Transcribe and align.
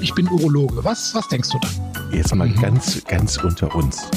ich 0.00 0.14
bin 0.14 0.28
Urologe. 0.28 0.82
Was, 0.84 1.14
was 1.14 1.28
denkst 1.28 1.50
du 1.50 1.58
dann? 1.58 2.12
Jetzt 2.12 2.34
mal 2.34 2.48
mhm. 2.48 2.60
ganz, 2.60 3.04
ganz 3.04 3.36
unter 3.38 3.74
uns. 3.74 4.08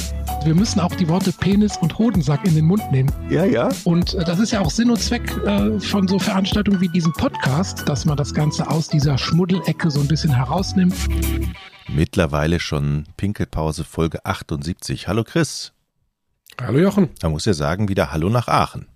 Wir 0.46 0.56
müssen 0.56 0.80
auch 0.80 0.94
die 0.96 1.08
Worte 1.08 1.32
Penis 1.32 1.78
und 1.78 1.98
Hodensack 1.98 2.46
in 2.46 2.56
den 2.56 2.66
Mund 2.66 2.84
nehmen. 2.92 3.12
Ja, 3.30 3.46
ja. 3.46 3.70
Und 3.84 4.14
äh, 4.14 4.24
das 4.24 4.40
ist 4.40 4.52
ja 4.52 4.62
auch 4.62 4.70
Sinn 4.70 4.90
und 4.90 5.02
Zweck 5.02 5.30
äh, 5.46 5.80
von 5.80 6.08
so 6.08 6.20
Veranstaltungen 6.20 6.82
wie 6.82 6.90
diesem 6.90 7.14
Podcast, 7.14 7.88
dass 7.88 8.06
man 8.06 8.18
das 8.18 8.34
Ganze 8.34 8.70
aus 8.70 8.88
dieser 8.88 9.18
Schmuddelecke 9.18 9.90
so 9.92 10.00
ein 10.00 10.08
bisschen 10.08 10.34
herausnimmt. 10.36 10.96
Mittlerweile 11.88 12.60
schon 12.60 13.06
Pinkelpause 13.18 13.84
Folge 13.84 14.26
78. 14.26 15.08
Hallo 15.08 15.24
Chris. 15.24 15.74
Hallo 16.62 16.80
Jochen. 16.80 17.10
Da 17.20 17.30
muss 17.30 17.46
ja 17.46 17.54
sagen, 17.54 17.90
wieder 17.90 18.12
Hallo 18.12 18.30
nach 18.30 18.48
Aachen. 18.48 18.88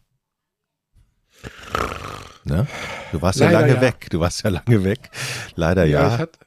Ne? 2.44 2.66
Du 3.12 3.22
warst 3.22 3.40
Leider 3.40 3.52
ja 3.52 3.60
lange 3.60 3.74
ja. 3.76 3.82
weg. 3.82 4.08
Du 4.10 4.20
warst 4.20 4.44
ja 4.44 4.50
lange 4.50 4.84
weg. 4.84 5.10
Leider 5.56 5.86
ja. 5.86 6.02
ja. 6.02 6.18
Hatte, 6.18 6.40
ja. 6.40 6.47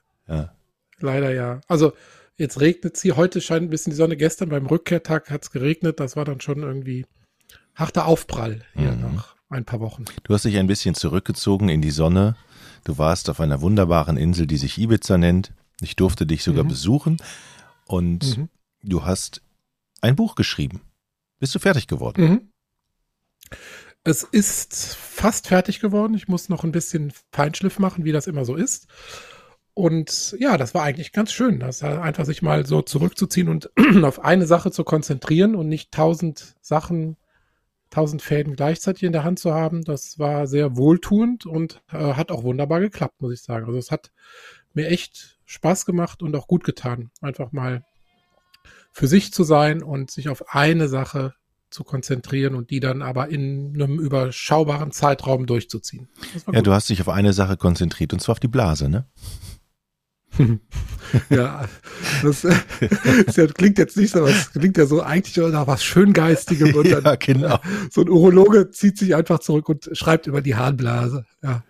Leider 1.02 1.32
ja. 1.32 1.60
Also 1.68 1.92
jetzt 2.36 2.60
regnet 2.60 2.96
es 2.96 3.02
hier. 3.02 3.16
Heute 3.16 3.40
scheint 3.40 3.62
ein 3.62 3.70
bisschen 3.70 3.90
die 3.90 3.96
Sonne. 3.96 4.16
Gestern 4.16 4.48
beim 4.48 4.66
Rückkehrtag 4.66 5.30
hat 5.30 5.42
es 5.42 5.50
geregnet. 5.50 6.00
Das 6.00 6.16
war 6.16 6.24
dann 6.24 6.40
schon 6.40 6.62
irgendwie 6.62 7.06
harter 7.74 8.06
Aufprall 8.06 8.62
hier 8.74 8.92
mhm. 8.92 9.14
nach 9.14 9.36
ein 9.48 9.64
paar 9.64 9.80
Wochen. 9.80 10.04
Du 10.24 10.34
hast 10.34 10.44
dich 10.44 10.56
ein 10.56 10.66
bisschen 10.66 10.94
zurückgezogen 10.94 11.68
in 11.68 11.82
die 11.82 11.90
Sonne. 11.90 12.36
Du 12.84 12.98
warst 12.98 13.28
auf 13.28 13.40
einer 13.40 13.60
wunderbaren 13.60 14.16
Insel, 14.16 14.46
die 14.46 14.56
sich 14.56 14.78
Ibiza 14.78 15.18
nennt. 15.18 15.52
Ich 15.80 15.96
durfte 15.96 16.26
dich 16.26 16.42
sogar 16.42 16.64
mhm. 16.64 16.68
besuchen. 16.68 17.16
Und 17.86 18.38
mhm. 18.38 18.48
du 18.82 19.04
hast 19.04 19.42
ein 20.00 20.16
Buch 20.16 20.34
geschrieben. 20.34 20.80
Bist 21.38 21.54
du 21.54 21.58
fertig 21.58 21.86
geworden? 21.86 22.24
Mhm. 22.24 23.58
Es 24.04 24.22
ist 24.22 24.94
fast 24.94 25.48
fertig 25.48 25.80
geworden. 25.80 26.14
Ich 26.14 26.28
muss 26.28 26.48
noch 26.48 26.64
ein 26.64 26.72
bisschen 26.72 27.12
Feinschliff 27.32 27.78
machen, 27.78 28.04
wie 28.04 28.12
das 28.12 28.26
immer 28.26 28.44
so 28.44 28.54
ist. 28.54 28.86
Und 29.80 30.36
ja, 30.38 30.58
das 30.58 30.74
war 30.74 30.82
eigentlich 30.82 31.10
ganz 31.10 31.32
schön, 31.32 31.58
das 31.58 31.82
einfach 31.82 32.26
sich 32.26 32.42
mal 32.42 32.66
so 32.66 32.82
zurückzuziehen 32.82 33.48
und 33.48 33.70
auf 34.02 34.22
eine 34.22 34.46
Sache 34.46 34.70
zu 34.70 34.84
konzentrieren 34.84 35.54
und 35.54 35.68
nicht 35.70 35.90
tausend 35.90 36.54
Sachen, 36.60 37.16
tausend 37.88 38.20
Fäden 38.20 38.56
gleichzeitig 38.56 39.04
in 39.04 39.12
der 39.12 39.24
Hand 39.24 39.38
zu 39.38 39.54
haben. 39.54 39.82
Das 39.82 40.18
war 40.18 40.46
sehr 40.46 40.76
wohltuend 40.76 41.46
und 41.46 41.80
äh, 41.90 42.12
hat 42.12 42.30
auch 42.30 42.42
wunderbar 42.42 42.80
geklappt, 42.80 43.22
muss 43.22 43.32
ich 43.32 43.40
sagen. 43.40 43.64
Also 43.64 43.78
es 43.78 43.90
hat 43.90 44.12
mir 44.74 44.88
echt 44.88 45.38
Spaß 45.46 45.86
gemacht 45.86 46.22
und 46.22 46.36
auch 46.36 46.46
gut 46.46 46.62
getan, 46.62 47.10
einfach 47.22 47.50
mal 47.50 47.82
für 48.92 49.06
sich 49.06 49.32
zu 49.32 49.44
sein 49.44 49.82
und 49.82 50.10
sich 50.10 50.28
auf 50.28 50.54
eine 50.54 50.88
Sache 50.88 51.32
zu 51.70 51.84
konzentrieren 51.84 52.54
und 52.54 52.68
die 52.68 52.80
dann 52.80 53.00
aber 53.00 53.30
in 53.30 53.72
einem 53.74 53.98
überschaubaren 53.98 54.90
Zeitraum 54.90 55.46
durchzuziehen. 55.46 56.08
Ja, 56.34 56.52
gut. 56.52 56.66
du 56.66 56.72
hast 56.72 56.90
dich 56.90 57.00
auf 57.00 57.08
eine 57.08 57.32
Sache 57.32 57.56
konzentriert 57.56 58.12
und 58.12 58.20
zwar 58.20 58.34
auf 58.34 58.40
die 58.40 58.48
Blase, 58.48 58.90
ne? 58.90 59.06
Ja, 61.30 61.64
das, 62.22 62.42
das, 62.42 63.54
klingt 63.54 63.78
jetzt 63.78 63.96
nicht 63.96 64.12
so, 64.12 64.26
das 64.26 64.52
klingt 64.52 64.76
ja 64.76 64.86
so 64.86 65.02
eigentlich 65.02 65.36
nach 65.36 65.66
was 65.66 65.82
Schöngeistigem. 65.82 66.74
Und 66.74 66.90
dann, 66.90 67.04
ja, 67.04 67.14
genau. 67.16 67.58
So 67.90 68.02
ein 68.02 68.08
Urologe 68.08 68.70
zieht 68.70 68.98
sich 68.98 69.14
einfach 69.14 69.40
zurück 69.40 69.68
und 69.68 69.90
schreibt 69.92 70.26
über 70.26 70.40
die 70.40 70.54
Harnblase. 70.54 71.26
Ja, 71.42 71.64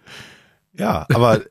ja 0.75 1.07
aber 1.13 1.43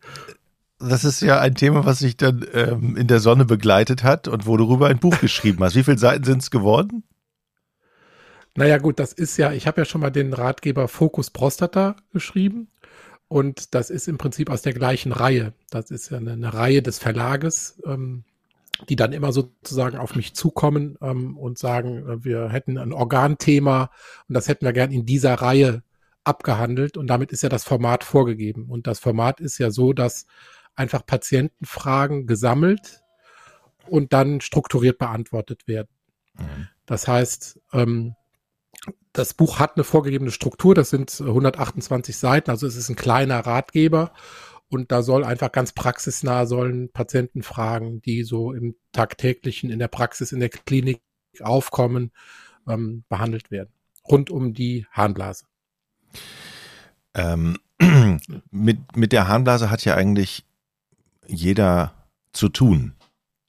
das 0.79 1.03
ist 1.03 1.21
ja 1.21 1.39
ein 1.39 1.55
Thema, 1.55 1.85
was 1.85 1.99
sich 1.99 2.15
dann 2.15 2.45
ähm, 2.53 2.95
in 2.95 3.07
der 3.07 3.19
Sonne 3.19 3.45
begleitet 3.45 4.03
hat 4.03 4.27
und 4.27 4.45
wo 4.45 4.55
du 4.55 4.65
darüber 4.65 4.87
ein 4.87 4.99
Buch 4.99 5.19
geschrieben 5.19 5.63
hast. 5.63 5.75
Wie 5.75 5.83
viele 5.83 5.97
Seiten 5.97 6.23
sind 6.23 6.41
es 6.41 6.51
geworden? 6.51 7.03
Naja 8.55 8.77
gut, 8.77 8.99
das 8.99 9.13
ist 9.13 9.37
ja, 9.37 9.51
ich 9.51 9.67
habe 9.67 9.81
ja 9.81 9.85
schon 9.85 10.01
mal 10.01 10.09
den 10.09 10.33
Ratgeber 10.33 10.87
Fokus 10.87 11.29
Prostata 11.29 11.95
geschrieben 12.11 12.69
und 13.29 13.75
das 13.75 13.91
ist 13.91 14.07
im 14.07 14.17
Prinzip 14.17 14.49
aus 14.49 14.63
der 14.63 14.73
gleichen 14.73 15.11
Reihe. 15.11 15.53
Das 15.69 15.91
ist 15.91 16.09
ja 16.09 16.17
eine, 16.17 16.33
eine 16.33 16.53
Reihe 16.53 16.81
des 16.81 16.97
Verlages, 16.97 17.79
ähm, 17.85 18.23
die 18.89 18.95
dann 18.95 19.13
immer 19.13 19.31
sozusagen 19.31 19.97
auf 19.97 20.15
mich 20.15 20.33
zukommen 20.33 20.97
ähm, 20.99 21.37
und 21.37 21.59
sagen, 21.59 22.09
äh, 22.09 22.25
wir 22.25 22.49
hätten 22.49 22.79
ein 22.79 22.91
Organthema 22.91 23.91
und 24.27 24.33
das 24.33 24.47
hätten 24.47 24.65
wir 24.65 24.73
gern 24.73 24.91
in 24.91 25.05
dieser 25.05 25.35
Reihe 25.35 25.83
abgehandelt 26.23 26.97
und 26.97 27.05
damit 27.05 27.31
ist 27.31 27.43
ja 27.43 27.49
das 27.49 27.63
Format 27.63 28.03
vorgegeben. 28.03 28.65
Und 28.67 28.87
das 28.87 28.99
Format 28.99 29.39
ist 29.39 29.59
ja 29.59 29.69
so, 29.69 29.93
dass 29.93 30.25
einfach 30.75 31.05
Patientenfragen 31.05 32.25
gesammelt 32.25 33.03
und 33.87 34.11
dann 34.11 34.41
strukturiert 34.41 34.97
beantwortet 34.97 35.67
werden. 35.67 35.89
Mhm. 36.33 36.67
Das 36.87 37.07
heißt, 37.07 37.59
ähm, 37.73 38.15
das 39.13 39.33
Buch 39.33 39.59
hat 39.59 39.75
eine 39.75 39.83
vorgegebene 39.83 40.31
Struktur, 40.31 40.75
das 40.75 40.89
sind 40.89 41.19
128 41.19 42.15
Seiten, 42.15 42.51
also 42.51 42.67
es 42.67 42.75
ist 42.75 42.89
ein 42.89 42.95
kleiner 42.95 43.39
Ratgeber 43.39 44.13
und 44.69 44.91
da 44.91 45.01
soll 45.01 45.23
einfach 45.23 45.51
ganz 45.51 45.73
praxisnah 45.73 46.45
sollen 46.45 46.91
Patienten 46.91 47.41
fragen, 47.41 48.01
die 48.01 48.23
so 48.23 48.53
im 48.53 48.75
tagtäglichen, 48.91 49.71
in 49.71 49.79
der 49.79 49.87
Praxis, 49.87 50.31
in 50.31 50.39
der 50.39 50.49
Klinik 50.49 51.01
aufkommen, 51.41 52.11
ähm, 52.67 53.03
behandelt 53.09 53.49
werden. 53.49 53.73
Rund 54.07 54.29
um 54.29 54.53
die 54.53 54.85
Harnblase. 54.91 55.45
Ähm, 57.15 57.57
mit, 58.51 58.95
mit 58.95 59.11
der 59.11 59.27
Harnblase 59.27 59.71
hat 59.71 59.83
ja 59.85 59.95
eigentlich 59.95 60.45
jeder 61.25 62.07
zu 62.31 62.49
tun. 62.49 62.93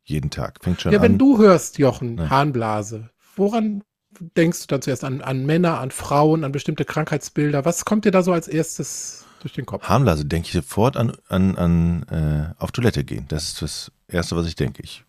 Jeden 0.05 0.31
Tag. 0.31 0.63
Fängt 0.63 0.81
schon 0.81 0.93
ja, 0.93 0.99
an. 0.99 1.03
Wenn 1.03 1.19
du 1.19 1.39
hörst, 1.39 1.79
Jochen, 1.79 2.17
ja. 2.17 2.31
Harnblase, 2.31 3.11
woran 3.37 3.85
denkst 4.21 4.63
du 4.63 4.67
dann 4.69 4.83
zuerst 4.83 5.05
an, 5.05 5.21
an 5.21 5.47
Männer, 5.47 5.81
an 5.81 5.91
Frauen, 5.91 6.45
an 6.45 6.53
bestimmte 6.53 6.85
Krankheitsbilder? 6.85 7.65
Was 7.65 7.85
kommt 7.85 8.05
dir 8.05 8.11
da 8.11 8.23
so 8.23 8.33
als 8.33 8.49
erstes 8.49 9.25
durch 9.41 9.55
den 9.55 9.67
Kopf? 9.67 9.85
Harmlose 9.89 10.25
denke 10.25 10.47
ich 10.47 10.53
sofort 10.53 10.97
an, 10.97 11.13
an, 11.29 11.57
an 11.57 12.03
äh, 12.11 12.63
auf 12.63 12.73
Toilette 12.73 13.05
gehen. 13.05 13.27
Das 13.29 13.45
ist 13.45 13.63
das 13.63 13.93
Erste, 14.09 14.37
was 14.37 14.47
ich 14.47 14.55
denke. 14.55 14.83
Ich. 14.83 15.05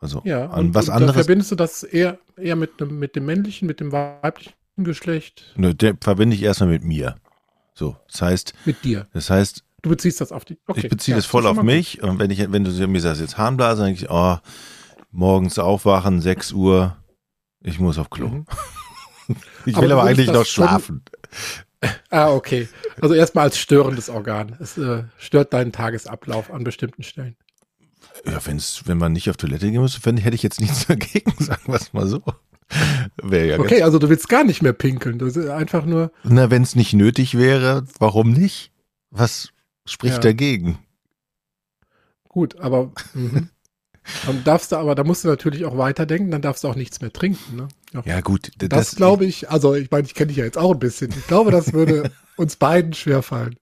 Also 0.00 0.22
ja, 0.24 0.50
an 0.50 0.66
und, 0.66 0.74
was 0.74 0.88
und 0.88 0.94
anderes. 0.94 1.14
Verbindest 1.14 1.50
du 1.52 1.56
das 1.56 1.82
eher, 1.82 2.18
eher 2.36 2.56
mit, 2.56 2.80
dem, 2.80 2.98
mit 2.98 3.16
dem 3.16 3.26
männlichen, 3.26 3.66
mit 3.66 3.80
dem 3.80 3.92
weiblichen 3.92 4.52
Geschlecht? 4.76 5.52
Nö, 5.56 5.72
der 5.72 5.96
verbinde 6.00 6.36
ich 6.36 6.42
erstmal 6.42 6.70
mit 6.70 6.84
mir. 6.84 7.16
So, 7.74 7.96
das 8.10 8.22
heißt. 8.22 8.54
Mit 8.64 8.84
dir. 8.84 9.06
Das 9.12 9.30
heißt. 9.30 9.64
Du 9.82 9.90
beziehst 9.90 10.20
das 10.20 10.32
auf 10.32 10.44
die. 10.44 10.58
Okay, 10.66 10.80
ich 10.80 10.88
beziehe 10.88 11.14
ja, 11.14 11.18
das 11.18 11.26
voll 11.26 11.46
auf 11.46 11.62
mich. 11.62 11.98
Gut. 11.98 12.10
Und 12.10 12.18
wenn 12.18 12.30
ich, 12.30 12.50
wenn 12.50 12.64
du 12.64 12.70
mir 12.88 13.00
sagst, 13.00 13.20
jetzt 13.20 13.36
Harnblase, 13.38 13.82
dann 13.82 13.86
denke 13.88 14.04
ich, 14.04 14.10
oh, 14.10 14.38
morgens 15.10 15.58
aufwachen, 15.58 16.20
6 16.20 16.52
Uhr, 16.52 16.96
ich 17.64 17.80
muss 17.80 17.98
auf 17.98 18.10
Klo. 18.10 18.28
Mhm. 18.28 18.46
Ich 19.64 19.74
will 19.78 19.90
aber, 19.90 20.02
aber 20.02 20.10
eigentlich 20.10 20.30
noch 20.30 20.44
schlafen. 20.44 21.02
Ah, 22.10 22.30
okay. 22.30 22.68
Also 23.00 23.14
erstmal 23.14 23.44
als 23.44 23.58
störendes 23.58 24.10
Organ. 24.10 24.54
Es 24.60 24.76
äh, 24.76 25.04
stört 25.16 25.54
deinen 25.54 25.72
Tagesablauf 25.72 26.52
an 26.52 26.62
bestimmten 26.62 27.02
Stellen. 27.02 27.34
Ja, 28.26 28.38
wenn's, 28.44 28.82
wenn 28.84 28.98
man 28.98 29.12
nicht 29.12 29.30
auf 29.30 29.38
Toilette 29.38 29.70
gehen 29.70 29.80
muss, 29.80 29.98
hätte 30.04 30.34
ich 30.34 30.42
jetzt 30.42 30.60
nichts 30.60 30.86
dagegen, 30.88 31.32
sagen 31.38 31.72
wir 31.72 31.76
es 31.76 31.94
mal 31.94 32.06
so. 32.06 32.22
ja 33.22 33.58
okay, 33.58 33.82
also 33.82 33.98
du 33.98 34.10
willst 34.10 34.28
gar 34.28 34.44
nicht 34.44 34.62
mehr 34.62 34.74
pinkeln. 34.74 35.18
Das 35.18 35.36
ist 35.36 35.48
einfach 35.48 35.86
nur. 35.86 36.12
Na, 36.22 36.50
wenn 36.50 36.62
es 36.62 36.76
nicht 36.76 36.92
nötig 36.92 37.36
wäre, 37.36 37.86
warum 37.98 38.32
nicht? 38.32 38.72
Was 39.10 39.48
spricht 39.86 40.16
ja. 40.16 40.20
dagegen? 40.20 40.78
Gut, 42.28 42.58
aber 42.60 42.92
mh. 43.14 43.48
Dann 44.26 44.44
darfst 44.44 44.72
du 44.72 44.76
aber, 44.76 44.94
da 44.94 45.04
musst 45.04 45.24
du 45.24 45.28
natürlich 45.28 45.64
auch 45.64 45.78
weiterdenken, 45.78 46.30
dann 46.30 46.42
darfst 46.42 46.64
du 46.64 46.68
auch 46.68 46.76
nichts 46.76 47.00
mehr 47.00 47.12
trinken. 47.12 47.56
Ne? 47.56 47.68
Ja, 47.92 48.02
ja 48.04 48.20
gut. 48.20 48.50
Das, 48.58 48.68
das 48.68 48.96
glaube 48.96 49.24
ich, 49.24 49.50
also 49.50 49.74
ich 49.74 49.90
meine, 49.90 50.06
ich 50.06 50.14
kenne 50.14 50.28
dich 50.28 50.36
ja 50.36 50.44
jetzt 50.44 50.58
auch 50.58 50.72
ein 50.72 50.78
bisschen. 50.78 51.10
Ich 51.10 51.26
glaube, 51.26 51.50
das 51.50 51.72
würde 51.72 52.10
uns 52.36 52.56
beiden 52.56 52.92
schwerfallen. 52.92 53.56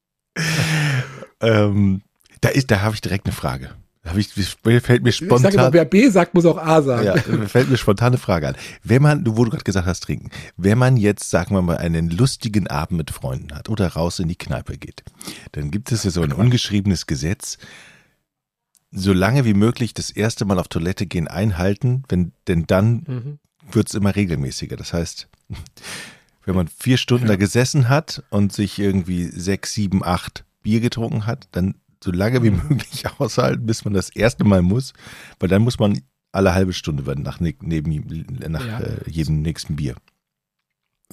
ähm, 1.41 2.02
da 2.41 2.48
ist, 2.48 2.70
da 2.70 2.81
habe 2.81 2.94
ich 2.94 3.00
direkt 3.00 3.26
eine 3.26 3.34
Frage. 3.34 3.70
Da 4.02 4.16
ich, 4.16 4.28
fällt 4.28 5.04
mir 5.04 5.12
spontan. 5.12 5.36
Ich 5.36 5.42
sage 5.42 5.54
immer, 5.54 5.72
wer 5.72 5.84
B 5.84 6.08
sagt, 6.08 6.34
muss 6.34 6.44
auch 6.44 6.58
A 6.58 6.82
sagen. 6.82 7.06
Ja, 7.06 7.16
fällt 7.47 7.70
mir 7.70 7.76
spontan 7.76 8.08
eine 8.08 8.19
Frage 8.19 8.48
an. 8.48 8.56
Wenn 8.82 9.00
man, 9.00 9.25
wo 9.25 9.44
du 9.44 9.50
gerade 9.50 9.62
gesagt 9.62 9.86
hast, 9.86 10.00
trinken, 10.00 10.31
wenn 10.56 10.76
man 10.76 10.97
jetzt, 10.97 11.31
sagen 11.31 11.54
wir 11.54 11.62
mal, 11.62 11.76
einen 11.76 12.10
lustigen 12.10 12.66
Abend 12.66 12.98
mit 12.98 13.12
Freunden 13.12 13.54
hat 13.54 13.69
oder 13.69 13.86
raus 13.86 14.19
in 14.19 14.26
die 14.26 14.34
Kneipe 14.34 14.76
geht, 14.76 15.04
dann 15.52 15.70
gibt 15.70 15.92
es 15.92 16.02
ja 16.02 16.10
so 16.10 16.22
ein 16.22 16.32
ungeschriebenes 16.32 17.06
Gesetz, 17.06 17.58
so 18.92 19.12
lange 19.12 19.44
wie 19.44 19.54
möglich 19.54 19.94
das 19.94 20.11
erste 20.11 20.44
Mal 20.44 20.58
auf 20.58 20.69
Toilette 20.69 21.06
gehen 21.06 21.26
einhalten, 21.26 22.05
wenn, 22.08 22.32
denn 22.46 22.66
dann 22.66 23.05
mhm. 23.06 23.38
wird 23.72 23.88
es 23.88 23.94
immer 23.94 24.14
regelmäßiger. 24.14 24.76
Das 24.76 24.93
heißt, 24.93 25.28
wenn 26.44 26.55
man 26.55 26.69
vier 26.69 26.99
Stunden 26.99 27.25
ja. 27.25 27.32
da 27.32 27.37
gesessen 27.37 27.88
hat 27.88 28.22
und 28.31 28.52
sich 28.52 28.78
irgendwie 28.78 29.25
sechs, 29.25 29.72
sieben, 29.72 30.05
acht 30.05 30.44
Bier 30.62 30.81
getrunken 30.81 31.26
hat, 31.26 31.49
dann 31.52 31.75
so 32.05 32.12
lange 32.12 32.43
wie 32.43 32.50
mhm. 32.50 32.62
möglich 32.69 33.05
aushalten, 33.19 33.66
bis 33.66 33.84
man 33.84 33.94
das 33.94 34.11
erste 34.11 34.44
Mal 34.44 34.62
muss, 34.62 34.93
weil 35.40 35.49
dann 35.49 35.62
muss 35.62 35.78
man 35.78 36.00
alle 36.31 36.55
halbe 36.55 36.72
Stunde 36.72 37.06
werden 37.06 37.25
nach, 37.25 37.40
neben, 37.40 38.26
nach 38.49 38.66
ja. 38.66 38.81
äh, 38.81 39.11
jedem 39.11 39.43
nächsten 39.43 39.76
Bier. 39.76 39.96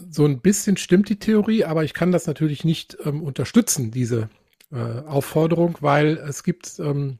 So 0.09 0.25
ein 0.25 0.39
bisschen 0.39 0.77
stimmt 0.77 1.09
die 1.09 1.19
Theorie, 1.19 1.65
aber 1.65 1.83
ich 1.83 1.93
kann 1.93 2.11
das 2.11 2.25
natürlich 2.25 2.63
nicht 2.63 2.97
ähm, 3.03 3.21
unterstützen, 3.21 3.91
diese 3.91 4.29
äh, 4.71 4.77
Aufforderung, 4.77 5.77
weil 5.81 6.17
es 6.17 6.43
gibt 6.43 6.79
ähm, 6.79 7.17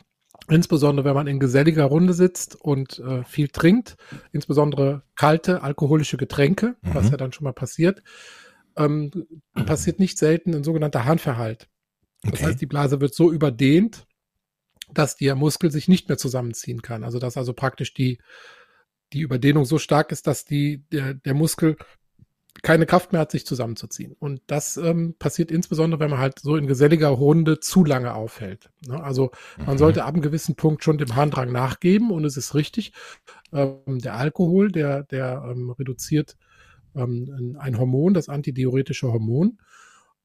Insbesondere 0.49 1.05
wenn 1.05 1.13
man 1.13 1.27
in 1.27 1.39
geselliger 1.39 1.85
Runde 1.85 2.13
sitzt 2.13 2.55
und 2.55 2.99
äh, 2.99 3.23
viel 3.23 3.49
trinkt, 3.49 3.97
insbesondere 4.31 5.03
kalte 5.15 5.61
alkoholische 5.63 6.17
Getränke, 6.17 6.75
mhm. 6.81 6.95
was 6.95 7.09
ja 7.09 7.17
dann 7.17 7.31
schon 7.31 7.43
mal 7.43 7.53
passiert, 7.53 8.01
ähm, 8.75 9.11
mhm. 9.53 9.65
passiert 9.65 9.99
nicht 9.99 10.17
selten 10.17 10.55
ein 10.55 10.63
sogenannter 10.63 11.05
Harnverhalt. 11.05 11.67
Das 12.23 12.43
heißt, 12.43 12.59
die 12.59 12.65
Blase 12.65 12.99
wird 12.99 13.15
so 13.15 13.31
überdehnt, 13.31 14.05
dass 14.93 15.15
der 15.15 15.35
Muskel 15.35 15.71
sich 15.71 15.87
nicht 15.87 16.09
mehr 16.09 16.17
zusammenziehen 16.17 16.81
kann. 16.81 17.03
Also 17.03 17.19
dass 17.19 17.37
also 17.37 17.53
praktisch 17.53 17.93
die, 17.93 18.19
die 19.13 19.21
Überdehnung 19.21 19.65
so 19.65 19.77
stark 19.77 20.11
ist, 20.11 20.27
dass 20.27 20.45
die, 20.45 20.83
der, 20.91 21.13
der 21.13 21.33
Muskel 21.33 21.77
keine 22.61 22.85
Kraft 22.85 23.11
mehr 23.11 23.21
hat, 23.21 23.31
sich 23.31 23.45
zusammenzuziehen. 23.45 24.15
Und 24.19 24.41
das 24.47 24.77
ähm, 24.77 25.15
passiert 25.17 25.51
insbesondere, 25.51 25.99
wenn 25.99 26.09
man 26.09 26.19
halt 26.19 26.39
so 26.39 26.55
in 26.55 26.67
geselliger 26.67 27.09
Runde 27.09 27.59
zu 27.59 27.83
lange 27.83 28.13
aufhält. 28.13 28.69
Ne? 28.87 29.01
Also 29.03 29.31
man 29.57 29.75
mhm. 29.75 29.79
sollte 29.79 30.03
ab 30.03 30.13
einem 30.13 30.21
gewissen 30.21 30.55
Punkt 30.55 30.83
schon 30.83 30.97
dem 30.97 31.15
Harndrang 31.15 31.51
nachgeben 31.51 32.11
und 32.11 32.25
es 32.25 32.37
ist 32.37 32.55
richtig. 32.55 32.93
Ähm, 33.53 33.99
der 33.99 34.15
Alkohol, 34.15 34.71
der, 34.71 35.03
der 35.03 35.43
ähm, 35.49 35.71
reduziert 35.71 36.37
ähm, 36.95 37.57
ein 37.59 37.77
Hormon, 37.77 38.13
das 38.13 38.29
antidiuretische 38.29 39.11
Hormon. 39.11 39.59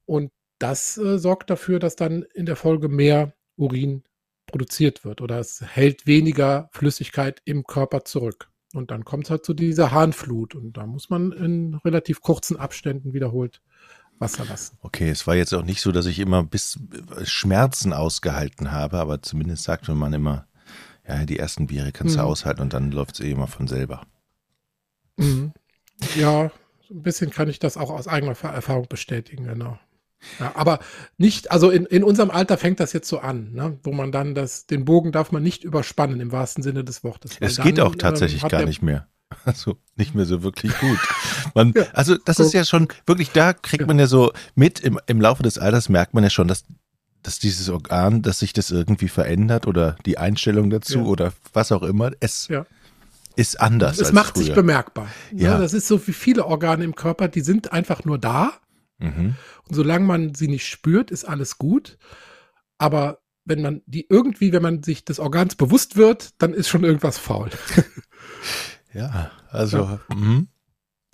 Und 0.06 0.32
das 0.58 0.96
äh, 0.98 1.19
sorgt 1.19 1.50
dafür, 1.50 1.78
dass 1.78 1.96
dann 1.96 2.22
in 2.34 2.46
der 2.46 2.56
Folge 2.56 2.88
mehr 2.88 3.34
Urin 3.56 4.04
produziert 4.46 5.04
wird 5.04 5.20
oder 5.20 5.38
es 5.38 5.62
hält 5.62 6.06
weniger 6.06 6.69
Flüssigkeit 6.72 7.40
im 7.44 7.64
Körper 7.64 8.04
zurück. 8.04 8.50
Und 8.75 8.91
dann 8.91 9.05
kommt 9.05 9.25
es 9.25 9.31
halt 9.31 9.44
zu 9.44 9.55
dieser 9.55 9.93
Harnflut 9.93 10.55
und 10.55 10.76
da 10.76 10.87
muss 10.87 11.09
man 11.11 11.32
in 11.32 11.75
relativ 11.85 12.21
kurzen 12.21 12.56
Abständen 12.56 13.15
wiederholt 13.15 13.62
Wasser 14.19 14.44
lassen. 14.44 14.79
Okay, 14.82 15.09
es 15.09 15.26
war 15.26 15.35
jetzt 15.35 15.53
auch 15.55 15.65
nicht 15.65 15.81
so, 15.81 15.93
dass 15.93 16.06
ich 16.06 16.19
immer 16.19 16.44
bis 16.44 16.79
äh, 17.17 17.25
Schmerzen 17.25 17.93
ausgehalten 17.93 18.73
habe, 18.73 18.99
aber 18.99 19.23
zumindest 19.23 19.65
sagt 19.65 19.88
man 19.88 20.12
immer, 20.12 20.47
ja, 21.06 21.25
die 21.25 21.38
ersten 21.38 21.67
Biere 21.67 21.93
kannst 21.93 22.17
du 22.17 22.21
mhm. 22.21 22.26
aushalten 22.26 22.62
und 22.62 22.73
dann 22.73 22.91
läuft 22.91 23.15
es 23.15 23.21
eh 23.21 23.31
immer 23.31 23.47
von 23.47 23.67
selber. 23.67 24.06
Mhm. 25.17 25.53
Ja, 26.17 26.50
ein 26.91 27.03
bisschen 27.03 27.31
kann 27.31 27.49
ich 27.49 27.59
das 27.59 27.77
auch 27.77 27.91
aus 27.91 28.09
eigener 28.09 28.37
Erfahrung 28.43 28.87
bestätigen, 28.88 29.44
genau. 29.44 29.79
Ja, 30.41 30.53
aber 30.55 30.79
nicht, 31.19 31.50
also 31.50 31.71
in, 31.71 31.87
in 31.87 32.05
unserem 32.05 32.31
Alter 32.31 32.59
fängt 32.59 32.81
das 32.81 32.93
jetzt 32.93 33.09
so 33.09 33.19
an, 33.19 33.53
ne? 33.53 33.79
wo 33.82 33.93
man 33.93 34.12
dann 34.12 34.35
das, 34.35 34.67
den 34.67 34.85
Bogen 34.85 35.12
darf 35.12 35.32
man 35.32 35.43
nicht 35.43 35.65
überspannen 35.65 36.21
im 36.21 36.32
wahrsten 36.32 36.62
Sinne 36.62 36.85
des 36.85 37.05
Wortes. 37.05 37.37
Es 37.41 37.59
geht 37.59 37.81
auch 37.81 37.94
tatsächlich 37.94 38.43
ähm, 38.43 38.49
gar 38.49 38.65
nicht 38.65 38.82
mehr. 38.82 39.09
Also 39.44 39.79
nicht 39.97 40.15
mehr 40.15 40.26
so 40.26 40.44
wirklich 40.44 40.79
gut. 40.79 40.99
Man, 41.55 41.73
ja, 41.75 41.87
also 41.93 42.17
das 42.17 42.37
so. 42.37 42.44
ist 42.44 42.53
ja 42.53 42.65
schon 42.65 42.87
wirklich, 43.05 43.32
da 43.32 43.53
kriegt 43.53 43.81
ja. 43.81 43.87
man 43.87 43.99
ja 43.99 44.06
so 44.06 44.32
mit, 44.55 44.79
im, 44.79 45.00
im 45.06 45.21
Laufe 45.21 45.43
des 45.43 45.59
Alters 45.59 45.88
merkt 45.88 46.15
man 46.15 46.23
ja 46.23 46.31
schon, 46.31 46.47
dass, 46.47 46.65
dass 47.23 47.41
dieses 47.41 47.69
Organ, 47.69 48.23
dass 48.23 48.38
sich 48.38 48.53
das 48.53 48.70
irgendwie 48.70 49.09
verändert 49.09 49.67
oder 49.67 49.97
die 50.06 50.19
Einstellung 50.19 50.70
dazu 50.70 51.06
oder 51.06 51.32
was 51.53 51.73
auch 51.73 51.82
immer, 51.82 52.12
es 52.20 52.49
ist 53.35 53.61
anders. 53.61 53.99
Es 53.99 54.12
macht 54.12 54.35
früher. 54.35 54.44
sich 54.44 54.55
bemerkbar. 54.55 55.09
Ja. 55.32 55.59
das 55.59 55.73
ist 55.73 55.88
so 55.88 56.06
wie 56.06 56.12
viele 56.12 56.47
Organe 56.47 56.85
im 56.85 56.94
Körper, 56.94 57.27
die 57.29 57.41
sind 57.41 57.73
einfach 57.73 58.05
nur 58.05 58.19
da 58.19 58.53
Mhm. 59.05 59.35
Und 59.69 59.75
solange 59.75 60.05
man 60.05 60.35
sie 60.35 60.49
nicht 60.49 60.67
spürt, 60.67 61.11
ist 61.11 61.25
alles 61.25 61.59
gut. 61.59 61.99
Aber 62.79 63.21
wenn 63.45 63.62
man 63.62 63.83
die 63.87 64.06
irgendwie, 64.09 64.53
wenn 64.53 64.62
man 64.62 64.83
sich 64.83 65.05
des 65.05 65.19
Organs 65.19 65.55
bewusst 65.55 65.97
wird, 65.97 66.31
dann 66.39 66.55
ist 66.55 66.69
schon 66.69 66.85
irgendwas 66.85 67.19
faul. 67.19 67.51
ja, 68.95 69.31
also 69.51 69.79
ja. 69.79 70.01
Mhm. 70.15 70.49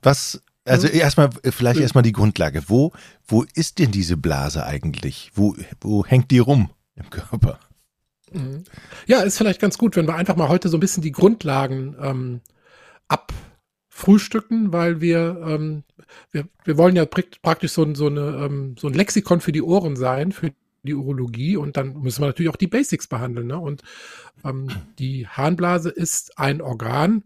was, 0.02 0.42
also 0.64 0.86
mhm. 0.86 0.94
erstmal, 0.94 1.30
vielleicht 1.44 1.76
mhm. 1.76 1.82
erstmal 1.82 2.02
die 2.02 2.12
Grundlage. 2.12 2.64
Wo, 2.68 2.92
wo 3.26 3.44
ist 3.54 3.78
denn 3.78 3.90
diese 3.90 4.16
Blase 4.16 4.64
eigentlich? 4.64 5.32
Wo, 5.34 5.56
wo 5.80 6.06
hängt 6.06 6.30
die 6.30 6.38
rum 6.38 6.70
im 6.94 7.10
Körper? 7.10 7.58
Mhm. 8.32 8.64
Ja, 9.06 9.20
ist 9.22 9.38
vielleicht 9.38 9.60
ganz 9.60 9.76
gut, 9.76 9.96
wenn 9.96 10.06
wir 10.06 10.14
einfach 10.14 10.36
mal 10.36 10.48
heute 10.48 10.68
so 10.68 10.76
ein 10.76 10.80
bisschen 10.80 11.02
die 11.02 11.12
Grundlagen 11.12 11.96
ähm, 12.00 12.40
ab 13.08 13.32
frühstücken, 13.88 14.72
weil 14.72 15.00
wir, 15.00 15.42
ähm, 15.46 15.84
wir, 16.30 16.48
wir 16.64 16.78
wollen 16.78 16.96
ja 16.96 17.06
praktisch 17.06 17.72
so, 17.72 17.94
so, 17.94 18.06
eine, 18.06 18.44
ähm, 18.44 18.76
so 18.78 18.88
ein 18.88 18.94
Lexikon 18.94 19.40
für 19.40 19.52
die 19.52 19.62
Ohren 19.62 19.96
sein, 19.96 20.32
für 20.32 20.52
die 20.82 20.94
Urologie 20.94 21.56
und 21.56 21.76
dann 21.76 22.00
müssen 22.00 22.22
wir 22.22 22.26
natürlich 22.26 22.50
auch 22.50 22.56
die 22.56 22.66
Basics 22.66 23.06
behandeln. 23.06 23.48
Ne? 23.48 23.58
Und 23.58 23.82
ähm, 24.44 24.68
die 24.98 25.26
Harnblase 25.26 25.90
ist 25.90 26.38
ein 26.38 26.60
Organ, 26.60 27.24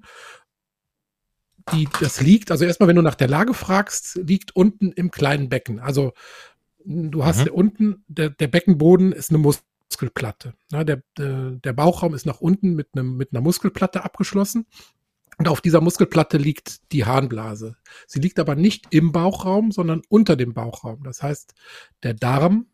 die 1.72 1.88
das 2.00 2.20
liegt, 2.20 2.50
also 2.50 2.64
erstmal, 2.64 2.88
wenn 2.88 2.96
du 2.96 3.02
nach 3.02 3.14
der 3.14 3.28
Lage 3.28 3.54
fragst, 3.54 4.16
liegt 4.16 4.54
unten 4.54 4.92
im 4.92 5.10
kleinen 5.10 5.48
Becken. 5.48 5.80
Also 5.80 6.12
du 6.84 7.24
hast 7.24 7.46
mhm. 7.46 7.52
unten, 7.52 8.04
der, 8.08 8.30
der 8.30 8.48
Beckenboden 8.48 9.12
ist 9.12 9.30
eine 9.30 9.38
Muskelplatte. 9.38 10.54
Ja, 10.70 10.84
der, 10.84 11.02
der, 11.16 11.52
der 11.52 11.72
Bauchraum 11.72 12.14
ist 12.14 12.26
nach 12.26 12.40
unten 12.40 12.74
mit, 12.74 12.88
einem, 12.92 13.16
mit 13.16 13.32
einer 13.32 13.40
Muskelplatte 13.40 14.04
abgeschlossen. 14.04 14.66
Und 15.38 15.48
auf 15.48 15.60
dieser 15.60 15.80
Muskelplatte 15.80 16.38
liegt 16.38 16.92
die 16.92 17.04
Harnblase. 17.04 17.76
Sie 18.06 18.20
liegt 18.20 18.38
aber 18.38 18.54
nicht 18.54 18.86
im 18.90 19.12
Bauchraum, 19.12 19.72
sondern 19.72 20.02
unter 20.08 20.36
dem 20.36 20.54
Bauchraum. 20.54 21.02
Das 21.04 21.22
heißt, 21.22 21.54
der 22.02 22.14
Darm, 22.14 22.66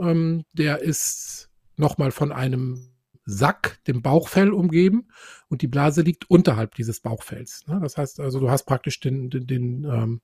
ähm, 0.00 0.44
der 0.52 0.80
ist 0.80 1.50
nochmal 1.76 2.12
von 2.12 2.32
einem 2.32 2.90
Sack, 3.26 3.78
dem 3.86 4.02
Bauchfell 4.02 4.52
umgeben 4.52 5.08
und 5.48 5.62
die 5.62 5.66
Blase 5.66 6.02
liegt 6.02 6.30
unterhalb 6.30 6.74
dieses 6.74 7.00
Bauchfells. 7.00 7.66
Ne? 7.66 7.80
Das 7.82 7.96
heißt 7.96 8.20
also, 8.20 8.38
du 8.38 8.50
hast 8.50 8.64
praktisch 8.64 9.00
den, 9.00 9.30
den, 9.30 9.46
den, 9.46 9.84
ähm, 9.84 10.20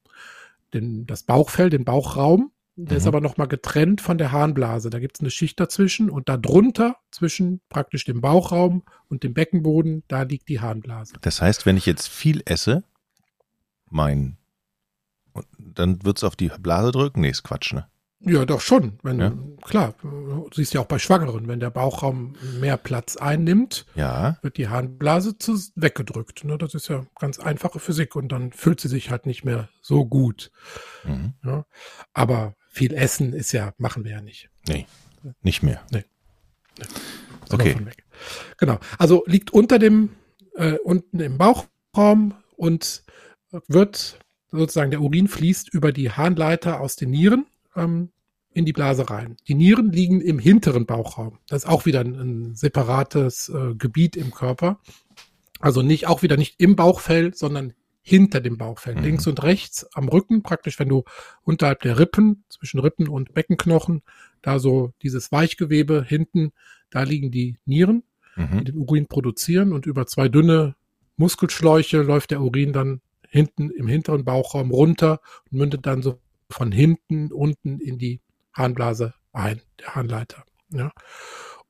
den, 0.75 1.07
das 1.07 1.23
Bauchfell, 1.23 1.71
den 1.71 1.85
Bauchraum 1.85 2.53
der 2.85 2.95
mhm. 2.95 2.99
ist 2.99 3.07
aber 3.07 3.21
nochmal 3.21 3.49
getrennt 3.49 4.01
von 4.01 4.19
der 4.19 4.33
Harnblase. 4.33 4.91
Da 4.91 4.99
gibt 4.99 5.17
es 5.17 5.21
eine 5.21 5.31
Schicht 5.31 5.61
dazwischen 5.61 6.11
und 6.11 6.29
darunter, 6.29 6.97
zwischen 7.11 7.61
praktisch 7.69 8.05
dem 8.05 8.21
Bauchraum 8.21 8.83
und 9.09 9.23
dem 9.23 9.35
Beckenboden, 9.35 10.05
da 10.09 10.23
liegt 10.23 10.49
die 10.49 10.61
Harnblase. 10.61 11.15
Das 11.21 11.43
heißt, 11.43 11.67
wenn 11.67 11.77
ich 11.77 11.87
jetzt 11.87 12.09
viel 12.09 12.43
esse, 12.45 12.85
mein, 13.89 14.39
dann 15.59 16.05
wird 16.05 16.19
es 16.19 16.25
auf 16.25 16.37
die 16.37 16.51
Blase 16.61 16.93
drücken? 16.93 17.21
Nee, 17.21 17.31
ist 17.31 17.43
Quatsch, 17.43 17.73
ne? 17.73 17.87
Ja, 18.23 18.45
doch 18.45 18.61
schon. 18.61 18.99
Wenn, 19.03 19.19
ja? 19.19 19.33
Klar, 19.63 19.95
du 20.03 20.47
siehst 20.53 20.75
ja 20.75 20.83
auch 20.83 20.87
bei 20.87 20.99
Schwangeren, 20.99 21.49
wenn 21.49 21.59
der 21.59 21.71
Bauchraum 21.71 22.35
mehr 22.61 22.77
Platz 22.77 23.17
einnimmt, 23.17 23.87
ja. 23.95 24.37
wird 24.43 24.59
die 24.59 24.69
Harnblase 24.69 25.39
zu, 25.39 25.59
weggedrückt. 25.75 26.45
Ne? 26.45 26.59
Das 26.59 26.75
ist 26.75 26.89
ja 26.89 27.07
ganz 27.19 27.39
einfache 27.39 27.79
Physik 27.79 28.17
und 28.17 28.31
dann 28.31 28.53
fühlt 28.53 28.79
sie 28.79 28.89
sich 28.89 29.11
halt 29.11 29.25
nicht 29.25 29.45
mehr 29.45 29.71
so 29.81 30.05
gut. 30.05 30.53
Mhm. 31.05 31.33
Ja? 31.43 31.65
Aber 32.13 32.55
viel 32.71 32.95
Essen 32.95 33.33
ist 33.33 33.53
ja, 33.53 33.75
machen 33.79 34.05
wir 34.05 34.13
ja 34.13 34.21
nicht. 34.21 34.49
Nee, 34.69 34.87
nicht 35.43 35.63
mehr. 35.63 35.85
Nee. 35.91 36.05
nee. 36.79 36.85
Okay. 37.51 37.77
Genau. 38.59 38.79
Also 38.99 39.25
liegt 39.27 39.53
unter 39.53 39.79
dem, 39.79 40.11
äh, 40.55 40.79
unten 40.85 41.21
im 41.21 41.37
Bauchraum 41.37 42.35
und 42.57 43.03
wird 43.67 44.19
sozusagen 44.53 44.91
der 44.91 45.01
Urin 45.01 45.29
fließt 45.29 45.69
über 45.73 45.93
die 45.93 46.11
Harnleiter 46.11 46.81
aus 46.81 46.97
den 46.97 47.11
Nieren 47.11 47.47
ähm, 47.77 48.11
in 48.53 48.65
die 48.65 48.73
Blase 48.73 49.11
rein. 49.11 49.37
Die 49.49 49.55
Nieren 49.55 49.91
liegen 49.93 50.21
im 50.21 50.39
hinteren 50.39 50.87
Bauchraum. 50.87 51.39
Das 51.49 51.65
ist 51.65 51.69
auch 51.69 51.87
wieder 51.87 52.01
ein, 52.01 52.15
ein 52.15 52.55
separates 52.55 53.49
äh, 53.49 53.75
Gebiet 53.75 54.17
im 54.17 54.33
Körper. 54.33 54.81
Also 55.61 55.83
nicht, 55.83 56.07
auch 56.07 56.23
wieder 56.23 56.37
nicht 56.37 56.59
im 56.59 56.77
Bauchfell, 56.77 57.35
sondern 57.35 57.75
hinter 58.03 58.41
dem 58.41 58.57
Bauchfell, 58.57 58.97
mhm. 58.97 59.03
links 59.03 59.27
und 59.27 59.43
rechts 59.43 59.87
am 59.95 60.09
Rücken, 60.09 60.43
praktisch, 60.43 60.79
wenn 60.79 60.89
du 60.89 61.05
unterhalb 61.43 61.81
der 61.83 61.99
Rippen, 61.99 62.45
zwischen 62.49 62.81
Rippen 62.81 63.09
und 63.09 63.35
Beckenknochen, 63.35 64.03
da 64.43 64.59
so 64.59 64.93
dieses 65.03 65.31
Weichgewebe 65.33 66.05
hinten, 66.07 66.53
da 66.91 67.03
liegen 67.03 67.31
die 67.31 67.57
Nieren, 67.67 68.03
mhm. 68.37 68.59
die 68.59 68.65
den 68.65 68.77
Urin 68.79 69.07
produzieren 69.07 69.73
und 69.73 69.87
über 69.87 70.07
zwei 70.07 70.29
dünne 70.29 70.75
Muskelschläuche 71.17 71.99
läuft 71.99 72.31
der 72.31 72.41
Urin 72.41 72.73
dann 72.73 73.01
hinten 73.29 73.71
im 73.71 73.87
hinteren 73.87 74.25
Bauchraum 74.25 74.71
runter 74.71 75.21
und 75.51 75.59
mündet 75.59 75.87
dann 75.87 76.03
so 76.03 76.19
von 76.49 76.73
hinten 76.73 77.31
unten 77.31 77.79
in 77.79 77.99
die 77.99 78.21
Harnblase 78.55 79.15
ein, 79.33 79.61
der 79.79 79.95
Harnleiter. 79.95 80.45
Ja. 80.71 80.93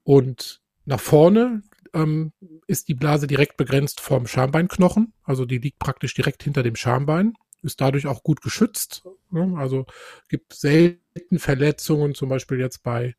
Und 0.04 0.60
nach 0.86 1.00
vorne 1.00 1.62
ähm, 1.94 2.32
ist 2.66 2.88
die 2.88 2.94
Blase 2.94 3.26
direkt 3.26 3.56
begrenzt 3.56 4.00
vom 4.00 4.26
Schambeinknochen. 4.26 5.12
Also 5.24 5.44
die 5.44 5.58
liegt 5.58 5.78
praktisch 5.78 6.14
direkt 6.14 6.42
hinter 6.42 6.62
dem 6.62 6.76
Schambein, 6.76 7.34
ist 7.62 7.80
dadurch 7.80 8.06
auch 8.06 8.22
gut 8.22 8.40
geschützt. 8.40 9.04
Ne? 9.30 9.54
Also 9.56 9.86
gibt 10.28 10.54
selten 10.54 11.38
Verletzungen, 11.38 12.14
zum 12.14 12.28
Beispiel 12.28 12.58
jetzt 12.58 12.82
bei 12.82 13.14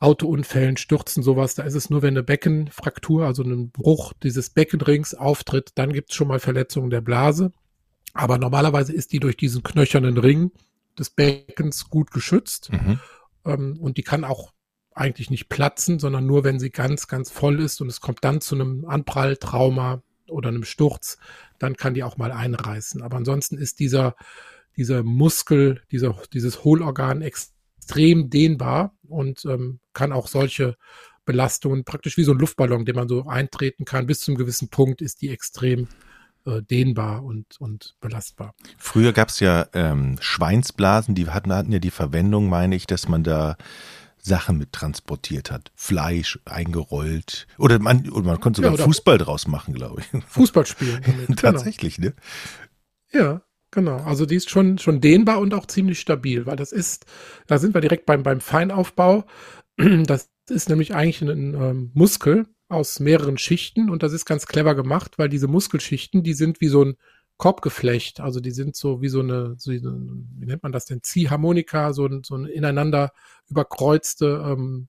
Autounfällen, 0.00 0.76
Stürzen, 0.76 1.22
sowas. 1.22 1.54
Da 1.54 1.62
ist 1.62 1.74
es 1.74 1.88
nur, 1.88 2.02
wenn 2.02 2.14
eine 2.14 2.24
Beckenfraktur, 2.24 3.24
also 3.24 3.44
ein 3.44 3.70
Bruch 3.70 4.12
dieses 4.22 4.50
Beckenrings 4.50 5.14
auftritt, 5.14 5.70
dann 5.76 5.92
gibt 5.92 6.10
es 6.10 6.16
schon 6.16 6.28
mal 6.28 6.40
Verletzungen 6.40 6.90
der 6.90 7.00
Blase. 7.00 7.52
Aber 8.12 8.36
normalerweise 8.36 8.92
ist 8.92 9.12
die 9.12 9.20
durch 9.20 9.36
diesen 9.36 9.62
knöchernen 9.62 10.18
Ring 10.18 10.50
des 10.98 11.10
Beckens 11.10 11.88
gut 11.88 12.10
geschützt. 12.10 12.70
Mhm. 12.72 13.00
Ähm, 13.44 13.78
und 13.80 13.96
die 13.96 14.02
kann 14.02 14.24
auch 14.24 14.52
eigentlich 14.94 15.30
nicht 15.30 15.48
platzen, 15.48 15.98
sondern 15.98 16.26
nur, 16.26 16.44
wenn 16.44 16.58
sie 16.58 16.70
ganz, 16.70 17.06
ganz 17.08 17.30
voll 17.30 17.60
ist 17.60 17.80
und 17.80 17.88
es 17.88 18.00
kommt 18.00 18.24
dann 18.24 18.40
zu 18.40 18.54
einem 18.54 18.84
Anpralltrauma 18.84 20.02
oder 20.28 20.48
einem 20.48 20.64
Sturz, 20.64 21.18
dann 21.58 21.76
kann 21.76 21.94
die 21.94 22.02
auch 22.02 22.16
mal 22.16 22.32
einreißen. 22.32 23.02
Aber 23.02 23.16
ansonsten 23.16 23.58
ist 23.58 23.80
dieser, 23.80 24.16
dieser 24.76 25.02
Muskel, 25.02 25.82
dieser, 25.90 26.16
dieses 26.32 26.64
Hohlorgan 26.64 27.22
extrem 27.22 28.30
dehnbar 28.30 28.94
und 29.08 29.44
ähm, 29.44 29.80
kann 29.92 30.12
auch 30.12 30.28
solche 30.28 30.76
Belastungen, 31.24 31.84
praktisch 31.84 32.16
wie 32.16 32.24
so 32.24 32.32
ein 32.32 32.38
Luftballon, 32.38 32.84
den 32.84 32.96
man 32.96 33.08
so 33.08 33.26
eintreten 33.26 33.84
kann, 33.84 34.06
bis 34.06 34.20
zum 34.20 34.34
gewissen 34.36 34.68
Punkt 34.68 35.02
ist 35.02 35.22
die 35.22 35.28
extrem 35.28 35.88
äh, 36.44 36.62
dehnbar 36.62 37.22
und, 37.22 37.60
und 37.60 37.94
belastbar. 38.00 38.54
Früher 38.76 39.12
gab 39.12 39.28
es 39.28 39.38
ja 39.38 39.68
ähm, 39.74 40.16
Schweinsblasen, 40.20 41.14
die 41.14 41.28
hatten, 41.28 41.52
hatten 41.52 41.70
ja 41.70 41.78
die 41.78 41.92
Verwendung, 41.92 42.48
meine 42.48 42.74
ich, 42.74 42.86
dass 42.86 43.08
man 43.08 43.22
da 43.22 43.56
Sachen 44.22 44.56
mit 44.56 44.72
transportiert 44.72 45.50
hat. 45.50 45.72
Fleisch 45.74 46.38
eingerollt. 46.44 47.48
Oder 47.58 47.80
man, 47.80 48.08
oder 48.08 48.24
man 48.24 48.40
konnte 48.40 48.62
sogar 48.62 48.78
Ja, 48.78 48.84
Fußball 48.84 49.18
draus 49.18 49.48
machen, 49.48 49.74
glaube 49.74 50.00
ich. 50.00 50.22
Fußball 50.28 50.64
spielen 50.64 51.00
damit. 51.06 51.26
genau. 51.26 51.40
Tatsächlich, 51.40 51.98
ne? 51.98 52.14
Ja, 53.12 53.42
genau. 53.72 53.96
Also 53.96 54.24
die 54.24 54.36
ist 54.36 54.48
schon, 54.48 54.78
schon 54.78 55.00
dehnbar 55.00 55.40
und 55.40 55.52
auch 55.54 55.66
ziemlich 55.66 55.98
stabil, 55.98 56.46
weil 56.46 56.56
das 56.56 56.70
ist, 56.70 57.04
da 57.48 57.58
sind 57.58 57.74
wir 57.74 57.80
direkt 57.80 58.06
beim, 58.06 58.22
beim 58.22 58.40
Feinaufbau. 58.40 59.24
Das 60.06 60.28
ist 60.50 60.68
nämlich 60.68 60.94
eigentlich 60.94 61.22
ein 61.22 61.54
ähm, 61.54 61.90
Muskel 61.94 62.46
aus 62.68 63.00
mehreren 63.00 63.38
Schichten 63.38 63.90
und 63.90 64.02
das 64.02 64.12
ist 64.12 64.24
ganz 64.26 64.46
clever 64.46 64.74
gemacht, 64.74 65.18
weil 65.18 65.28
diese 65.28 65.48
Muskelschichten, 65.48 66.22
die 66.22 66.34
sind 66.34 66.60
wie 66.60 66.68
so 66.68 66.84
ein 66.84 66.96
Korbgeflecht. 67.42 68.20
Also 68.20 68.38
die 68.38 68.52
sind 68.52 68.76
so 68.76 69.02
wie 69.02 69.08
so 69.08 69.18
eine, 69.18 69.56
so 69.58 69.72
eine 69.72 69.80
wie 70.38 70.46
nennt 70.46 70.62
man 70.62 70.70
das 70.70 70.84
denn? 70.84 71.02
Ziehharmonika, 71.02 71.92
so 71.92 72.06
ein, 72.06 72.22
so 72.22 72.36
ein 72.36 72.44
ineinander 72.44 73.10
überkreuzte 73.50 74.44
ähm, 74.46 74.86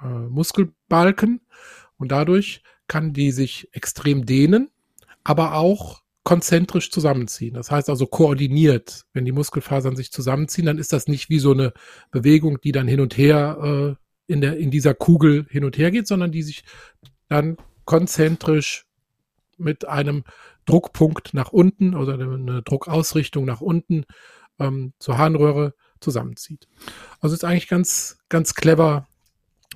äh, 0.00 0.06
Muskelbalken. 0.06 1.40
Und 1.96 2.12
dadurch 2.12 2.62
kann 2.86 3.12
die 3.12 3.32
sich 3.32 3.68
extrem 3.72 4.26
dehnen, 4.26 4.70
aber 5.24 5.54
auch 5.54 6.02
konzentrisch 6.22 6.92
zusammenziehen. 6.92 7.54
Das 7.54 7.72
heißt 7.72 7.90
also 7.90 8.06
koordiniert. 8.06 9.02
Wenn 9.12 9.24
die 9.24 9.32
Muskelfasern 9.32 9.96
sich 9.96 10.12
zusammenziehen, 10.12 10.66
dann 10.66 10.78
ist 10.78 10.92
das 10.92 11.08
nicht 11.08 11.30
wie 11.30 11.40
so 11.40 11.50
eine 11.50 11.72
Bewegung, 12.12 12.60
die 12.60 12.70
dann 12.70 12.86
hin 12.86 13.00
und 13.00 13.18
her 13.18 13.96
äh, 13.98 14.32
in, 14.32 14.40
der, 14.40 14.56
in 14.56 14.70
dieser 14.70 14.94
Kugel 14.94 15.46
hin 15.50 15.64
und 15.64 15.76
her 15.78 15.90
geht, 15.90 16.06
sondern 16.06 16.30
die 16.30 16.44
sich 16.44 16.62
dann 17.28 17.56
konzentrisch 17.86 18.86
mit 19.58 19.88
einem 19.88 20.22
Druckpunkt 20.66 21.34
nach 21.34 21.52
unten 21.52 21.94
oder 21.94 22.14
eine 22.14 22.62
Druckausrichtung 22.62 23.44
nach 23.44 23.60
unten 23.60 24.04
ähm, 24.58 24.92
zur 24.98 25.18
Harnröhre 25.18 25.74
zusammenzieht. 26.00 26.68
Also 27.20 27.34
ist 27.34 27.44
eigentlich 27.44 27.68
ganz, 27.68 28.18
ganz 28.28 28.54
clever 28.54 29.08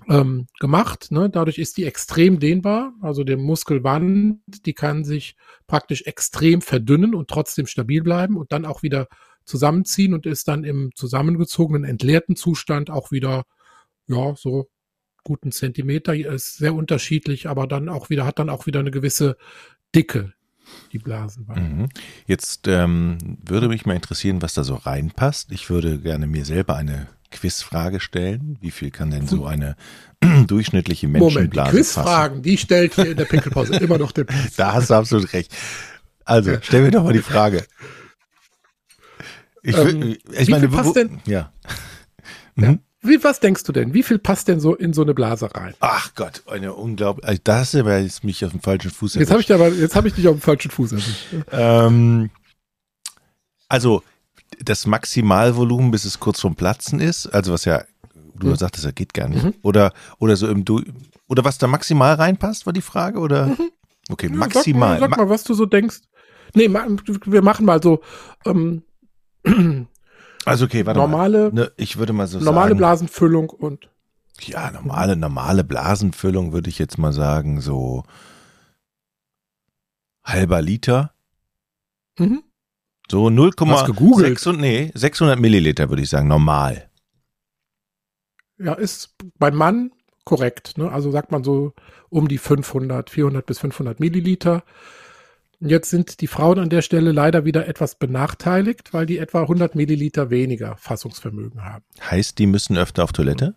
ähm, 0.08 0.46
gemacht. 0.60 1.10
Ne? 1.10 1.30
Dadurch 1.30 1.58
ist 1.58 1.76
die 1.76 1.84
extrem 1.84 2.38
dehnbar. 2.38 2.92
Also 3.00 3.24
der 3.24 3.36
Muskelwand, 3.36 4.40
die 4.46 4.74
kann 4.74 5.04
sich 5.04 5.36
praktisch 5.66 6.02
extrem 6.02 6.60
verdünnen 6.60 7.14
und 7.14 7.28
trotzdem 7.28 7.66
stabil 7.66 8.02
bleiben 8.02 8.36
und 8.36 8.52
dann 8.52 8.64
auch 8.66 8.82
wieder 8.82 9.08
zusammenziehen 9.44 10.12
und 10.12 10.26
ist 10.26 10.48
dann 10.48 10.64
im 10.64 10.90
zusammengezogenen, 10.94 11.84
entleerten 11.84 12.36
Zustand 12.36 12.90
auch 12.90 13.10
wieder, 13.10 13.44
ja, 14.08 14.34
so 14.36 14.68
guten 15.22 15.50
Zentimeter, 15.52 16.14
ist 16.14 16.56
sehr 16.56 16.74
unterschiedlich, 16.74 17.48
aber 17.48 17.66
dann 17.66 17.88
auch 17.88 18.10
wieder, 18.10 18.24
hat 18.24 18.38
dann 18.38 18.50
auch 18.50 18.66
wieder 18.66 18.80
eine 18.80 18.92
gewisse 18.92 19.36
Dicke, 19.94 20.32
die 20.92 20.98
Blasenwand. 20.98 21.58
Mhm. 21.78 21.88
Jetzt 22.26 22.66
ähm, 22.68 23.18
würde 23.44 23.68
mich 23.68 23.86
mal 23.86 23.94
interessieren, 23.94 24.42
was 24.42 24.54
da 24.54 24.64
so 24.64 24.74
reinpasst. 24.74 25.52
Ich 25.52 25.70
würde 25.70 25.98
gerne 25.98 26.26
mir 26.26 26.44
selber 26.44 26.76
eine 26.76 27.06
Quizfrage 27.30 28.00
stellen. 28.00 28.56
Wie 28.60 28.70
viel 28.70 28.90
kann 28.90 29.10
denn 29.10 29.26
so 29.26 29.46
eine 29.46 29.76
durchschnittliche 30.46 31.06
Moment, 31.08 31.30
die 31.30 31.34
Menschenblase? 31.34 31.70
Quizfragen, 31.76 32.42
die 32.42 32.56
stellt 32.58 32.94
hier 32.94 33.10
in 33.10 33.16
der 33.16 33.24
Pinkelpause 33.26 33.76
immer 33.80 33.98
noch 33.98 34.12
der 34.12 34.24
Piz. 34.24 34.56
Da 34.56 34.72
hast 34.74 34.90
du 34.90 34.94
absolut 34.94 35.32
recht. 35.32 35.54
Also, 36.24 36.56
stell 36.62 36.82
mir 36.82 36.90
doch 36.90 37.04
mal 37.04 37.12
die 37.12 37.18
Frage. 37.20 37.64
Ich, 39.62 39.76
Ähm, 39.76 40.16
ich 40.32 40.46
wie 40.46 40.50
meine, 40.52 40.68
viel 40.68 40.72
wo- 40.72 40.76
passt 40.82 40.96
denn- 40.96 41.20
Ja. 41.26 41.52
Ja. 42.56 42.76
Mhm. 43.06 43.10
Wie, 43.10 43.24
was 43.24 43.40
denkst 43.40 43.64
du 43.64 43.72
denn? 43.72 43.94
Wie 43.94 44.02
viel 44.02 44.18
passt 44.18 44.48
denn 44.48 44.60
so 44.60 44.74
in 44.74 44.92
so 44.92 45.02
eine 45.02 45.14
Blase 45.14 45.54
rein? 45.54 45.74
Ach 45.80 46.14
Gott, 46.14 46.42
eine 46.46 46.74
unglaubliche. 46.74 47.28
Also 47.28 47.40
das 47.44 47.74
ist 47.74 47.80
aber 47.80 47.98
jetzt 47.98 48.24
mich 48.24 48.44
auf 48.44 48.50
dem 48.52 48.60
falschen 48.60 48.90
Fuß 48.90 49.14
Jetzt 49.14 49.30
habe 49.30 49.40
ich, 49.40 49.46
dir 49.46 49.54
aber, 49.54 49.68
jetzt 49.68 49.94
habe 49.96 50.08
ich 50.08 50.14
dich 50.14 50.26
auf 50.28 50.36
dem 50.36 50.40
falschen 50.42 50.70
Fuß 50.70 50.92
erwischt. 50.92 51.26
Ähm, 51.52 52.30
also 53.68 54.02
das 54.62 54.86
Maximalvolumen, 54.86 55.90
bis 55.90 56.04
es 56.04 56.20
kurz 56.20 56.40
vorm 56.40 56.54
Platzen 56.54 57.00
ist, 57.00 57.26
also 57.26 57.52
was 57.52 57.64
ja, 57.64 57.84
du 58.38 58.48
Mhm. 58.48 58.56
sagtest, 58.56 58.84
das 58.86 58.94
geht 58.94 59.12
gar 59.14 59.28
nicht. 59.28 59.44
Mhm. 59.44 59.54
Oder, 59.62 59.92
oder 60.18 60.36
so 60.36 60.48
im 60.48 60.64
Du 60.64 60.82
oder 61.28 61.44
was 61.44 61.58
da 61.58 61.66
maximal 61.66 62.14
reinpasst, 62.14 62.66
war 62.66 62.72
die 62.72 62.80
Frage? 62.82 63.18
Oder? 63.18 63.56
Okay, 64.08 64.28
Ja, 64.28 64.36
maximal. 64.36 65.00
Sag 65.00 65.10
mal, 65.10 65.16
sag 65.16 65.18
mal, 65.26 65.30
was 65.30 65.42
du 65.42 65.54
so 65.54 65.66
denkst. 65.66 65.96
Nee, 66.54 66.68
wir 66.70 67.42
machen 67.42 67.66
mal 67.66 67.82
so 67.82 68.00
ähm, 68.44 68.82
also 70.46 70.64
okay, 70.66 70.86
warte 70.86 71.00
normale, 71.00 71.50
mal. 71.50 71.52
Ne, 71.52 71.72
ich 71.76 71.96
würde 71.98 72.12
mal 72.12 72.26
so 72.26 72.38
normale 72.38 72.70
sagen. 72.70 72.78
Blasenfüllung 72.78 73.50
und 73.50 73.88
Ja, 74.40 74.70
normale, 74.70 75.16
normale 75.16 75.64
Blasenfüllung 75.64 76.52
würde 76.52 76.68
ich 76.70 76.78
jetzt 76.78 76.98
mal 76.98 77.12
sagen, 77.12 77.60
so 77.60 78.04
halber 80.24 80.62
Liter. 80.62 81.12
mhm. 82.18 82.42
So 83.10 83.30
Hast 83.30 83.86
gegoogelt? 83.86 84.38
0,6 84.38 84.52
nee, 84.56 84.90
600 84.94 85.38
Milliliter 85.38 85.88
würde 85.90 86.02
ich 86.02 86.10
sagen, 86.10 86.26
normal. 86.28 86.90
ja, 88.58 88.74
ist 88.74 89.14
beim 89.38 89.54
Mann 89.54 89.92
korrekt. 90.24 90.76
Ne? 90.76 90.90
Also 90.90 91.10
sagt 91.12 91.30
man 91.30 91.44
so 91.44 91.72
um 92.10 92.26
die 92.28 92.38
500, 92.38 93.08
400 93.10 93.46
bis 93.46 93.60
500 93.60 94.00
Milliliter. 94.00 94.64
Jetzt 95.60 95.90
sind 95.90 96.20
die 96.20 96.26
Frauen 96.26 96.58
an 96.58 96.68
der 96.68 96.82
Stelle 96.82 97.12
leider 97.12 97.44
wieder 97.44 97.66
etwas 97.66 97.94
benachteiligt, 97.94 98.92
weil 98.92 99.06
die 99.06 99.18
etwa 99.18 99.42
100 99.42 99.74
Milliliter 99.74 100.30
weniger 100.30 100.76
Fassungsvermögen 100.76 101.64
haben. 101.64 101.84
Heißt, 102.00 102.38
die 102.38 102.46
müssen 102.46 102.76
öfter 102.76 103.04
auf 103.04 103.12
Toilette? 103.12 103.54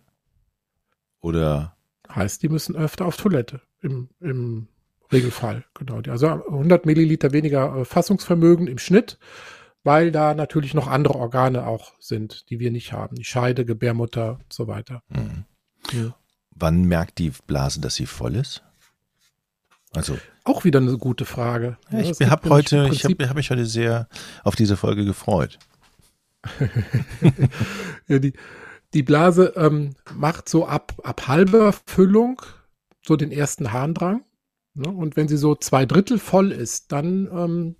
Oder 1.20 1.76
Heißt, 2.14 2.42
die 2.42 2.48
müssen 2.48 2.74
öfter 2.76 3.06
auf 3.06 3.16
Toilette 3.16 3.60
im, 3.80 4.08
im 4.20 4.68
Regelfall. 5.12 5.64
Genau. 5.74 6.00
Also 6.08 6.28
100 6.28 6.86
Milliliter 6.86 7.32
weniger 7.32 7.76
äh, 7.76 7.84
Fassungsvermögen 7.84 8.66
im 8.66 8.78
Schnitt, 8.78 9.18
weil 9.84 10.12
da 10.12 10.34
natürlich 10.34 10.74
noch 10.74 10.86
andere 10.86 11.14
Organe 11.14 11.66
auch 11.66 11.92
sind, 12.00 12.50
die 12.50 12.58
wir 12.58 12.70
nicht 12.70 12.92
haben. 12.92 13.16
Die 13.16 13.24
Scheide, 13.24 13.64
Gebärmutter 13.64 14.38
und 14.42 14.52
so 14.52 14.66
weiter. 14.66 15.02
hm. 15.12 15.44
Ja. 15.92 16.14
wann 16.50 16.82
merkt 16.82 17.18
die 17.18 17.32
Blase, 17.46 17.80
dass 17.80 17.94
sie 17.94 18.04
voll 18.06 18.36
ist? 18.36 18.62
Also, 19.92 20.18
Auch 20.50 20.64
wieder 20.64 20.80
eine 20.80 20.98
gute 20.98 21.24
Frage. 21.24 21.76
ja, 21.92 22.00
ich 22.00 22.10
es 22.10 22.18
gibt 22.18 22.30
habe 22.30 22.50
heute, 22.50 22.88
ich 22.92 23.04
habe 23.04 23.28
hab 23.28 23.36
mich 23.36 23.50
heute 23.50 23.66
sehr 23.66 24.08
auf 24.42 24.56
diese 24.56 24.76
Folge 24.76 25.04
gefreut. 25.04 25.58
ja, 28.08 28.18
die, 28.18 28.32
die 28.92 29.02
Blase 29.04 29.52
ähm, 29.56 29.94
macht 30.12 30.48
so 30.48 30.66
ab, 30.66 30.94
ab 31.04 31.28
halber 31.28 31.72
Füllung 31.86 32.42
so 33.06 33.14
den 33.14 33.30
ersten 33.30 33.72
Harndrang. 33.72 34.24
Ne? 34.74 34.88
Und 34.88 35.16
wenn 35.16 35.28
sie 35.28 35.36
so 35.36 35.54
zwei 35.54 35.86
Drittel 35.86 36.18
voll 36.18 36.50
ist, 36.50 36.90
dann 36.90 37.28
ähm, 37.32 37.76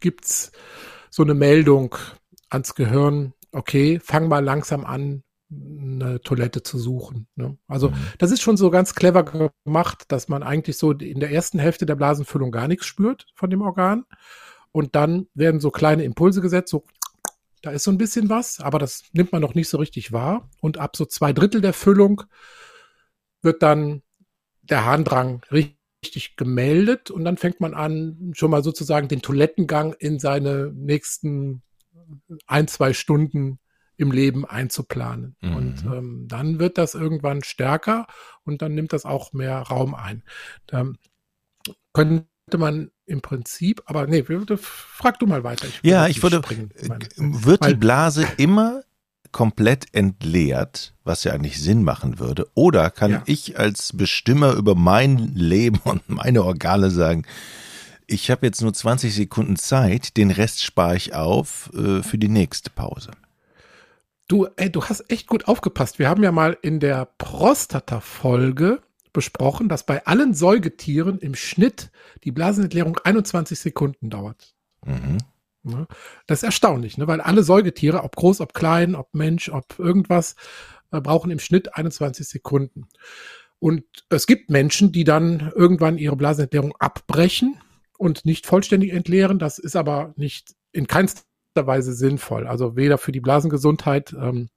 gibt's 0.00 0.52
so 1.08 1.22
eine 1.22 1.34
Meldung 1.34 1.96
ans 2.50 2.74
Gehirn, 2.74 3.32
okay, 3.52 3.98
fang 4.04 4.28
mal 4.28 4.44
langsam 4.44 4.84
an, 4.84 5.22
eine 5.50 6.20
Toilette 6.20 6.62
zu 6.62 6.78
suchen. 6.78 7.26
Ne? 7.34 7.56
Also 7.68 7.90
Mhm. 7.90 7.94
das 8.18 8.30
ist 8.30 8.42
schon 8.42 8.56
so 8.56 8.70
ganz 8.70 8.94
clever 8.94 9.24
gemacht, 9.64 10.04
dass 10.08 10.28
man 10.28 10.42
eigentlich 10.42 10.76
so 10.76 10.92
in 10.92 11.20
der 11.20 11.30
ersten 11.30 11.58
Hälfte 11.58 11.86
der 11.86 11.96
Blasenfüllung 11.96 12.50
gar 12.50 12.68
nichts 12.68 12.86
spürt 12.86 13.26
von 13.34 13.48
dem 13.50 13.62
Organ. 13.62 14.04
Und 14.72 14.94
dann 14.94 15.26
werden 15.34 15.60
so 15.60 15.70
kleine 15.70 16.04
Impulse 16.04 16.40
gesetzt, 16.42 16.70
so 16.70 16.84
da 17.62 17.70
ist 17.70 17.84
so 17.84 17.90
ein 17.90 17.98
bisschen 17.98 18.28
was, 18.28 18.60
aber 18.60 18.78
das 18.78 19.02
nimmt 19.12 19.32
man 19.32 19.42
noch 19.42 19.54
nicht 19.54 19.68
so 19.68 19.78
richtig 19.78 20.12
wahr. 20.12 20.48
Und 20.60 20.78
ab 20.78 20.96
so 20.96 21.04
zwei 21.06 21.32
Drittel 21.32 21.60
der 21.60 21.72
Füllung 21.72 22.22
wird 23.42 23.62
dann 23.62 24.02
der 24.62 24.84
Harndrang 24.84 25.42
richtig 25.50 26.36
gemeldet 26.36 27.10
und 27.10 27.24
dann 27.24 27.36
fängt 27.36 27.60
man 27.60 27.74
an, 27.74 28.32
schon 28.34 28.50
mal 28.50 28.62
sozusagen 28.62 29.08
den 29.08 29.22
Toilettengang 29.22 29.94
in 29.98 30.18
seine 30.18 30.70
nächsten 30.74 31.62
ein, 32.46 32.68
zwei 32.68 32.92
Stunden 32.92 33.58
im 33.98 34.10
Leben 34.12 34.46
einzuplanen. 34.46 35.36
Mhm. 35.42 35.56
Und 35.56 35.84
ähm, 35.84 36.24
dann 36.28 36.58
wird 36.58 36.78
das 36.78 36.94
irgendwann 36.94 37.42
stärker 37.44 38.06
und 38.44 38.62
dann 38.62 38.74
nimmt 38.74 38.92
das 38.94 39.04
auch 39.04 39.32
mehr 39.34 39.58
Raum 39.58 39.94
ein. 39.94 40.22
Da 40.66 40.86
könnte 41.92 42.24
man 42.56 42.90
im 43.06 43.20
Prinzip, 43.20 43.82
aber 43.86 44.06
nee, 44.06 44.24
frag 44.56 45.18
du 45.18 45.26
mal 45.26 45.44
weiter. 45.44 45.66
Ja, 45.82 46.06
jetzt 46.06 46.16
ich 46.16 46.22
würde, 46.22 46.38
springen. 46.38 46.70
äh, 46.80 46.88
Meine- 46.88 47.06
wird 47.16 47.66
die 47.66 47.74
Blase 47.74 48.26
immer 48.36 48.82
komplett 49.32 49.86
entleert, 49.92 50.94
was 51.04 51.24
ja 51.24 51.32
eigentlich 51.32 51.60
Sinn 51.60 51.82
machen 51.82 52.18
würde? 52.18 52.48
Oder 52.54 52.90
kann 52.90 53.10
Ja. 53.10 53.22
ich 53.26 53.58
als 53.58 53.94
Bestimmer 53.96 54.52
über 54.54 54.74
mein 54.74 55.34
Leben 55.34 55.80
und 55.84 56.08
meine 56.08 56.44
Organe 56.44 56.90
sagen, 56.90 57.26
ich 58.06 58.30
habe 58.30 58.46
jetzt 58.46 58.62
nur 58.62 58.72
20 58.72 59.14
Sekunden 59.14 59.56
Zeit, 59.56 60.16
den 60.16 60.30
Rest 60.30 60.62
spare 60.62 60.96
ich 60.96 61.14
auf 61.14 61.70
äh, 61.74 62.02
für 62.02 62.16
die 62.16 62.28
nächste 62.28 62.70
Pause. 62.70 63.10
Du, 64.28 64.46
ey, 64.56 64.70
du 64.70 64.84
hast 64.84 65.10
echt 65.10 65.26
gut 65.26 65.48
aufgepasst. 65.48 65.98
Wir 65.98 66.08
haben 66.08 66.22
ja 66.22 66.32
mal 66.32 66.58
in 66.60 66.80
der 66.80 67.06
Prostata-Folge 67.16 68.82
besprochen, 69.14 69.70
dass 69.70 69.86
bei 69.86 70.06
allen 70.06 70.34
Säugetieren 70.34 71.18
im 71.18 71.34
Schnitt 71.34 71.90
die 72.24 72.30
Blasenentleerung 72.30 72.98
21 72.98 73.58
Sekunden 73.58 74.10
dauert. 74.10 74.54
Mhm. 74.84 75.16
Ne? 75.62 75.86
Das 76.26 76.40
ist 76.40 76.44
erstaunlich, 76.44 76.98
ne? 76.98 77.06
weil 77.06 77.22
alle 77.22 77.42
Säugetiere, 77.42 78.04
ob 78.04 78.16
groß, 78.16 78.42
ob 78.42 78.52
klein, 78.52 78.94
ob 78.94 79.14
Mensch, 79.14 79.48
ob 79.48 79.78
irgendwas, 79.78 80.36
äh, 80.92 81.00
brauchen 81.00 81.30
im 81.30 81.38
Schnitt 81.38 81.74
21 81.74 82.28
Sekunden. 82.28 82.86
Und 83.58 83.84
es 84.10 84.26
gibt 84.26 84.50
Menschen, 84.50 84.92
die 84.92 85.04
dann 85.04 85.52
irgendwann 85.56 85.96
ihre 85.96 86.16
Blasenentleerung 86.16 86.74
abbrechen 86.78 87.60
und 87.96 88.26
nicht 88.26 88.46
vollständig 88.46 88.92
entleeren. 88.92 89.38
Das 89.38 89.58
ist 89.58 89.74
aber 89.74 90.12
nicht 90.16 90.54
in 90.72 90.86
keinster 90.86 91.22
Weise 91.54 91.92
sinnvoll. 91.92 92.46
Also 92.46 92.76
weder 92.76 92.98
für 92.98 93.12
die 93.12 93.20
Blasengesundheit 93.20 94.12
ähm, 94.12 94.48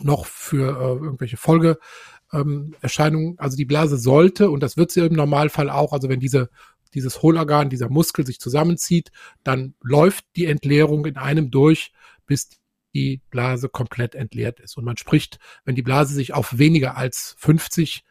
noch 0.00 0.26
für 0.26 0.78
äh, 0.78 1.04
irgendwelche 1.04 1.36
Folgeerscheinungen. 1.36 3.28
Ähm, 3.28 3.34
also 3.38 3.56
die 3.56 3.64
Blase 3.64 3.98
sollte, 3.98 4.50
und 4.50 4.62
das 4.62 4.76
wird 4.76 4.90
sie 4.90 5.00
im 5.00 5.14
Normalfall 5.14 5.70
auch, 5.70 5.92
also 5.92 6.08
wenn 6.08 6.20
diese 6.20 6.50
dieses 6.94 7.20
Hohlorgan, 7.20 7.68
dieser 7.68 7.90
Muskel 7.90 8.24
sich 8.24 8.40
zusammenzieht, 8.40 9.10
dann 9.44 9.74
läuft 9.82 10.24
die 10.34 10.46
Entleerung 10.46 11.04
in 11.04 11.16
einem 11.16 11.50
durch, 11.50 11.92
bis 12.26 12.48
die 12.94 13.20
Blase 13.30 13.68
komplett 13.68 14.14
entleert 14.14 14.60
ist. 14.60 14.78
Und 14.78 14.84
man 14.84 14.96
spricht, 14.96 15.38
wenn 15.64 15.74
die 15.74 15.82
Blase 15.82 16.14
sich 16.14 16.32
auf 16.32 16.56
weniger 16.56 16.96
als 16.96 17.36
50 17.38 18.02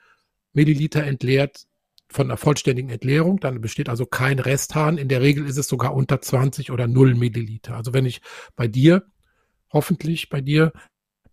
Milliliter 0.53 1.03
entleert, 1.03 1.65
von 2.09 2.27
einer 2.27 2.37
vollständigen 2.37 2.89
Entleerung, 2.89 3.39
dann 3.39 3.61
besteht 3.61 3.89
also 3.89 4.05
kein 4.05 4.39
Resthahn. 4.39 4.97
In 4.97 5.09
der 5.09 5.21
Regel 5.21 5.45
ist 5.47 5.57
es 5.57 5.67
sogar 5.67 5.93
unter 5.93 6.21
20 6.21 6.71
oder 6.71 6.87
0 6.87 7.15
Milliliter. 7.15 7.75
Also 7.75 7.93
wenn 7.93 8.05
ich 8.05 8.21
bei 8.55 8.67
dir, 8.67 9.03
hoffentlich 9.71 10.29
bei 10.29 10.41
dir, 10.41 10.71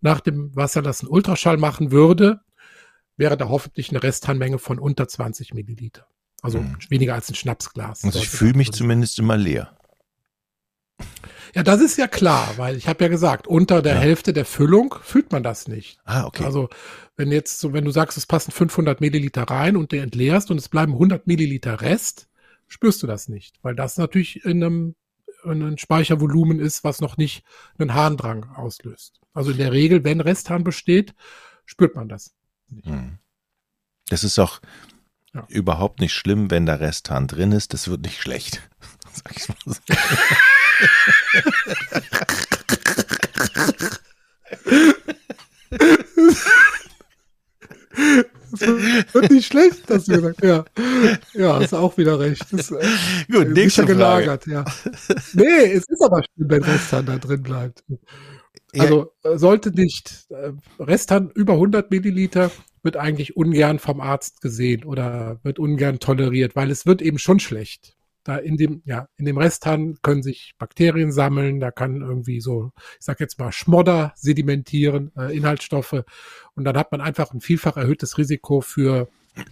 nach 0.01 0.21
dem 0.21 0.55
Wasserlassen 0.57 1.09
Ultraschall 1.09 1.59
machen 1.59 1.93
würde, 1.93 2.41
wäre 3.17 3.37
da 3.37 3.49
hoffentlich 3.49 3.91
eine 3.91 4.03
Resthahnmenge 4.03 4.59
von 4.59 4.79
unter 4.79 5.07
20 5.07 5.55
Milliliter. 5.55 6.07
Also 6.43 6.59
hm. 6.59 6.77
weniger 6.89 7.15
als 7.15 7.29
ein 7.29 7.35
Schnapsglas. 7.35 8.05
Also 8.05 8.19
ich 8.19 8.29
fühle 8.29 8.55
mich 8.55 8.73
zumindest 8.73 9.19
immer 9.19 9.37
leer. 9.37 9.77
Ja, 11.55 11.63
das 11.63 11.81
ist 11.81 11.99
ja 11.99 12.09
klar, 12.09 12.55
weil 12.57 12.77
ich 12.77 12.89
habe 12.89 13.05
ja 13.05 13.09
gesagt, 13.09 13.47
unter 13.47 13.83
der 13.83 13.95
ja. 13.95 14.01
Hälfte 14.01 14.33
der 14.33 14.47
Füllung 14.47 14.95
fühlt 15.03 15.33
man 15.33 15.43
das 15.43 15.69
nicht. 15.69 15.99
Ah, 16.05 16.25
okay. 16.25 16.45
Also 16.45 16.71
wenn 17.17 17.31
jetzt 17.31 17.61
so, 17.61 17.73
wenn 17.73 17.85
du 17.85 17.91
sagst, 17.91 18.17
es 18.17 18.27
passen 18.27 18.53
500 18.53 19.01
Milliliter 19.01 19.43
rein 19.43 19.77
und 19.77 19.93
du 19.93 20.01
entleerst 20.01 20.51
und 20.51 20.59
es 20.59 20.69
bleiben 20.69 20.95
100 20.95 21.27
Milliliter 21.27 21.83
Rest, 21.83 22.29
spürst 22.69 23.03
du 23.03 23.07
das 23.07 23.29
nicht, 23.29 23.57
weil 23.63 23.75
das 23.75 23.99
natürlich 23.99 24.45
in 24.45 24.65
einem, 24.65 24.95
in 25.45 25.51
einem 25.51 25.77
Speichervolumen 25.77 26.59
ist, 26.59 26.85
was 26.85 27.03
noch 27.03 27.19
nicht 27.19 27.45
einen 27.79 27.93
Harndrang 27.93 28.45
auslöst. 28.55 29.21
Also 29.35 29.51
in 29.51 29.59
der 29.59 29.73
Regel, 29.73 30.05
wenn 30.05 30.21
Resthahn 30.21 30.65
besteht, 30.65 31.15
spürt 31.67 31.97
man 31.97 32.09
das 32.09 32.35
nicht. 32.69 32.87
Hm. 32.87 33.19
Das 34.09 34.25
ist 34.25 34.39
auch 34.39 34.61
ja. 35.35 35.45
überhaupt 35.49 36.01
nicht 36.01 36.15
schlimm, 36.15 36.51
wenn 36.51 36.67
da 36.67 36.75
Resthahn 36.75 37.27
drin 37.27 37.53
ist. 37.53 37.75
Das 37.75 37.89
wird 37.89 38.03
nicht 38.03 38.21
schlecht. 38.21 38.63
Sag 39.13 39.37
ich 39.37 39.49
mal 39.49 39.57
so. 39.67 39.81
Das 48.53 48.61
wird 49.15 49.31
nicht 49.31 49.47
schlecht, 49.47 49.83
hast 49.89 50.09
du 50.09 50.13
gesagt. 50.13 50.45
Ja, 50.45 50.65
ja, 51.33 51.59
hast 51.59 51.75
auch 51.75 51.97
wieder 51.97 52.21
recht. 52.21 52.45
Das, 52.53 52.71
äh, 52.71 52.87
Gut, 53.31 53.49
nächste 53.49 53.87
gelagert, 53.87 54.47
ja. 54.47 54.65
Nee, 55.33 55.73
es 55.73 55.89
ist 55.89 56.03
aber 56.03 56.23
schön, 56.23 56.51
wenn 56.51 56.63
Resthahn 56.63 57.07
da 57.07 57.19
drin 57.19 57.43
bleibt. 57.43 57.85
Also 58.79 59.13
ja. 59.25 59.31
Äh, 59.31 59.39
sollte 59.39 59.71
nicht. 59.71 60.27
Äh, 60.31 60.53
Resthahn 60.79 61.31
über 61.31 61.55
100 61.55 61.91
Milliliter 61.91 62.51
wird 62.83 62.97
eigentlich 62.97 63.37
ungern 63.37 63.79
vom 63.79 64.01
Arzt 64.01 64.41
gesehen 64.41 64.85
oder 64.85 65.41
wird 65.43 65.59
ungern 65.59 65.99
toleriert, 65.99 66.57
weil 66.57 66.71
es 66.71 66.87
wird 66.87 67.01
eben 67.03 67.19
schon 67.19 67.41
schlecht 67.41 67.97
da 68.25 68.37
in 68.37 68.57
dem, 68.57 68.83
ja, 68.85 69.09
in 69.17 69.25
dem 69.25 69.39
Resthahn 69.39 69.99
können 70.03 70.23
sich 70.23 70.55
Bakterien 70.59 71.13
sammeln, 71.13 71.61
da 71.61 71.71
kann 71.71 72.03
irgendwie 72.03 72.41
so, 72.41 72.73
ich 72.99 73.05
sag 73.05 73.21
jetzt 73.21 73.39
mal, 73.39 73.53
Schmodder 73.53 74.13
sedimentieren, 74.17 75.13
äh, 75.17 75.37
Inhaltsstoffe. 75.37 76.05
Und 76.55 76.65
dann 76.65 76.77
hat 76.77 76.93
man 76.93 77.01
einfach 77.01 77.33
ein 77.33 77.41
vielfach 77.41 77.77
erhöhtes 77.77 78.19
Risiko 78.19 78.61
für 78.61 79.09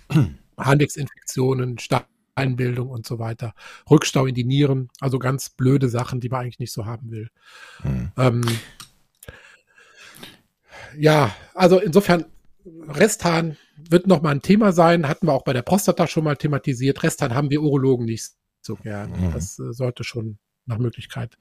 Harnwegsinfektionen, 0.59 1.79
Steinbildung 1.79 2.89
und 2.89 3.07
so 3.07 3.19
weiter. 3.19 3.55
Rückstau 3.91 4.27
in 4.27 4.35
die 4.35 4.45
Nieren, 4.45 4.91
also 5.01 5.19
ganz 5.19 5.51
blöde 5.51 5.89
Sachen, 5.89 6.21
die 6.21 6.29
man 6.29 6.43
eigentlich 6.43 6.61
nicht 6.61 6.73
so 6.73 6.87
haben 6.87 7.11
will. 7.11 7.29
Mhm. 7.83 8.13
Ähm, 8.17 8.43
ja, 10.97 11.35
also 11.55 11.79
insofern, 11.79 12.27
Resthahn 12.89 13.57
wird 13.89 14.07
nochmal 14.07 14.35
ein 14.35 14.43
Thema 14.43 14.73
sein, 14.73 15.09
hatten 15.09 15.27
wir 15.27 15.33
auch 15.33 15.45
bei 15.45 15.55
der 15.55 15.63
Prostata 15.63 16.07
schon 16.07 16.25
mal 16.25 16.37
thematisiert. 16.37 17.03
Resthahn 17.03 17.35
haben 17.35 17.51
wir 17.51 17.63
Urologen 17.63 18.05
nicht 18.05 18.33
so 18.71 18.77
gern. 18.77 19.11
Mhm. 19.11 19.33
Das 19.33 19.59
äh, 19.59 19.73
sollte 19.73 20.05
schon 20.05 20.39
nach 20.67 20.79
Möglichkeit 20.79 21.37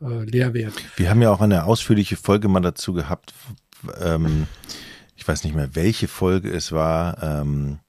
äh, 0.00 0.24
leer 0.24 0.54
werden. 0.54 0.74
Wir 0.96 1.10
haben 1.10 1.22
ja 1.22 1.30
auch 1.30 1.40
eine 1.40 1.64
ausführliche 1.64 2.16
Folge 2.16 2.48
mal 2.48 2.60
dazu 2.60 2.92
gehabt. 2.92 3.34
Ähm, 4.00 4.46
ich 5.16 5.26
weiß 5.26 5.44
nicht 5.44 5.54
mehr, 5.54 5.74
welche 5.74 6.08
Folge 6.08 6.50
es 6.50 6.72
war, 6.72 7.22
ähm, 7.22 7.80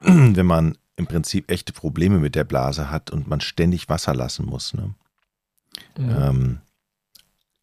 wenn 0.00 0.46
man 0.46 0.78
im 0.96 1.06
Prinzip 1.06 1.50
echte 1.50 1.72
Probleme 1.72 2.18
mit 2.18 2.34
der 2.34 2.44
Blase 2.44 2.90
hat 2.90 3.10
und 3.10 3.28
man 3.28 3.40
ständig 3.40 3.88
Wasser 3.88 4.14
lassen 4.14 4.46
muss. 4.46 4.74
Ne? 4.74 4.94
Mhm. 5.98 6.16
Ähm, 6.16 6.58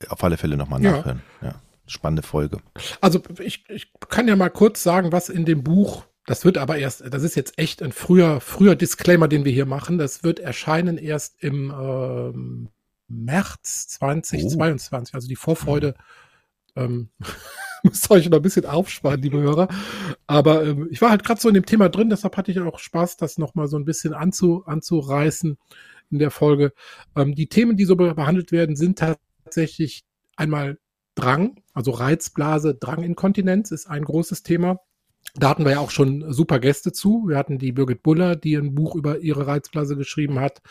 auf 0.08 0.24
alle 0.24 0.38
Fälle 0.38 0.58
nochmal 0.58 0.80
nachhören. 0.80 1.22
Ja. 1.42 1.48
ja. 1.50 1.56
Spannende 1.88 2.22
Folge. 2.22 2.60
Also 3.02 3.20
ich, 3.40 3.68
ich 3.68 3.92
kann 4.10 4.28
ja 4.28 4.36
mal 4.36 4.50
kurz 4.50 4.84
sagen, 4.84 5.12
was 5.12 5.28
in 5.28 5.46
dem 5.46 5.64
Buch 5.64 6.06
das 6.30 6.46
wird 6.46 6.60
aber 6.60 6.78
erst, 6.78 7.12
das 7.12 7.24
ist 7.24 7.34
jetzt 7.34 7.58
echt 7.58 7.82
ein 7.82 7.92
früher, 7.92 8.40
früher 8.40 8.76
Disclaimer, 8.76 9.28
den 9.28 9.46
wir 9.46 9.52
hier 9.52 9.66
machen. 9.66 9.98
Das 9.98 10.24
wird 10.24 10.40
erscheinen 10.40 11.00
erst 11.00 11.44
im 11.44 11.72
ähm, 11.72 12.70
März 13.08 13.88
2022. 13.88 15.12
Oh. 15.12 15.18
Also 15.18 15.28
die 15.28 15.36
Vorfreude 15.36 15.96
ähm, 16.76 17.10
müsst 17.84 18.12
euch 18.12 18.30
noch 18.30 18.38
ein 18.38 18.44
bisschen 18.44 18.68
aufsparen, 18.68 19.24
liebe 19.24 19.40
Hörer. 19.42 19.70
Aber 20.28 20.68
ähm, 20.68 20.88
ich 20.92 21.02
war 21.02 21.10
halt 21.10 21.24
gerade 21.24 21.42
so 21.42 21.48
in 21.48 21.56
dem 21.56 21.66
Thema 21.66 21.90
drin, 21.90 22.12
deshalb 22.12 22.38
hatte 22.38 22.52
ich 22.52 22.60
auch 22.60 22.78
Spaß, 22.78 23.18
das 23.18 23.40
nochmal 23.40 23.68
so 23.68 23.78
ein 23.78 23.86
bisschen 23.86 24.14
anzu, 24.14 24.64
anzureißen 24.68 25.58
in 26.12 26.20
der 26.20 26.30
Folge. 26.30 26.74
Ähm, 27.16 27.34
die 27.34 27.50
Themen, 27.50 27.76
die 27.76 27.86
so 27.86 27.96
behandelt 27.96 28.52
werden, 28.52 28.76
sind 28.76 29.00
tatsächlich 29.00 30.06
einmal 30.36 30.78
Drang, 31.16 31.60
also 31.74 31.90
Reizblase, 31.90 32.76
Dranginkontinenz 32.76 33.72
ist 33.72 33.90
ein 33.90 34.04
großes 34.04 34.44
Thema. 34.44 34.80
Da 35.36 35.50
hatten 35.50 35.66
wir 35.66 35.74
ja 35.74 35.80
auch 35.80 35.92
schon 35.92 36.32
super 36.32 36.60
Gäste 36.60 36.92
zu. 36.92 37.26
Wir 37.28 37.38
hatten 37.38 37.58
die 37.58 37.72
Birgit 37.72 38.04
Buller, 38.04 38.36
die 38.36 38.56
ein 38.56 38.76
Buch 38.76 38.96
über 38.96 39.20
ihre 39.20 39.48
Reizblase 39.48 39.96
geschrieben 39.96 40.40
hat. 40.40 40.62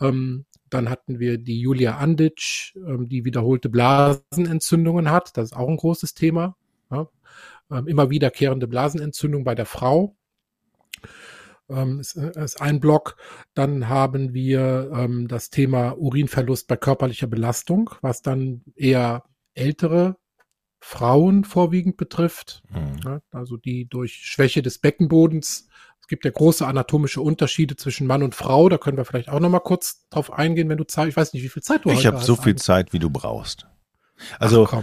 Ähm, 0.00 0.46
dann 0.68 0.90
hatten 0.90 1.18
wir 1.18 1.38
die 1.38 1.60
Julia 1.60 1.96
Anditsch, 1.98 2.74
ähm, 2.76 3.08
die 3.08 3.24
wiederholte 3.24 3.68
Blasenentzündungen 3.68 5.10
hat. 5.10 5.36
Das 5.36 5.46
ist 5.46 5.56
auch 5.56 5.68
ein 5.68 5.76
großes 5.76 6.14
Thema. 6.14 6.56
Ja? 6.90 7.08
Ähm, 7.70 7.86
immer 7.86 8.10
wiederkehrende 8.10 8.66
Blasenentzündung 8.66 9.44
bei 9.44 9.54
der 9.54 9.66
Frau. 9.66 10.16
Ähm, 11.68 12.00
ist, 12.00 12.16
äh, 12.16 12.44
ist, 12.44 12.60
ein 12.60 12.80
Block. 12.80 13.16
Dann 13.54 13.88
haben 13.88 14.34
wir 14.34 14.90
ähm, 14.92 15.28
das 15.28 15.50
Thema 15.50 15.96
Urinverlust 15.98 16.68
bei 16.68 16.76
körperlicher 16.76 17.26
Belastung, 17.26 17.90
was 18.02 18.22
dann 18.22 18.62
eher 18.74 19.24
ältere 19.54 20.16
Frauen 20.80 21.44
vorwiegend 21.44 21.96
betrifft, 21.96 22.62
mhm. 22.70 23.00
ja, 23.04 23.20
also 23.32 23.56
die 23.56 23.88
durch 23.88 24.14
Schwäche 24.14 24.62
des 24.62 24.78
Beckenbodens, 24.78 25.68
es 26.00 26.06
gibt 26.08 26.24
ja 26.24 26.30
große 26.30 26.66
anatomische 26.66 27.20
Unterschiede 27.20 27.76
zwischen 27.76 28.06
Mann 28.06 28.22
und 28.22 28.34
Frau, 28.34 28.68
da 28.68 28.78
können 28.78 28.96
wir 28.96 29.04
vielleicht 29.04 29.28
auch 29.28 29.40
noch 29.40 29.48
mal 29.48 29.60
kurz 29.60 30.06
drauf 30.10 30.32
eingehen, 30.32 30.68
wenn 30.68 30.78
du 30.78 30.84
Zeit, 30.84 31.08
ich 31.08 31.16
weiß 31.16 31.32
nicht, 31.32 31.42
wie 31.42 31.48
viel 31.48 31.62
Zeit 31.62 31.84
du 31.84 31.88
ich 31.88 31.96
hast. 31.96 32.00
Ich 32.00 32.06
habe 32.06 32.22
so 32.22 32.36
viel 32.36 32.56
Zeit, 32.56 32.92
wie 32.92 32.98
du 32.98 33.10
brauchst. 33.10 33.66
Also, 34.38 34.68
Ach, 34.70 34.82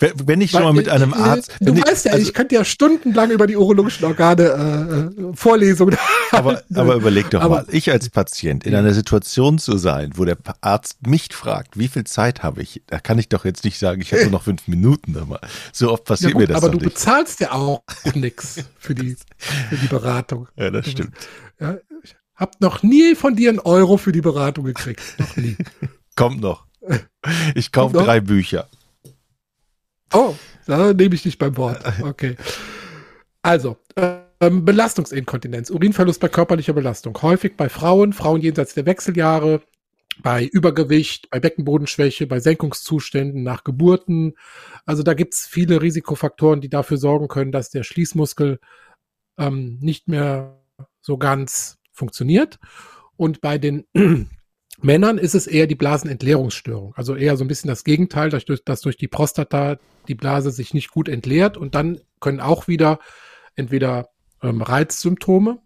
wenn 0.00 0.40
ich 0.40 0.50
schon 0.50 0.62
mal 0.62 0.72
mit 0.72 0.88
einem 0.88 1.14
Arzt. 1.14 1.52
Du 1.60 1.76
weißt 1.76 2.06
ja, 2.06 2.12
also, 2.12 2.26
ich 2.26 2.34
könnte 2.34 2.54
ja 2.54 2.64
stundenlang 2.64 3.30
über 3.30 3.46
die 3.46 3.56
urologischen 3.56 4.04
Organe 4.04 5.12
äh, 5.16 5.36
Vorlesungen 5.36 5.96
aber, 6.30 6.62
aber 6.74 6.94
überleg 6.96 7.30
doch 7.30 7.40
aber, 7.40 7.56
mal, 7.56 7.66
ich 7.70 7.90
als 7.90 8.08
Patient 8.10 8.64
in 8.64 8.74
einer 8.74 8.94
Situation 8.94 9.58
zu 9.58 9.78
sein, 9.78 10.12
wo 10.16 10.24
der 10.24 10.36
Arzt 10.60 11.06
mich 11.06 11.28
fragt, 11.32 11.78
wie 11.78 11.88
viel 11.88 12.04
Zeit 12.04 12.42
habe 12.42 12.62
ich, 12.62 12.82
da 12.86 12.98
kann 12.98 13.18
ich 13.18 13.28
doch 13.28 13.44
jetzt 13.44 13.64
nicht 13.64 13.78
sagen, 13.78 14.00
ich 14.00 14.12
habe 14.12 14.22
nur 14.22 14.32
noch 14.32 14.42
fünf 14.42 14.68
Minuten. 14.68 15.16
Aber 15.16 15.40
so 15.72 15.92
oft 15.92 16.04
passiert 16.04 16.30
ja 16.30 16.32
gut, 16.34 16.40
mir 16.40 16.46
das 16.48 16.56
Aber 16.56 16.68
du 16.70 16.78
nicht. 16.78 16.94
bezahlst 16.94 17.40
ja 17.40 17.52
auch 17.52 17.82
nichts 18.14 18.64
für 18.78 18.94
die, 18.94 19.16
für 19.38 19.76
die 19.76 19.88
Beratung. 19.88 20.48
Ja, 20.56 20.70
das 20.70 20.90
stimmt. 20.90 21.14
Ja, 21.60 21.76
ich 22.02 22.14
habe 22.34 22.52
noch 22.60 22.82
nie 22.82 23.14
von 23.14 23.34
dir 23.34 23.50
einen 23.50 23.60
Euro 23.60 23.96
für 23.96 24.12
die 24.12 24.20
Beratung 24.20 24.64
gekriegt. 24.64 25.02
Noch 25.18 25.36
nie. 25.36 25.56
Kommt 26.16 26.40
noch. 26.40 26.66
Ich 27.54 27.72
kaufe 27.72 27.96
drei 27.96 28.20
Bücher. 28.20 28.68
Oh, 30.12 30.34
da 30.66 30.92
nehme 30.92 31.14
ich 31.14 31.22
dich 31.22 31.38
beim 31.38 31.56
Wort. 31.56 31.82
Okay. 32.02 32.36
Also, 33.42 33.76
ähm, 33.96 34.64
Belastungsinkontinenz, 34.64 35.70
Urinverlust 35.70 36.20
bei 36.20 36.28
körperlicher 36.28 36.72
Belastung. 36.72 37.16
Häufig 37.22 37.56
bei 37.56 37.68
Frauen, 37.68 38.12
Frauen 38.12 38.40
jenseits 38.40 38.74
der 38.74 38.86
Wechseljahre, 38.86 39.62
bei 40.22 40.44
Übergewicht, 40.44 41.30
bei 41.30 41.40
Beckenbodenschwäche, 41.40 42.26
bei 42.26 42.40
Senkungszuständen 42.40 43.42
nach 43.42 43.64
Geburten. 43.64 44.34
Also 44.84 45.02
da 45.02 45.14
gibt's 45.14 45.46
viele 45.46 45.80
Risikofaktoren, 45.80 46.60
die 46.60 46.68
dafür 46.68 46.96
sorgen 46.96 47.28
können, 47.28 47.52
dass 47.52 47.70
der 47.70 47.84
Schließmuskel 47.84 48.58
ähm, 49.38 49.78
nicht 49.80 50.08
mehr 50.08 50.58
so 51.00 51.18
ganz 51.18 51.78
funktioniert. 51.92 52.58
Und 53.16 53.40
bei 53.40 53.58
den 53.58 53.86
Männern 54.80 55.18
ist 55.18 55.34
es 55.34 55.46
eher 55.46 55.66
die 55.66 55.74
Blasenentleerungsstörung. 55.74 56.94
Also 56.96 57.14
eher 57.14 57.36
so 57.36 57.44
ein 57.44 57.48
bisschen 57.48 57.68
das 57.68 57.84
Gegenteil, 57.84 58.30
dass 58.30 58.44
durch, 58.44 58.64
dass 58.64 58.80
durch 58.80 58.96
die 58.96 59.08
Prostata 59.08 59.78
die 60.08 60.14
Blase 60.14 60.50
sich 60.50 60.74
nicht 60.74 60.90
gut 60.90 61.08
entleert 61.08 61.56
und 61.56 61.74
dann 61.74 62.00
können 62.20 62.40
auch 62.40 62.68
wieder 62.68 62.98
entweder 63.54 64.10
ähm, 64.42 64.62
Reizsymptome 64.62 65.58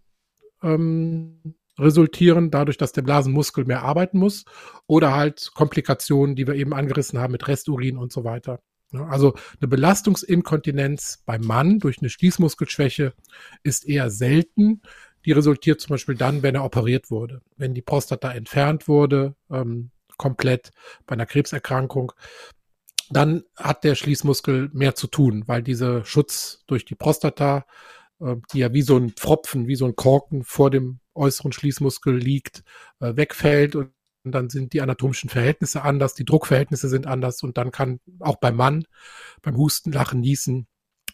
ähm, 0.62 1.54
resultieren, 1.78 2.50
dadurch, 2.50 2.76
dass 2.76 2.92
der 2.92 3.02
Blasenmuskel 3.02 3.64
mehr 3.64 3.82
arbeiten 3.82 4.18
muss, 4.18 4.44
oder 4.86 5.14
halt 5.14 5.50
Komplikationen, 5.54 6.36
die 6.36 6.46
wir 6.46 6.54
eben 6.54 6.74
angerissen 6.74 7.18
haben 7.18 7.32
mit 7.32 7.48
Resturin 7.48 7.96
und 7.96 8.12
so 8.12 8.24
weiter. 8.24 8.60
Also 8.92 9.34
eine 9.60 9.68
Belastungsinkontinenz 9.68 11.22
beim 11.24 11.42
Mann 11.42 11.78
durch 11.78 11.98
eine 12.00 12.10
Schließmuskelschwäche 12.10 13.14
ist 13.62 13.86
eher 13.86 14.10
selten. 14.10 14.82
Die 15.24 15.32
resultiert 15.32 15.80
zum 15.80 15.94
Beispiel 15.94 16.14
dann, 16.14 16.42
wenn 16.42 16.54
er 16.54 16.64
operiert 16.64 17.10
wurde. 17.10 17.42
Wenn 17.56 17.74
die 17.74 17.82
Prostata 17.82 18.32
entfernt 18.32 18.88
wurde, 18.88 19.34
ähm, 19.50 19.90
komplett 20.16 20.70
bei 21.06 21.14
einer 21.14 21.26
Krebserkrankung, 21.26 22.12
dann 23.10 23.42
hat 23.56 23.84
der 23.84 23.94
Schließmuskel 23.94 24.70
mehr 24.72 24.94
zu 24.94 25.08
tun, 25.08 25.44
weil 25.46 25.62
dieser 25.62 26.04
Schutz 26.04 26.62
durch 26.66 26.84
die 26.84 26.94
Prostata, 26.94 27.66
äh, 28.20 28.36
die 28.52 28.58
ja 28.60 28.72
wie 28.72 28.82
so 28.82 28.96
ein 28.96 29.10
Pfropfen, 29.10 29.66
wie 29.66 29.76
so 29.76 29.86
ein 29.86 29.96
Korken 29.96 30.44
vor 30.44 30.70
dem 30.70 31.00
äußeren 31.14 31.52
Schließmuskel 31.52 32.16
liegt, 32.16 32.62
äh, 33.00 33.16
wegfällt 33.16 33.76
und 33.76 33.92
dann 34.24 34.48
sind 34.50 34.72
die 34.74 34.80
anatomischen 34.80 35.30
Verhältnisse 35.30 35.82
anders, 35.82 36.14
die 36.14 36.24
Druckverhältnisse 36.24 36.88
sind 36.88 37.06
anders 37.06 37.42
und 37.42 37.56
dann 37.58 37.72
kann 37.72 38.00
auch 38.20 38.36
beim 38.36 38.56
Mann 38.56 38.84
beim 39.42 39.56
Husten, 39.56 39.92
Lachen, 39.92 40.20
Niesen 40.20 40.68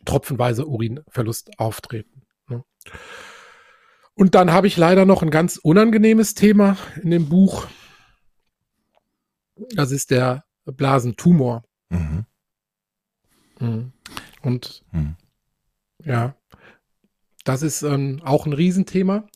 tropfenweise 0.05 0.67
Urinverlust 0.67 1.59
auftreten. 1.59 2.23
Ne? 2.49 2.65
Und 4.17 4.35
dann 4.35 4.51
habe 4.51 4.67
ich 4.67 4.77
leider 4.79 5.05
noch 5.05 5.23
ein 5.23 5.31
ganz 5.31 5.59
unangenehmes 5.59 6.35
Thema 6.35 6.79
in 7.03 7.11
dem 7.11 7.29
Buch. 7.29 7.67
Das 9.75 9.91
ist 9.91 10.11
der 10.11 10.45
Blasentumor. 10.65 11.63
Mhm. 11.91 12.25
mhm. 13.61 13.93
Und 14.43 14.85
mhm. 14.93 15.17
ja, 16.05 16.35
das 17.45 17.63
ist 17.63 17.83
ähm, 17.83 18.21
auch 18.25 18.47
ein 18.47 18.53
Riesenthema, 18.53 19.27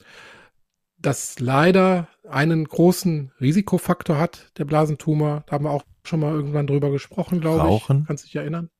das 0.99 1.41
leider 1.41 2.09
einen 2.29 2.65
großen 2.65 3.33
Risikofaktor 3.41 4.19
hat, 4.19 4.51
der 4.57 4.65
Blasentumor. 4.65 5.45
Da 5.47 5.53
haben 5.53 5.65
wir 5.65 5.71
auch 5.71 5.85
schon 6.05 6.21
mal 6.21 6.33
irgendwann 6.33 6.67
drüber 6.67 6.91
gesprochen, 6.91 7.41
glaube 7.41 7.59
ich. 7.59 7.65
Rauchen? 7.65 8.05
Kannst 8.07 8.25
du 8.25 8.27
dich 8.29 8.37
erinnern? 8.37 8.71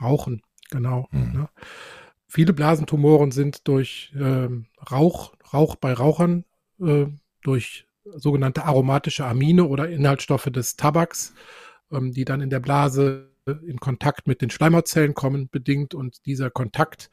Rauchen, 0.00 0.42
genau. 0.70 1.08
Mhm. 1.10 1.32
Ne? 1.32 1.48
Viele 2.28 2.52
Blasentumoren 2.52 3.30
sind 3.30 3.68
durch 3.68 4.12
ähm, 4.18 4.66
Rauch, 4.90 5.34
Rauch 5.52 5.76
bei 5.76 5.92
Rauchern, 5.92 6.44
äh, 6.80 7.06
durch 7.42 7.86
sogenannte 8.04 8.64
aromatische 8.64 9.24
Amine 9.24 9.64
oder 9.64 9.88
Inhaltsstoffe 9.88 10.50
des 10.50 10.76
Tabaks, 10.76 11.34
ähm, 11.90 12.12
die 12.12 12.24
dann 12.24 12.40
in 12.40 12.50
der 12.50 12.60
Blase 12.60 13.30
in 13.46 13.78
Kontakt 13.78 14.26
mit 14.26 14.42
den 14.42 14.50
Schleimhautzellen 14.50 15.14
kommen, 15.14 15.48
bedingt. 15.48 15.94
Und 15.94 16.26
dieser 16.26 16.50
Kontakt, 16.50 17.10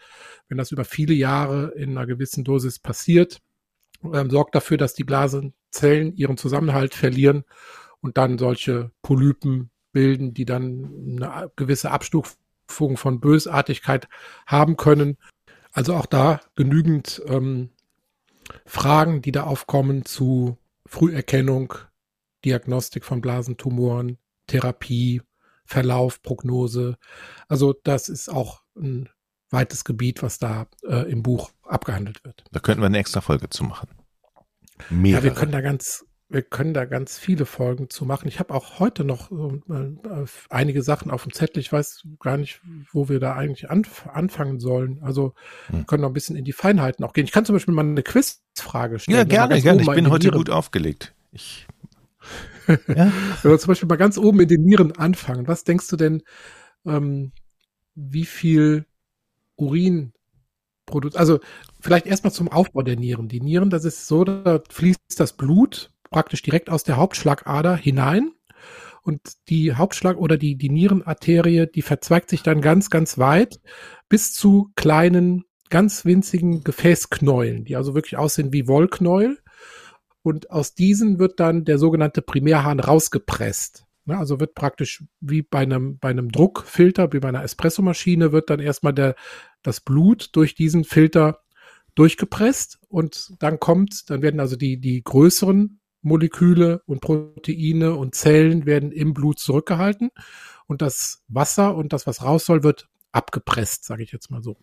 wenn 0.48 0.58
das 0.58 0.72
über 0.72 0.84
viele 0.84 1.14
Jahre 1.14 1.74
in 1.76 1.92
einer 1.92 2.08
gewissen 2.08 2.44
Dosis 2.44 2.80
passiert, 2.80 3.40
ähm, 4.04 4.30
sorgt 4.30 4.56
dafür, 4.56 4.78
dass 4.78 4.96
die 4.96 5.04
Blasenzellen 5.04 6.16
ihren 6.16 6.38
Zusammenhalt 6.38 6.96
verlieren 6.96 7.44
und 8.02 8.18
dann 8.18 8.38
solche 8.38 8.92
Polypen 9.04 9.70
bilden, 9.92 10.34
die 10.34 10.46
dann 10.46 11.22
eine 11.22 11.52
gewisse 11.56 11.92
Abstufung 11.92 12.38
von 12.74 13.20
Bösartigkeit 13.20 14.08
haben 14.46 14.78
können. 14.78 15.18
Also 15.72 15.96
auch 15.96 16.06
da 16.06 16.40
genügend 16.56 17.22
ähm, 17.28 17.70
Fragen, 18.66 19.22
die 19.22 19.32
da 19.32 19.44
aufkommen 19.44 20.06
zu 20.06 20.58
Früherkennung, 20.86 21.74
Diagnostik 22.46 23.06
von 23.06 23.22
Blasentumoren, 23.22 24.18
Therapie, 24.48 25.22
Verlauf, 25.66 26.22
Prognose. 26.22 26.98
Also 27.48 27.74
das 27.84 28.10
ist 28.10 28.30
auch 28.30 28.62
ein 28.76 29.10
weites 29.50 29.86
Gebiet, 29.86 30.22
was 30.22 30.40
da 30.40 30.68
äh, 30.84 31.10
im 31.10 31.24
Buch 31.24 31.52
abgehandelt 31.64 32.24
wird. 32.26 32.44
Da 32.52 32.60
könnten 32.60 32.82
wir 32.82 32.88
eine 32.88 32.98
extra 32.98 33.22
Folge 33.22 33.50
zu 33.50 33.64
machen. 33.64 33.88
Mehrere. 34.90 35.22
Ja, 35.22 35.24
wir 35.24 35.40
können 35.40 35.52
da 35.52 35.62
ganz, 35.62 36.06
wir 36.30 36.42
können 36.42 36.74
da 36.74 36.86
ganz 36.86 37.18
viele 37.18 37.46
Folgen 37.46 37.90
zu 37.90 38.06
machen. 38.06 38.28
Ich 38.28 38.40
habe 38.40 38.54
auch 38.54 38.80
heute 38.80 39.04
noch 39.04 39.32
äh, 39.32 40.26
einige 40.50 40.82
Sachen 40.82 41.12
auf 41.12 41.24
dem 41.24 41.34
Zettel. 41.34 41.60
Ich 41.60 41.72
weiß 41.72 42.08
gar 42.20 42.38
nicht, 42.38 42.62
wo 42.92 43.08
wir 43.08 43.20
da 43.20 43.36
eigentlich 43.36 43.70
anf 43.70 44.08
anfangen 44.08 44.60
sollen. 44.60 45.00
Also 45.04 45.34
hm. 45.68 45.80
wir 45.80 45.86
können 45.86 46.02
noch 46.02 46.10
ein 46.10 46.14
bisschen 46.14 46.36
in 46.36 46.46
die 46.46 46.54
Feinheiten 46.54 47.06
auch 47.06 47.14
gehen. 47.14 47.26
Ich 47.26 47.32
kann 47.32 47.46
zum 47.46 47.56
Beispiel 47.56 47.74
mal 47.74 47.86
eine 47.86 48.02
Quizfrage 48.02 49.00
stellen. 49.00 49.18
Ja, 49.18 49.24
gerne, 49.26 49.62
gerne. 49.62 49.82
Ich 49.82 49.90
bin 49.90 50.10
heute 50.10 50.28
Nieren. 50.28 50.38
gut 50.38 50.50
aufgelegt. 50.50 51.14
Ich, 51.32 51.68
ja. 52.68 53.12
Wenn 53.42 53.52
wir 53.52 53.60
zum 53.60 53.68
Beispiel 53.68 53.90
mal 53.90 53.98
ganz 53.98 54.18
oben 54.18 54.40
in 54.40 54.48
den 54.48 54.64
Nieren 54.64 54.94
anfangen, 54.94 55.48
was 55.48 55.64
denkst 55.64 55.88
du 55.88 55.98
denn, 55.98 56.24
ähm, 56.86 57.32
wie 57.96 58.26
viel 58.26 58.86
Urin 59.56 60.14
produziert? 60.86 61.20
Also 61.20 61.40
vielleicht 61.80 62.08
erstmal 62.08 62.34
zum 62.34 62.48
Aufbau 62.48 62.82
der 62.82 62.96
Nieren. 62.96 63.28
Die 63.28 63.42
Nieren, 63.42 63.70
das 63.70 63.86
ist 63.86 64.08
so, 64.08 64.24
da 64.24 64.62
fließt 64.70 65.20
das 65.20 65.34
Blut 65.34 65.93
praktisch 66.14 66.42
direkt 66.42 66.70
aus 66.70 66.84
der 66.84 66.96
Hauptschlagader 66.96 67.76
hinein. 67.76 68.32
Und 69.02 69.20
die 69.50 69.76
Hauptschlag- 69.76 70.16
oder 70.16 70.38
die, 70.38 70.56
die 70.56 70.70
Nierenarterie, 70.70 71.68
die 71.68 71.82
verzweigt 71.82 72.30
sich 72.30 72.42
dann 72.42 72.62
ganz, 72.62 72.90
ganz 72.90 73.18
weit 73.18 73.60
bis 74.08 74.32
zu 74.32 74.72
kleinen, 74.78 75.44
ganz 75.70 76.06
winzigen 76.06 76.64
Gefäßknäulen, 76.64 77.66
die 77.66 77.76
also 77.76 77.96
wirklich 77.96 78.18
aussehen 78.18 78.54
wie 78.54 78.68
Wollknäuel. 78.70 79.40
Und 80.22 80.52
aus 80.52 80.74
diesen 80.74 81.20
wird 81.20 81.42
dann 81.42 81.66
der 81.66 81.78
sogenannte 81.78 82.22
Primärhahn 82.22 82.80
rausgepresst. 82.80 83.84
Also 84.08 84.40
wird 84.40 84.56
praktisch 84.56 85.04
wie 85.20 85.42
bei 85.42 85.60
einem, 85.60 85.98
bei 85.98 86.10
einem 86.10 86.32
Druckfilter, 86.32 87.12
wie 87.12 87.20
bei 87.20 87.30
einer 87.30 87.44
Espressomaschine, 87.44 88.32
wird 88.32 88.50
dann 88.50 88.60
erstmal 88.60 88.94
der, 88.94 89.16
das 89.64 89.82
Blut 89.82 90.30
durch 90.34 90.56
diesen 90.56 90.86
Filter 90.86 91.40
durchgepresst 91.96 92.80
und 92.88 93.34
dann 93.40 93.60
kommt, 93.60 94.10
dann 94.10 94.22
werden 94.22 94.40
also 94.40 94.56
die, 94.56 94.80
die 94.80 95.04
größeren 95.04 95.80
Moleküle 96.04 96.82
und 96.86 97.02
Proteine 97.02 97.96
und 97.96 98.16
Zellen 98.16 98.66
werden 98.66 98.92
im 98.92 99.14
Blut 99.14 99.40
zurückgehalten 99.40 100.12
und 100.68 100.82
das 100.82 101.24
Wasser 101.28 101.76
und 101.76 101.94
das, 101.94 102.08
was 102.08 102.24
raus 102.24 102.46
soll, 102.46 102.64
wird 102.64 102.88
abgepresst, 103.12 103.86
sage 103.86 104.04
ich 104.04 104.12
jetzt 104.12 104.32
mal 104.32 104.44
so. 104.44 104.58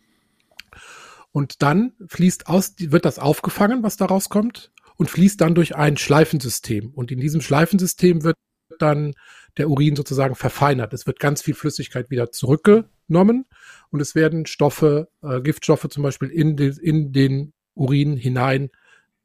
Und 1.33 1.63
dann 1.63 1.93
fließt 2.09 2.49
aus, 2.49 2.75
wird 2.79 3.05
das 3.05 3.19
aufgefangen, 3.19 3.83
was 3.83 3.97
da 3.97 4.07
rauskommt, 4.07 4.73
und 4.97 5.09
fließt 5.09 5.41
dann 5.41 5.55
durch 5.55 5.77
ein 5.77 5.97
Schleifensystem. 5.97 6.93
Und 6.93 7.11
in 7.11 7.21
diesem 7.21 7.41
Schleifensystem 7.41 8.23
wird 8.23 8.37
dann 8.79 9.15
der 9.57 9.71
Urin 9.71 9.97
sozusagen 9.97 10.35
verfeinert. 10.35 10.93
Es 10.93 11.07
wird 11.07 11.19
ganz 11.19 11.41
viel 11.41 11.55
Flüssigkeit 11.55 12.11
wieder 12.11 12.33
zurückgenommen 12.33 13.47
und 13.91 14.01
es 14.01 14.15
werden 14.15 14.45
Stoffe, 14.45 15.09
äh, 15.23 15.41
Giftstoffe 15.41 15.89
zum 15.89 16.03
Beispiel 16.03 16.29
in, 16.29 16.55
de, 16.55 16.79
in 16.79 17.13
den 17.13 17.55
Urin 17.75 18.19
hinein 18.19 18.69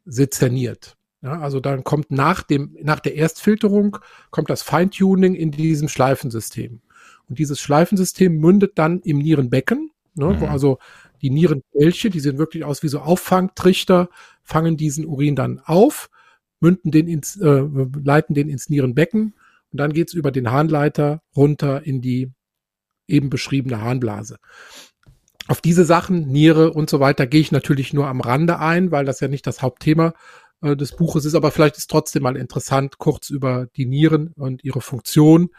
sezerniert. 0.05 0.95
Ja, 1.25 1.39
also 1.39 1.59
dann 1.59 1.83
kommt 1.83 2.11
nach 2.11 2.43
dem, 2.43 2.77
nach 2.83 2.99
der 2.99 3.15
Erstfilterung 3.15 3.97
kommt 4.29 4.51
das 4.51 4.61
Feintuning 4.61 5.33
in 5.33 5.49
diesem 5.49 5.87
Schleifensystem. 5.87 6.81
Und 7.27 7.39
dieses 7.39 7.59
Schleifensystem 7.59 8.37
mündet 8.37 8.73
dann 8.75 9.01
im 9.01 9.17
Nierenbecken, 9.17 9.89
ne, 10.13 10.27
mhm. 10.27 10.39
wo 10.39 10.45
also 10.45 10.77
die 11.23 11.31
Nierenkelche, 11.31 12.11
die 12.11 12.19
sehen 12.19 12.37
wirklich 12.37 12.63
aus 12.63 12.83
wie 12.83 12.89
so 12.89 12.99
Auffangtrichter, 12.99 14.09
fangen 14.43 14.77
diesen 14.77 15.07
Urin 15.07 15.35
dann 15.35 15.59
auf, 15.65 16.11
münden 16.59 16.91
den 16.91 17.07
ins, 17.07 17.37
äh, 17.41 17.63
leiten 18.03 18.35
den 18.35 18.47
ins 18.47 18.69
Nierenbecken 18.69 19.33
und 19.71 19.79
dann 19.79 19.93
geht's 19.93 20.13
über 20.13 20.29
den 20.29 20.51
Harnleiter 20.51 21.23
runter 21.35 21.87
in 21.87 22.01
die 22.01 22.29
eben 23.07 23.31
beschriebene 23.31 23.81
Harnblase. 23.81 24.37
Auf 25.47 25.59
diese 25.59 25.85
Sachen, 25.85 26.27
Niere 26.27 26.71
und 26.71 26.87
so 26.87 26.99
weiter, 26.99 27.25
gehe 27.25 27.41
ich 27.41 27.51
natürlich 27.51 27.93
nur 27.93 28.07
am 28.07 28.21
Rande 28.21 28.59
ein, 28.59 28.91
weil 28.91 29.05
das 29.05 29.21
ja 29.21 29.27
nicht 29.27 29.47
das 29.47 29.63
Hauptthema 29.63 30.13
äh, 30.65 30.75
des 30.75 30.95
Buches 30.95 31.25
ist, 31.25 31.35
aber 31.35 31.51
vielleicht 31.51 31.77
ist 31.77 31.89
trotzdem 31.89 32.23
mal 32.23 32.35
interessant, 32.35 32.97
kurz 32.97 33.29
über 33.29 33.67
die 33.75 33.85
Nieren 33.85 34.33
und 34.35 34.63
ihre 34.63 34.81
Funktion 34.81 35.49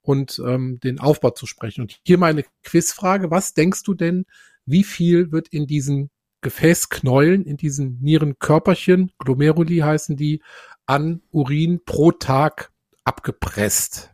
und 0.00 0.40
ähm, 0.44 0.80
den 0.80 1.00
Aufbau 1.00 1.30
zu 1.30 1.46
sprechen. 1.46 1.82
Und 1.82 1.98
hier 2.04 2.18
meine 2.18 2.44
Quizfrage, 2.62 3.30
was 3.30 3.54
denkst 3.54 3.82
du 3.82 3.94
denn, 3.94 4.24
wie 4.66 4.84
viel 4.84 5.32
wird 5.32 5.48
in 5.48 5.66
diesen 5.66 6.10
Gefäßknäulen, 6.40 7.44
in 7.44 7.56
diesen 7.56 7.98
Nierenkörperchen, 8.00 9.12
Glomeruli 9.18 9.78
heißen 9.78 10.16
die, 10.16 10.42
an 10.86 11.22
Urin 11.30 11.80
pro 11.84 12.12
Tag 12.12 12.70
abgepresst. 13.04 14.10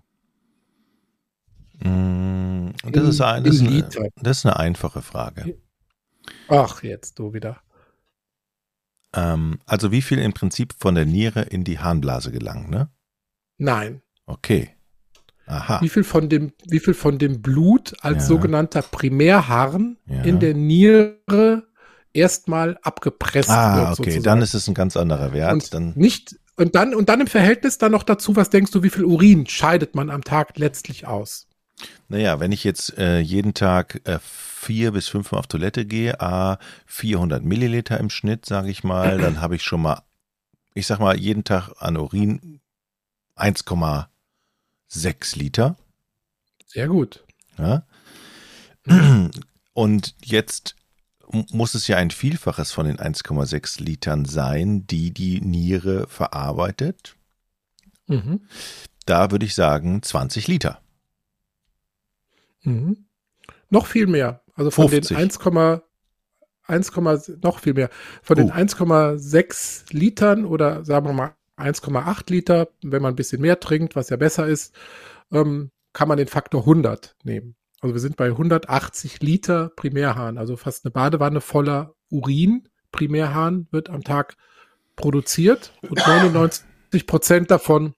Mm, 1.79 2.71
das, 2.85 3.03
in, 3.03 3.09
ist 3.09 3.21
ein, 3.21 3.45
das, 3.45 3.55
ist 3.57 3.63
eine, 3.63 4.11
das 4.17 4.39
ist 4.39 4.47
eine 4.47 4.57
einfache 4.59 5.03
Frage. 5.03 5.57
Ach, 6.49 6.83
jetzt 6.83 7.19
du 7.19 7.33
wieder. 7.33 7.61
Ähm, 9.15 9.59
also 9.67 9.93
wie 9.93 10.03
viel 10.03 10.19
im 10.19 10.33
Prinzip 10.33 10.75
von 10.79 10.95
der 10.95 11.07
Niere 11.07 11.43
in 11.43 11.65
die 11.65 11.79
Harnblase 11.79 12.31
gelangt, 12.31 12.71
ne? 12.71 12.91
Nein. 13.59 14.03
Okay. 14.27 14.71
Aha. 15.47 15.81
Wie 15.81 15.89
viel 15.89 16.05
von 16.05 16.29
dem, 16.29 16.53
wie 16.69 16.79
viel 16.79 16.95
von 16.95 17.19
dem 17.19 17.43
Blut 17.43 17.95
als 18.03 18.19
ja. 18.19 18.29
sogenannter 18.29 18.83
Primärharn 18.83 19.97
ja. 20.07 20.23
in 20.23 20.39
der 20.39 20.55
Niere 20.55 21.67
erstmal 22.13 22.79
abgepresst 22.83 23.51
ah, 23.51 23.77
wird. 23.77 23.87
Ah, 23.87 23.93
okay, 23.93 23.97
sozusagen. 23.97 24.23
dann 24.23 24.43
ist 24.43 24.55
es 24.55 24.69
ein 24.69 24.75
ganz 24.75 24.97
anderer 24.97 25.33
Wert. 25.33 25.53
Und 25.53 25.75
dann 25.75 25.93
nicht 25.97 26.37
und 26.57 26.75
dann, 26.75 26.95
und 26.95 27.09
dann 27.09 27.23
im 27.23 27.27
Verhältnis 27.27 27.79
dann 27.79 27.93
noch 27.93 28.03
dazu, 28.03 28.37
was 28.37 28.51
denkst 28.51 28.71
du, 28.71 28.83
wie 28.83 28.91
viel 28.91 29.05
Urin 29.05 29.47
scheidet 29.47 29.95
man 29.95 30.11
am 30.11 30.23
Tag 30.23 30.59
letztlich 30.59 31.07
aus? 31.07 31.49
Naja, 32.09 32.41
wenn 32.41 32.53
ich 32.53 32.65
jetzt 32.65 32.99
äh, 32.99 33.21
jeden 33.21 33.55
Tag 33.55 34.01
äh, 34.05 34.19
vier 34.21 34.93
bis 34.93 35.09
fünfmal 35.09 35.39
auf 35.39 35.47
Toilette 35.47 35.87
gehe, 35.87 36.21
a 36.21 36.59
400 36.87 37.45
Milliliter 37.45 37.99
im 37.99 38.11
Schnitt, 38.11 38.47
sage 38.47 38.71
ich 38.71 38.85
mal, 38.85 39.19
dann 39.19 39.41
habe 39.41 39.57
ich 39.57 39.63
schon 39.63 39.83
mal, 39.83 40.03
ich 40.75 40.87
sag 40.87 40.99
mal, 40.99 41.17
jeden 41.17 41.45
Tag 41.45 41.71
an 41.79 41.97
Urin 41.97 42.61
1,6 43.37 45.39
Liter. 45.39 45.77
Sehr 46.67 46.89
gut. 46.89 47.25
Ja? 47.59 47.85
Und 49.73 50.15
jetzt 50.23 50.77
muss 51.27 51.75
es 51.75 51.87
ja 51.87 51.97
ein 51.97 52.11
Vielfaches 52.11 52.73
von 52.73 52.87
den 52.87 52.99
1,6 52.99 53.83
Litern 53.83 54.25
sein, 54.25 54.87
die 54.87 55.13
die 55.13 55.41
Niere 55.41 56.07
verarbeitet. 56.09 57.17
Mhm. 58.07 58.41
Da 59.07 59.31
würde 59.31 59.47
ich 59.47 59.55
sagen 59.55 60.03
20 60.03 60.49
Liter. 60.49 60.81
Mhm. 62.63 63.07
Noch 63.69 63.87
viel 63.87 64.07
mehr. 64.07 64.43
Also 64.55 64.71
von 64.71 64.89
50. 64.89 65.17
den 65.17 65.17
1, 65.17 65.39
1, 66.67 66.93
noch 67.43 67.61
viel 67.61 67.75
mehr. 67.75 67.91
Von 68.23 68.39
oh. 68.39 68.41
den 68.41 68.53
1,6 68.53 69.95
Litern 69.95 70.45
oder 70.45 70.85
sagen 70.85 71.07
wir 71.07 71.13
mal 71.13 71.35
1,8 71.57 72.31
Liter, 72.31 72.69
wenn 72.83 73.03
man 73.03 73.13
ein 73.13 73.17
bisschen 73.17 73.41
mehr 73.41 73.61
trinkt, 73.61 73.97
was 73.97 74.11
ja 74.11 74.17
besser 74.17 74.47
ist, 74.47 74.75
ähm, 75.33 75.71
kann 75.93 76.09
man 76.09 76.19
den 76.19 76.29
Faktor 76.29 76.63
100 76.63 77.17
nehmen. 77.23 77.57
Also 77.81 77.95
wir 77.95 78.01
sind 78.01 78.17
bei 78.17 78.27
180 78.27 79.21
Liter 79.23 79.71
Primärhahn, 79.75 80.39
also 80.39 80.57
fast 80.57 80.85
eine 80.85 80.93
Badewanne 80.93 81.41
voller 81.41 81.95
Urin. 82.11 82.69
Primärhahn 82.93 83.69
wird 83.71 83.89
am 83.89 84.03
Tag 84.03 84.37
produziert 84.97 85.73
und 85.83 85.99
99 86.07 87.07
Prozent 87.07 87.51
davon 87.51 87.95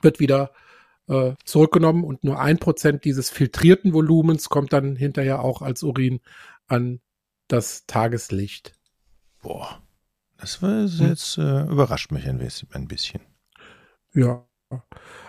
wird 0.00 0.18
wieder 0.18 0.52
äh, 1.08 1.32
zurückgenommen 1.44 2.04
und 2.04 2.24
nur 2.24 2.40
ein 2.40 2.58
Prozent 2.58 3.04
dieses 3.04 3.30
filtrierten 3.30 3.92
Volumens 3.92 4.48
kommt 4.48 4.72
dann 4.72 4.96
hinterher 4.96 5.42
auch 5.42 5.62
als 5.62 5.82
Urin 5.82 6.20
an 6.66 7.00
das 7.48 7.86
Tageslicht. 7.86 8.74
Boah, 9.42 9.82
das 10.38 10.62
war 10.62 10.88
hm. 10.88 11.08
jetzt 11.08 11.38
äh, 11.38 11.62
überrascht 11.64 12.12
mich 12.12 12.26
ein 12.26 12.88
bisschen. 12.88 13.20
Ja, 14.14 14.44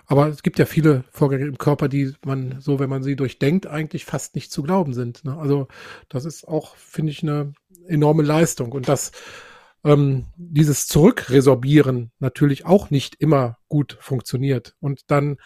aber 0.06 0.28
es 0.28 0.42
gibt 0.42 0.58
ja 0.58 0.66
viele 0.66 1.04
Vorgänge 1.10 1.46
im 1.46 1.58
Körper, 1.58 1.88
die 1.88 2.14
man 2.24 2.60
so, 2.60 2.78
wenn 2.78 2.90
man 2.90 3.02
sie 3.02 3.16
durchdenkt, 3.16 3.66
eigentlich 3.66 4.04
fast 4.04 4.34
nicht 4.34 4.52
zu 4.52 4.62
glauben 4.62 4.92
sind. 4.92 5.24
Ne? 5.24 5.36
Also 5.36 5.68
das 6.08 6.24
ist 6.24 6.46
auch, 6.46 6.76
finde 6.76 7.12
ich, 7.12 7.22
eine 7.22 7.52
enorme 7.86 8.22
Leistung. 8.22 8.72
Und 8.72 8.88
dass 8.88 9.12
ähm, 9.82 10.26
dieses 10.36 10.86
Zurückresorbieren 10.86 12.10
natürlich 12.18 12.66
auch 12.66 12.90
nicht 12.90 13.16
immer 13.16 13.58
gut 13.68 13.96
funktioniert. 14.00 14.76
Und 14.80 15.10
dann 15.10 15.38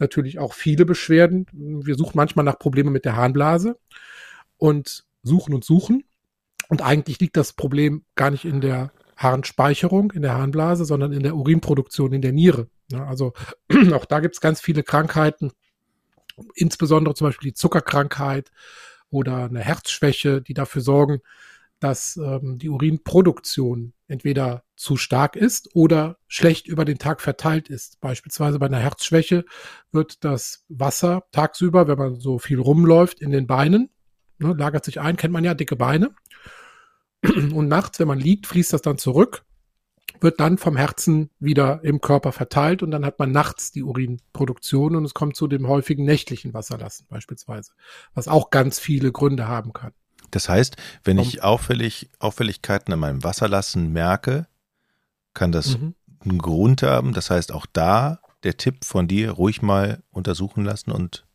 natürlich 0.00 0.38
auch 0.38 0.54
viele 0.54 0.84
Beschwerden. 0.84 1.46
Wir 1.52 1.94
suchen 1.94 2.16
manchmal 2.16 2.44
nach 2.44 2.58
Problemen 2.58 2.92
mit 2.92 3.04
der 3.04 3.16
Harnblase 3.16 3.78
und 4.56 5.04
suchen 5.22 5.54
und 5.54 5.64
suchen. 5.64 6.04
Und 6.68 6.82
eigentlich 6.82 7.20
liegt 7.20 7.36
das 7.36 7.52
Problem 7.52 8.04
gar 8.14 8.30
nicht 8.30 8.44
in 8.44 8.60
der 8.60 8.92
Harnspeicherung, 9.16 10.12
in 10.12 10.22
der 10.22 10.34
Harnblase, 10.34 10.84
sondern 10.84 11.12
in 11.12 11.22
der 11.22 11.36
Urinproduktion 11.36 12.12
in 12.12 12.22
der 12.22 12.32
Niere. 12.32 12.68
Also 12.92 13.34
auch 13.92 14.04
da 14.04 14.20
gibt 14.20 14.36
es 14.36 14.40
ganz 14.40 14.60
viele 14.60 14.82
Krankheiten, 14.82 15.52
insbesondere 16.54 17.14
zum 17.14 17.28
Beispiel 17.28 17.50
die 17.50 17.54
Zuckerkrankheit 17.54 18.50
oder 19.10 19.44
eine 19.44 19.60
Herzschwäche, 19.60 20.40
die 20.40 20.54
dafür 20.54 20.80
sorgen, 20.82 21.20
dass 21.80 22.16
ähm, 22.16 22.58
die 22.58 22.68
Urinproduktion 22.68 23.92
entweder 24.06 24.64
zu 24.76 24.96
stark 24.96 25.36
ist 25.36 25.74
oder 25.74 26.18
schlecht 26.28 26.68
über 26.68 26.84
den 26.84 26.98
Tag 26.98 27.20
verteilt 27.20 27.68
ist. 27.68 28.00
Beispielsweise 28.00 28.58
bei 28.58 28.66
einer 28.66 28.78
Herzschwäche 28.78 29.44
wird 29.92 30.24
das 30.24 30.64
Wasser 30.68 31.24
tagsüber, 31.32 31.88
wenn 31.88 31.98
man 31.98 32.20
so 32.20 32.38
viel 32.38 32.60
rumläuft, 32.60 33.20
in 33.20 33.30
den 33.30 33.46
Beinen, 33.46 33.90
ne, 34.38 34.54
lagert 34.56 34.84
sich 34.84 35.00
ein, 35.00 35.16
kennt 35.16 35.32
man 35.32 35.44
ja, 35.44 35.54
dicke 35.54 35.76
Beine. 35.76 36.14
Und 37.22 37.68
nachts, 37.68 37.98
wenn 37.98 38.08
man 38.08 38.18
liegt, 38.18 38.46
fließt 38.46 38.72
das 38.72 38.82
dann 38.82 38.98
zurück 38.98 39.44
wird 40.20 40.40
dann 40.40 40.58
vom 40.58 40.76
Herzen 40.76 41.30
wieder 41.38 41.82
im 41.84 42.00
Körper 42.00 42.32
verteilt 42.32 42.82
und 42.82 42.90
dann 42.90 43.04
hat 43.04 43.18
man 43.18 43.30
nachts 43.30 43.72
die 43.72 43.82
Urinproduktion 43.82 44.96
und 44.96 45.04
es 45.04 45.14
kommt 45.14 45.36
zu 45.36 45.46
dem 45.46 45.68
häufigen 45.68 46.04
nächtlichen 46.04 46.52
Wasserlassen 46.54 47.06
beispielsweise, 47.08 47.72
was 48.14 48.28
auch 48.28 48.50
ganz 48.50 48.78
viele 48.78 49.12
Gründe 49.12 49.48
haben 49.48 49.72
kann. 49.72 49.92
Das 50.30 50.48
heißt, 50.48 50.76
wenn 51.04 51.18
ich 51.18 51.42
auffällig, 51.42 52.10
Auffälligkeiten 52.18 52.92
an 52.92 53.00
meinem 53.00 53.24
Wasserlassen 53.24 53.92
merke, 53.92 54.46
kann 55.34 55.52
das 55.52 55.78
mhm. 55.78 55.94
einen 56.20 56.38
Grund 56.38 56.82
haben. 56.82 57.12
Das 57.12 57.30
heißt, 57.30 57.52
auch 57.52 57.66
da 57.72 58.20
der 58.42 58.56
Tipp 58.56 58.84
von 58.84 59.06
dir, 59.06 59.32
ruhig 59.32 59.62
mal 59.62 60.02
untersuchen 60.10 60.64
lassen 60.64 60.90
und 60.90 61.26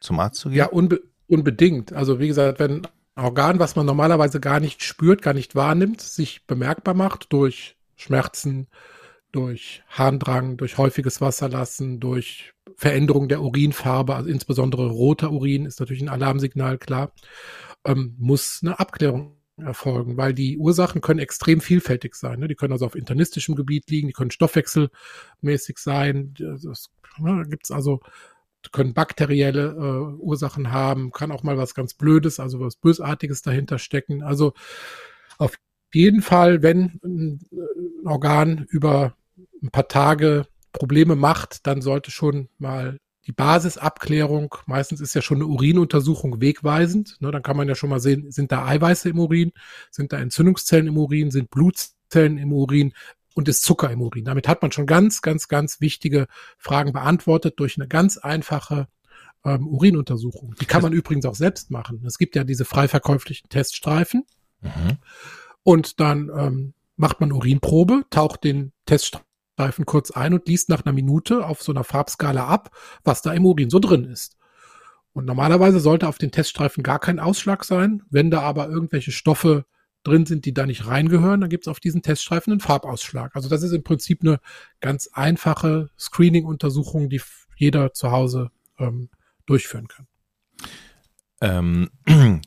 zum 0.00 0.18
Arzt 0.20 0.40
zu 0.40 0.48
gehen? 0.48 0.58
Ja, 0.58 0.66
unbe 0.66 1.00
unbedingt. 1.28 1.92
Also 1.92 2.20
wie 2.20 2.28
gesagt, 2.28 2.58
wenn 2.58 2.84
ein 3.14 3.24
Organ, 3.24 3.58
was 3.58 3.76
man 3.76 3.86
normalerweise 3.86 4.40
gar 4.40 4.60
nicht 4.60 4.82
spürt, 4.82 5.22
gar 5.22 5.34
nicht 5.34 5.54
wahrnimmt, 5.54 6.00
sich 6.00 6.46
bemerkbar 6.46 6.94
macht 6.94 7.32
durch 7.32 7.76
Schmerzen, 7.96 8.68
durch 9.30 9.82
Harndrang, 9.88 10.58
durch 10.58 10.76
häufiges 10.76 11.20
Wasserlassen, 11.20 12.00
durch 12.00 12.52
Veränderung 12.76 13.28
der 13.28 13.40
Urinfarbe, 13.40 14.14
also 14.14 14.28
insbesondere 14.28 14.88
roter 14.88 15.32
Urin 15.32 15.66
ist 15.66 15.80
natürlich 15.80 16.02
ein 16.02 16.08
Alarmsignal, 16.08 16.78
klar, 16.78 17.12
ähm, 17.84 18.14
muss 18.18 18.60
eine 18.62 18.78
Abklärung 18.78 19.36
erfolgen, 19.56 20.16
weil 20.16 20.34
die 20.34 20.58
Ursachen 20.58 21.00
können 21.00 21.20
extrem 21.20 21.60
vielfältig 21.60 22.14
sein. 22.14 22.40
Ne? 22.40 22.48
Die 22.48 22.54
können 22.54 22.72
also 22.72 22.86
auf 22.86 22.94
internistischem 22.94 23.54
Gebiet 23.54 23.90
liegen, 23.90 24.08
die 24.08 24.14
können 24.14 24.30
stoffwechselmäßig 24.30 25.78
sein. 25.78 26.34
Das, 26.38 26.90
ne, 27.18 27.44
gibt 27.48 27.64
es 27.64 27.70
also, 27.70 28.00
können 28.70 28.94
bakterielle 28.94 29.72
äh, 29.72 30.22
Ursachen 30.22 30.70
haben, 30.70 31.10
kann 31.10 31.32
auch 31.32 31.42
mal 31.42 31.58
was 31.58 31.74
ganz 31.74 31.94
Blödes, 31.94 32.38
also 32.38 32.60
was 32.60 32.76
Bösartiges 32.76 33.42
dahinter 33.42 33.78
stecken. 33.78 34.22
Also 34.22 34.54
auf 35.38 35.56
jeden 35.92 36.22
Fall, 36.22 36.62
wenn 36.62 37.00
ein 37.04 37.40
Organ 38.04 38.66
über 38.68 39.16
ein 39.62 39.70
paar 39.70 39.88
Tage 39.88 40.46
Probleme 40.72 41.16
macht, 41.16 41.66
dann 41.66 41.82
sollte 41.82 42.10
schon 42.10 42.48
mal 42.58 42.98
die 43.26 43.32
Basisabklärung, 43.32 44.56
meistens 44.66 45.00
ist 45.00 45.14
ja 45.14 45.22
schon 45.22 45.38
eine 45.38 45.46
Urinuntersuchung 45.46 46.40
wegweisend. 46.40 47.16
Ne, 47.20 47.30
dann 47.30 47.42
kann 47.42 47.56
man 47.56 47.68
ja 47.68 47.74
schon 47.74 47.90
mal 47.90 48.00
sehen, 48.00 48.30
sind 48.30 48.50
da 48.50 48.66
Eiweiße 48.66 49.08
im 49.10 49.18
Urin, 49.18 49.52
sind 49.90 50.12
da 50.12 50.18
Entzündungszellen 50.18 50.88
im 50.88 50.98
Urin, 50.98 51.30
sind 51.30 51.50
Blutzellen 51.50 52.38
im 52.38 52.52
Urin 52.52 52.92
und 53.34 53.48
ist 53.48 53.62
Zucker 53.62 53.90
im 53.90 54.02
Urin. 54.02 54.24
Damit 54.24 54.48
hat 54.48 54.62
man 54.62 54.72
schon 54.72 54.86
ganz, 54.86 55.22
ganz, 55.22 55.48
ganz 55.48 55.80
wichtige 55.80 56.26
Fragen 56.58 56.92
beantwortet 56.92 57.54
durch 57.58 57.76
eine 57.76 57.86
ganz 57.86 58.18
einfache 58.18 58.88
ähm, 59.44 59.68
Urinuntersuchung. 59.68 60.54
Die 60.60 60.66
kann 60.66 60.82
man 60.82 60.92
übrigens 60.92 61.24
auch 61.24 61.34
selbst 61.36 61.70
machen. 61.70 62.02
Es 62.06 62.18
gibt 62.18 62.34
ja 62.34 62.44
diese 62.44 62.64
frei 62.64 62.88
verkäuflichen 62.88 63.48
Teststreifen. 63.48 64.24
Mhm. 64.60 64.98
Und 65.62 66.00
dann 66.00 66.30
ähm, 66.36 66.74
macht 66.96 67.20
man 67.20 67.32
Urinprobe, 67.32 68.04
taucht 68.10 68.42
den 68.44 68.72
Teststreifen 68.86 69.31
kurz 69.86 70.10
ein 70.10 70.34
und 70.34 70.48
liest 70.48 70.68
nach 70.68 70.84
einer 70.84 70.92
Minute 70.92 71.46
auf 71.46 71.62
so 71.62 71.72
einer 71.72 71.84
Farbskala 71.84 72.46
ab, 72.46 72.70
was 73.04 73.22
da 73.22 73.32
im 73.32 73.46
Urin 73.46 73.70
so 73.70 73.78
drin 73.78 74.04
ist. 74.04 74.36
Und 75.12 75.26
normalerweise 75.26 75.78
sollte 75.78 76.08
auf 76.08 76.18
den 76.18 76.32
Teststreifen 76.32 76.82
gar 76.82 76.98
kein 76.98 77.20
Ausschlag 77.20 77.64
sein. 77.64 78.02
Wenn 78.10 78.30
da 78.30 78.40
aber 78.40 78.68
irgendwelche 78.68 79.12
Stoffe 79.12 79.66
drin 80.04 80.26
sind, 80.26 80.46
die 80.46 80.54
da 80.54 80.66
nicht 80.66 80.86
reingehören, 80.86 81.40
dann 81.40 81.50
gibt 81.50 81.64
es 81.64 81.68
auf 81.68 81.80
diesen 81.80 82.02
Teststreifen 82.02 82.52
einen 82.52 82.60
Farbausschlag. 82.60 83.36
Also 83.36 83.48
das 83.48 83.62
ist 83.62 83.72
im 83.72 83.84
Prinzip 83.84 84.22
eine 84.22 84.40
ganz 84.80 85.08
einfache 85.12 85.90
Screening-Untersuchung, 85.98 87.08
die 87.08 87.20
jeder 87.56 87.92
zu 87.92 88.10
Hause 88.10 88.50
ähm, 88.78 89.10
durchführen 89.46 89.86
kann. 89.88 90.06
Ähm, 91.40 91.90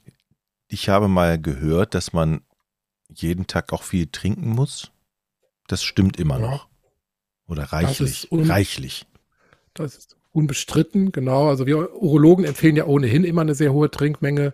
ich 0.68 0.90
habe 0.90 1.08
mal 1.08 1.40
gehört, 1.40 1.94
dass 1.94 2.14
man 2.14 2.42
jeden 3.14 3.48
Tag 3.48 3.72
auch 3.74 3.84
viel 3.84 4.08
trinken 4.08 4.50
muss. 4.50 4.92
Das 5.68 5.84
stimmt 5.84 6.18
immer 6.18 6.40
ja. 6.40 6.50
noch. 6.50 6.70
Oder 7.48 7.64
reichlich. 7.64 8.28
Das 8.30 8.50
reichlich. 8.50 9.06
Das 9.74 9.96
ist 9.96 10.18
unbestritten, 10.32 11.12
genau. 11.12 11.48
Also 11.50 11.66
wir 11.66 11.96
Urologen 11.96 12.46
empfehlen 12.46 12.76
ja 12.76 12.86
ohnehin 12.86 13.24
immer 13.24 13.42
eine 13.42 13.56
sehr 13.56 13.74
hohe 13.74 13.90
Trinkmenge, 13.90 14.54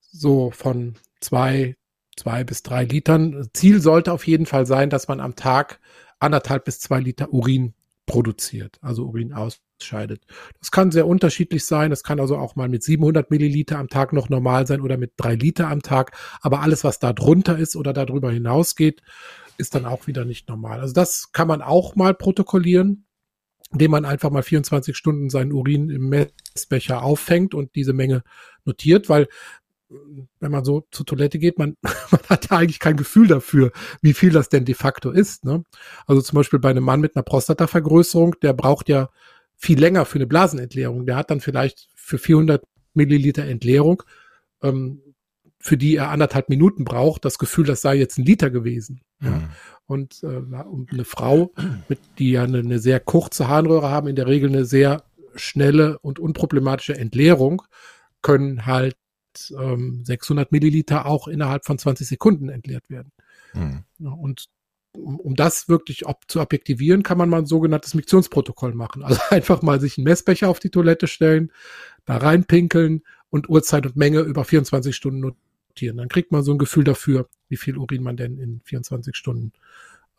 so 0.00 0.50
von 0.50 0.94
zwei, 1.20 1.76
zwei 2.16 2.44
bis 2.44 2.62
drei 2.62 2.84
Litern. 2.84 3.48
Ziel 3.52 3.80
sollte 3.80 4.12
auf 4.12 4.26
jeden 4.26 4.46
Fall 4.46 4.66
sein, 4.66 4.90
dass 4.90 5.08
man 5.08 5.20
am 5.20 5.36
Tag 5.36 5.80
anderthalb 6.18 6.64
bis 6.64 6.80
zwei 6.80 7.00
Liter 7.00 7.32
Urin 7.32 7.74
produziert, 8.06 8.78
also 8.82 9.06
Urin 9.06 9.32
aus 9.32 9.60
scheidet. 9.82 10.24
Das 10.58 10.70
kann 10.70 10.90
sehr 10.90 11.06
unterschiedlich 11.06 11.64
sein. 11.64 11.90
Das 11.90 12.02
kann 12.02 12.20
also 12.20 12.36
auch 12.36 12.56
mal 12.56 12.68
mit 12.68 12.82
700 12.82 13.30
Milliliter 13.30 13.78
am 13.78 13.88
Tag 13.88 14.12
noch 14.12 14.28
normal 14.28 14.66
sein 14.66 14.80
oder 14.80 14.96
mit 14.96 15.12
drei 15.16 15.34
Liter 15.34 15.68
am 15.68 15.82
Tag. 15.82 16.12
Aber 16.40 16.60
alles, 16.60 16.84
was 16.84 16.98
da 16.98 17.12
drunter 17.12 17.58
ist 17.58 17.76
oder 17.76 17.92
darüber 17.92 18.30
hinausgeht, 18.30 19.02
ist 19.60 19.74
dann 19.74 19.86
auch 19.86 20.06
wieder 20.06 20.24
nicht 20.24 20.48
normal. 20.48 20.80
Also 20.80 20.94
das 20.94 21.32
kann 21.32 21.48
man 21.48 21.62
auch 21.62 21.94
mal 21.94 22.14
protokollieren, 22.14 23.06
indem 23.72 23.92
man 23.92 24.04
einfach 24.04 24.30
mal 24.30 24.42
24 24.42 24.96
Stunden 24.96 25.30
seinen 25.30 25.52
Urin 25.52 25.90
im 25.90 26.08
Messbecher 26.08 27.02
auffängt 27.02 27.54
und 27.54 27.74
diese 27.74 27.92
Menge 27.92 28.24
notiert, 28.64 29.08
weil 29.08 29.28
wenn 30.38 30.52
man 30.52 30.64
so 30.64 30.86
zur 30.90 31.06
Toilette 31.06 31.38
geht, 31.38 31.58
man, 31.58 31.76
man 31.82 32.20
hat 32.28 32.50
ja 32.50 32.58
eigentlich 32.58 32.78
kein 32.78 32.96
Gefühl 32.96 33.26
dafür, 33.26 33.72
wie 34.02 34.14
viel 34.14 34.30
das 34.30 34.48
denn 34.48 34.64
de 34.64 34.74
facto 34.74 35.10
ist. 35.10 35.44
Ne? 35.44 35.64
Also 36.06 36.22
zum 36.22 36.36
Beispiel 36.36 36.58
bei 36.58 36.70
einem 36.70 36.84
Mann 36.84 37.00
mit 37.00 37.16
einer 37.16 37.22
Prostatavergrößerung, 37.22 38.36
der 38.42 38.52
braucht 38.52 38.88
ja 38.88 39.10
viel 39.56 39.78
länger 39.78 40.04
für 40.06 40.16
eine 40.16 40.26
Blasenentleerung. 40.26 41.06
Der 41.06 41.16
hat 41.16 41.30
dann 41.30 41.40
vielleicht 41.40 41.88
für 41.94 42.18
400 42.18 42.64
Milliliter 42.94 43.44
Entleerung, 43.44 44.02
ähm, 44.62 45.02
für 45.60 45.76
die 45.76 45.96
er 45.96 46.10
anderthalb 46.10 46.48
Minuten 46.48 46.84
braucht, 46.84 47.24
das 47.24 47.38
Gefühl, 47.38 47.66
das 47.66 47.82
sei 47.82 47.96
jetzt 47.96 48.18
ein 48.18 48.24
Liter 48.24 48.50
gewesen. 48.50 49.02
Ja. 49.22 49.30
Mhm. 49.30 49.48
Und, 49.86 50.22
äh, 50.22 50.26
und 50.26 50.92
eine 50.92 51.04
Frau, 51.04 51.52
mit, 51.88 51.98
die 52.18 52.32
ja 52.32 52.44
eine, 52.44 52.58
eine, 52.58 52.78
sehr 52.78 52.98
kurze 52.98 53.48
Harnröhre 53.48 53.90
haben, 53.90 54.08
in 54.08 54.16
der 54.16 54.26
Regel 54.26 54.48
eine 54.48 54.64
sehr 54.64 55.04
schnelle 55.34 55.98
und 55.98 56.18
unproblematische 56.18 56.96
Entleerung 56.96 57.62
können 58.22 58.66
halt 58.66 58.96
ähm, 59.56 60.02
600 60.04 60.50
Milliliter 60.52 61.06
auch 61.06 61.28
innerhalb 61.28 61.66
von 61.66 61.78
20 61.78 62.06
Sekunden 62.06 62.48
entleert 62.48 62.88
werden. 62.88 63.12
Mhm. 63.52 63.84
Und 63.98 64.46
um, 64.96 65.20
um 65.20 65.36
das 65.36 65.68
wirklich 65.68 66.06
ob, 66.06 66.22
zu 66.28 66.40
objektivieren, 66.40 67.02
kann 67.02 67.18
man 67.18 67.28
mal 67.28 67.38
ein 67.38 67.46
sogenanntes 67.46 67.94
Miktionsprotokoll 67.94 68.74
machen. 68.74 69.02
Also 69.02 69.20
einfach 69.30 69.62
mal 69.62 69.80
sich 69.80 69.98
einen 69.98 70.04
Messbecher 70.04 70.48
auf 70.48 70.58
die 70.58 70.70
Toilette 70.70 71.06
stellen, 71.06 71.52
da 72.06 72.16
reinpinkeln 72.16 73.02
und 73.28 73.48
Uhrzeit 73.48 73.86
und 73.86 73.96
Menge 73.96 74.20
über 74.20 74.44
24 74.44 74.94
Stunden 74.94 75.24
notieren. 75.70 75.96
Dann 75.96 76.08
kriegt 76.08 76.32
man 76.32 76.42
so 76.42 76.52
ein 76.52 76.58
Gefühl 76.58 76.84
dafür, 76.84 77.28
wie 77.48 77.56
viel 77.56 77.76
Urin 77.78 78.02
man 78.02 78.16
denn 78.16 78.38
in 78.38 78.60
24 78.64 79.16
Stunden 79.16 79.52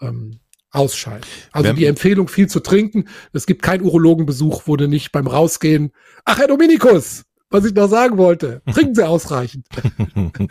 ähm, 0.02 0.40
ausscheidet. 0.72 1.28
Also 1.52 1.70
Wenn, 1.70 1.76
die 1.76 1.86
Empfehlung, 1.86 2.28
viel 2.28 2.48
zu 2.48 2.62
trinken. 2.62 3.08
Es 3.34 3.46
gibt 3.46 3.62
keinen 3.62 3.84
Urologenbesuch, 3.84 4.64
wo 4.66 4.76
du 4.78 4.88
nicht 4.88 5.12
beim 5.12 5.28
Rausgehen, 5.28 5.92
ach 6.26 6.40
Herr 6.40 6.48
Dominikus, 6.48 7.26
was 7.50 7.66
ich 7.66 7.74
noch 7.74 7.90
sagen 7.90 8.18
wollte, 8.18 8.62
trinken 8.72 8.96
Sie 8.96 9.06
ausreichend. 9.06 9.68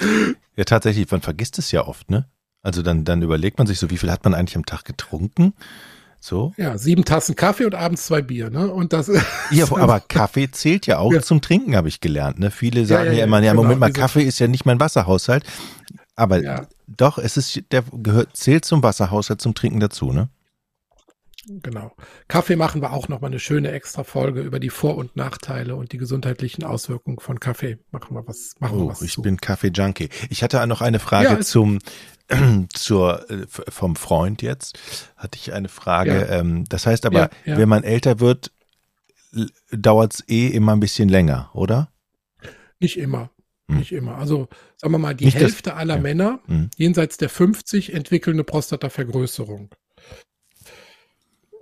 ja, 0.56 0.64
tatsächlich, 0.64 1.10
man 1.10 1.22
vergisst 1.22 1.58
es 1.58 1.72
ja 1.72 1.86
oft, 1.86 2.10
ne? 2.10 2.28
Also 2.62 2.82
dann, 2.82 3.04
dann 3.04 3.22
überlegt 3.22 3.56
man 3.56 3.66
sich 3.66 3.78
so, 3.78 3.88
wie 3.88 3.96
viel 3.96 4.10
hat 4.10 4.22
man 4.24 4.34
eigentlich 4.34 4.56
am 4.56 4.66
Tag 4.66 4.84
getrunken? 4.84 5.54
So. 6.22 6.52
Ja, 6.58 6.76
sieben 6.76 7.06
Tassen 7.06 7.34
Kaffee 7.34 7.64
und 7.64 7.74
abends 7.74 8.04
zwei 8.04 8.20
Bier, 8.20 8.50
ne? 8.50 8.70
Und 8.70 8.92
das 8.92 9.10
Ja, 9.50 9.64
aber 9.74 10.00
Kaffee 10.08 10.50
zählt 10.50 10.86
ja 10.86 10.98
auch 10.98 11.12
ja. 11.12 11.22
zum 11.22 11.40
Trinken, 11.40 11.74
habe 11.74 11.88
ich 11.88 12.00
gelernt. 12.00 12.38
Ne? 12.38 12.50
Viele 12.50 12.84
sagen 12.84 13.06
ja, 13.06 13.12
ja, 13.12 13.18
ja 13.20 13.24
immer, 13.24 13.42
ja, 13.42 13.52
genau, 13.52 13.62
Moment 13.62 13.80
mal, 13.80 13.92
Kaffee 13.92 14.22
ist 14.22 14.38
ja 14.38 14.46
nicht 14.46 14.66
mein 14.66 14.78
Wasserhaushalt. 14.78 15.44
Aber 16.16 16.66
doch, 16.86 17.16
es 17.16 17.38
ist, 17.38 17.62
der 17.72 17.82
gehört, 17.90 18.36
zählt 18.36 18.66
zum 18.66 18.82
Wasserhaushalt 18.82 19.40
zum 19.40 19.54
Trinken 19.54 19.80
dazu, 19.80 20.12
ne? 20.12 20.28
Genau. 21.46 21.92
Kaffee 22.28 22.56
machen 22.56 22.82
wir 22.82 22.92
auch 22.92 23.08
noch 23.08 23.22
mal 23.22 23.28
eine 23.28 23.38
schöne 23.38 23.72
extra 23.72 24.04
Folge 24.04 24.42
über 24.42 24.60
die 24.60 24.68
Vor- 24.68 24.96
und 24.96 25.16
Nachteile 25.16 25.74
und 25.74 25.92
die 25.92 25.96
gesundheitlichen 25.96 26.64
Auswirkungen 26.64 27.18
von 27.18 27.40
Kaffee. 27.40 27.78
Machen 27.90 28.14
wir 28.14 28.26
was, 28.26 28.54
machen 28.60 28.76
oh, 28.76 28.84
wir 28.84 28.90
was 28.90 29.02
ich 29.02 29.14
zu. 29.14 29.22
bin 29.22 29.40
Kaffee-Junkie. 29.40 30.10
Ich 30.28 30.42
hatte 30.42 30.64
noch 30.66 30.82
eine 30.82 30.98
Frage 30.98 31.30
ja, 31.30 31.40
zum, 31.40 31.78
zur, 32.72 33.28
äh, 33.30 33.46
vom 33.48 33.96
Freund 33.96 34.42
jetzt. 34.42 34.78
Hatte 35.16 35.38
ich 35.40 35.52
eine 35.52 35.68
Frage. 35.68 36.26
Ja. 36.28 36.40
Ähm, 36.40 36.64
das 36.68 36.86
heißt 36.86 37.06
aber, 37.06 37.30
ja, 37.44 37.58
wenn 37.58 37.68
man 37.68 37.84
älter 37.84 38.20
wird, 38.20 38.52
dauert 39.70 40.14
es 40.14 40.28
eh 40.28 40.48
immer 40.48 40.72
ein 40.72 40.80
bisschen 40.80 41.08
länger, 41.08 41.50
oder? 41.54 41.92
Nicht 42.78 42.98
immer. 42.98 43.30
Hm. 43.68 43.78
Nicht 43.78 43.92
immer. 43.92 44.16
Also, 44.16 44.48
sagen 44.76 44.92
wir 44.92 44.98
mal, 44.98 45.14
die 45.14 45.26
Nicht 45.26 45.36
Hälfte 45.36 45.70
das, 45.70 45.78
aller 45.78 45.98
Männer 45.98 46.40
hm. 46.46 46.70
jenseits 46.76 47.16
der 47.16 47.28
50 47.28 47.94
entwickeln 47.94 48.34
eine 48.34 48.44
Prostatavergrößerung. 48.44 49.70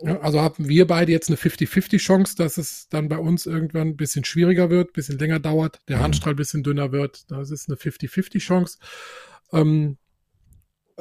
Ja, 0.00 0.20
also 0.20 0.40
haben 0.40 0.68
wir 0.68 0.86
beide 0.86 1.10
jetzt 1.10 1.28
eine 1.28 1.36
50-50 1.36 1.98
Chance, 1.98 2.36
dass 2.36 2.56
es 2.56 2.88
dann 2.88 3.08
bei 3.08 3.18
uns 3.18 3.46
irgendwann 3.46 3.88
ein 3.88 3.96
bisschen 3.96 4.24
schwieriger 4.24 4.70
wird, 4.70 4.90
ein 4.90 4.92
bisschen 4.92 5.18
länger 5.18 5.40
dauert, 5.40 5.80
der 5.88 5.98
mhm. 5.98 6.02
Handstrahl 6.02 6.34
ein 6.34 6.36
bisschen 6.36 6.62
dünner 6.62 6.92
wird. 6.92 7.28
Das 7.30 7.50
ist 7.50 7.68
eine 7.68 7.76
50-50 7.76 8.38
Chance. 8.38 8.78
Ähm, 9.52 9.98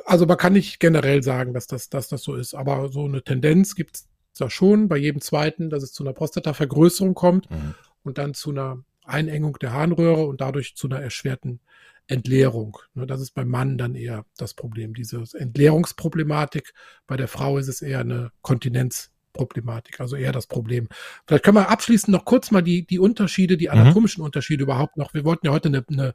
also 0.05 0.25
man 0.25 0.37
kann 0.37 0.53
nicht 0.53 0.79
generell 0.79 1.23
sagen, 1.23 1.53
dass 1.53 1.67
das, 1.67 1.89
dass 1.89 2.07
das 2.07 2.23
so 2.23 2.35
ist, 2.35 2.53
aber 2.53 2.89
so 2.91 3.05
eine 3.05 3.23
Tendenz 3.23 3.75
gibt 3.75 3.95
es 3.97 4.07
da 4.37 4.49
schon 4.49 4.87
bei 4.87 4.97
jedem 4.97 5.21
zweiten, 5.21 5.69
dass 5.69 5.83
es 5.83 5.93
zu 5.93 6.03
einer 6.03 6.13
Prostatavergrößerung 6.13 7.15
kommt 7.15 7.49
mhm. 7.49 7.73
und 8.03 8.17
dann 8.17 8.33
zu 8.33 8.51
einer 8.51 8.83
Einengung 9.03 9.57
der 9.59 9.73
Harnröhre 9.73 10.25
und 10.25 10.41
dadurch 10.41 10.75
zu 10.75 10.87
einer 10.87 11.01
erschwerten 11.01 11.59
Entleerung. 12.07 12.77
Ne, 12.93 13.05
das 13.05 13.21
ist 13.21 13.31
beim 13.31 13.49
Mann 13.49 13.77
dann 13.77 13.95
eher 13.95 14.25
das 14.37 14.53
Problem, 14.53 14.93
diese 14.93 15.23
Entleerungsproblematik. 15.33 16.73
Bei 17.05 17.17
der 17.17 17.27
Frau 17.27 17.57
ist 17.57 17.67
es 17.67 17.81
eher 17.81 17.99
eine 17.99 18.31
Kontinenzproblematik, 18.41 19.99
also 19.99 20.15
eher 20.15 20.31
das 20.31 20.47
Problem. 20.47 20.87
Vielleicht 21.25 21.43
können 21.43 21.57
wir 21.57 21.69
abschließend 21.69 22.09
noch 22.09 22.25
kurz 22.25 22.51
mal 22.51 22.61
die, 22.61 22.85
die 22.85 22.99
Unterschiede, 22.99 23.57
die 23.57 23.67
mhm. 23.67 23.73
anatomischen 23.73 24.21
mhm. 24.21 24.25
Unterschiede 24.25 24.63
überhaupt 24.63 24.97
noch. 24.97 25.13
Wir 25.13 25.25
wollten 25.25 25.47
ja 25.47 25.51
heute 25.51 25.69
eine, 25.69 25.85
eine, 25.89 26.13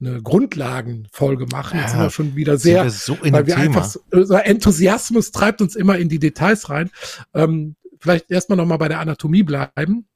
eine 0.00 0.22
Grundlagenfolge 0.22 1.46
machen. 1.46 1.78
Jetzt 1.78 1.86
ja, 1.86 1.90
sind 1.92 2.00
wir 2.00 2.10
schon 2.10 2.36
wieder 2.36 2.58
sehr, 2.58 2.90
so 2.90 3.18
weil 3.22 3.46
wir 3.46 3.56
Thema. 3.56 3.64
einfach, 3.64 3.96
unser 4.10 4.44
Enthusiasmus 4.46 5.30
treibt 5.30 5.62
uns 5.62 5.74
immer 5.74 5.98
in 5.98 6.08
die 6.08 6.18
Details 6.18 6.68
rein. 6.68 6.90
Ähm, 7.34 7.76
vielleicht 7.98 8.30
erstmal 8.30 8.56
nochmal 8.56 8.78
bei 8.78 8.88
der 8.88 9.00
Anatomie 9.00 9.42
bleiben 9.42 10.06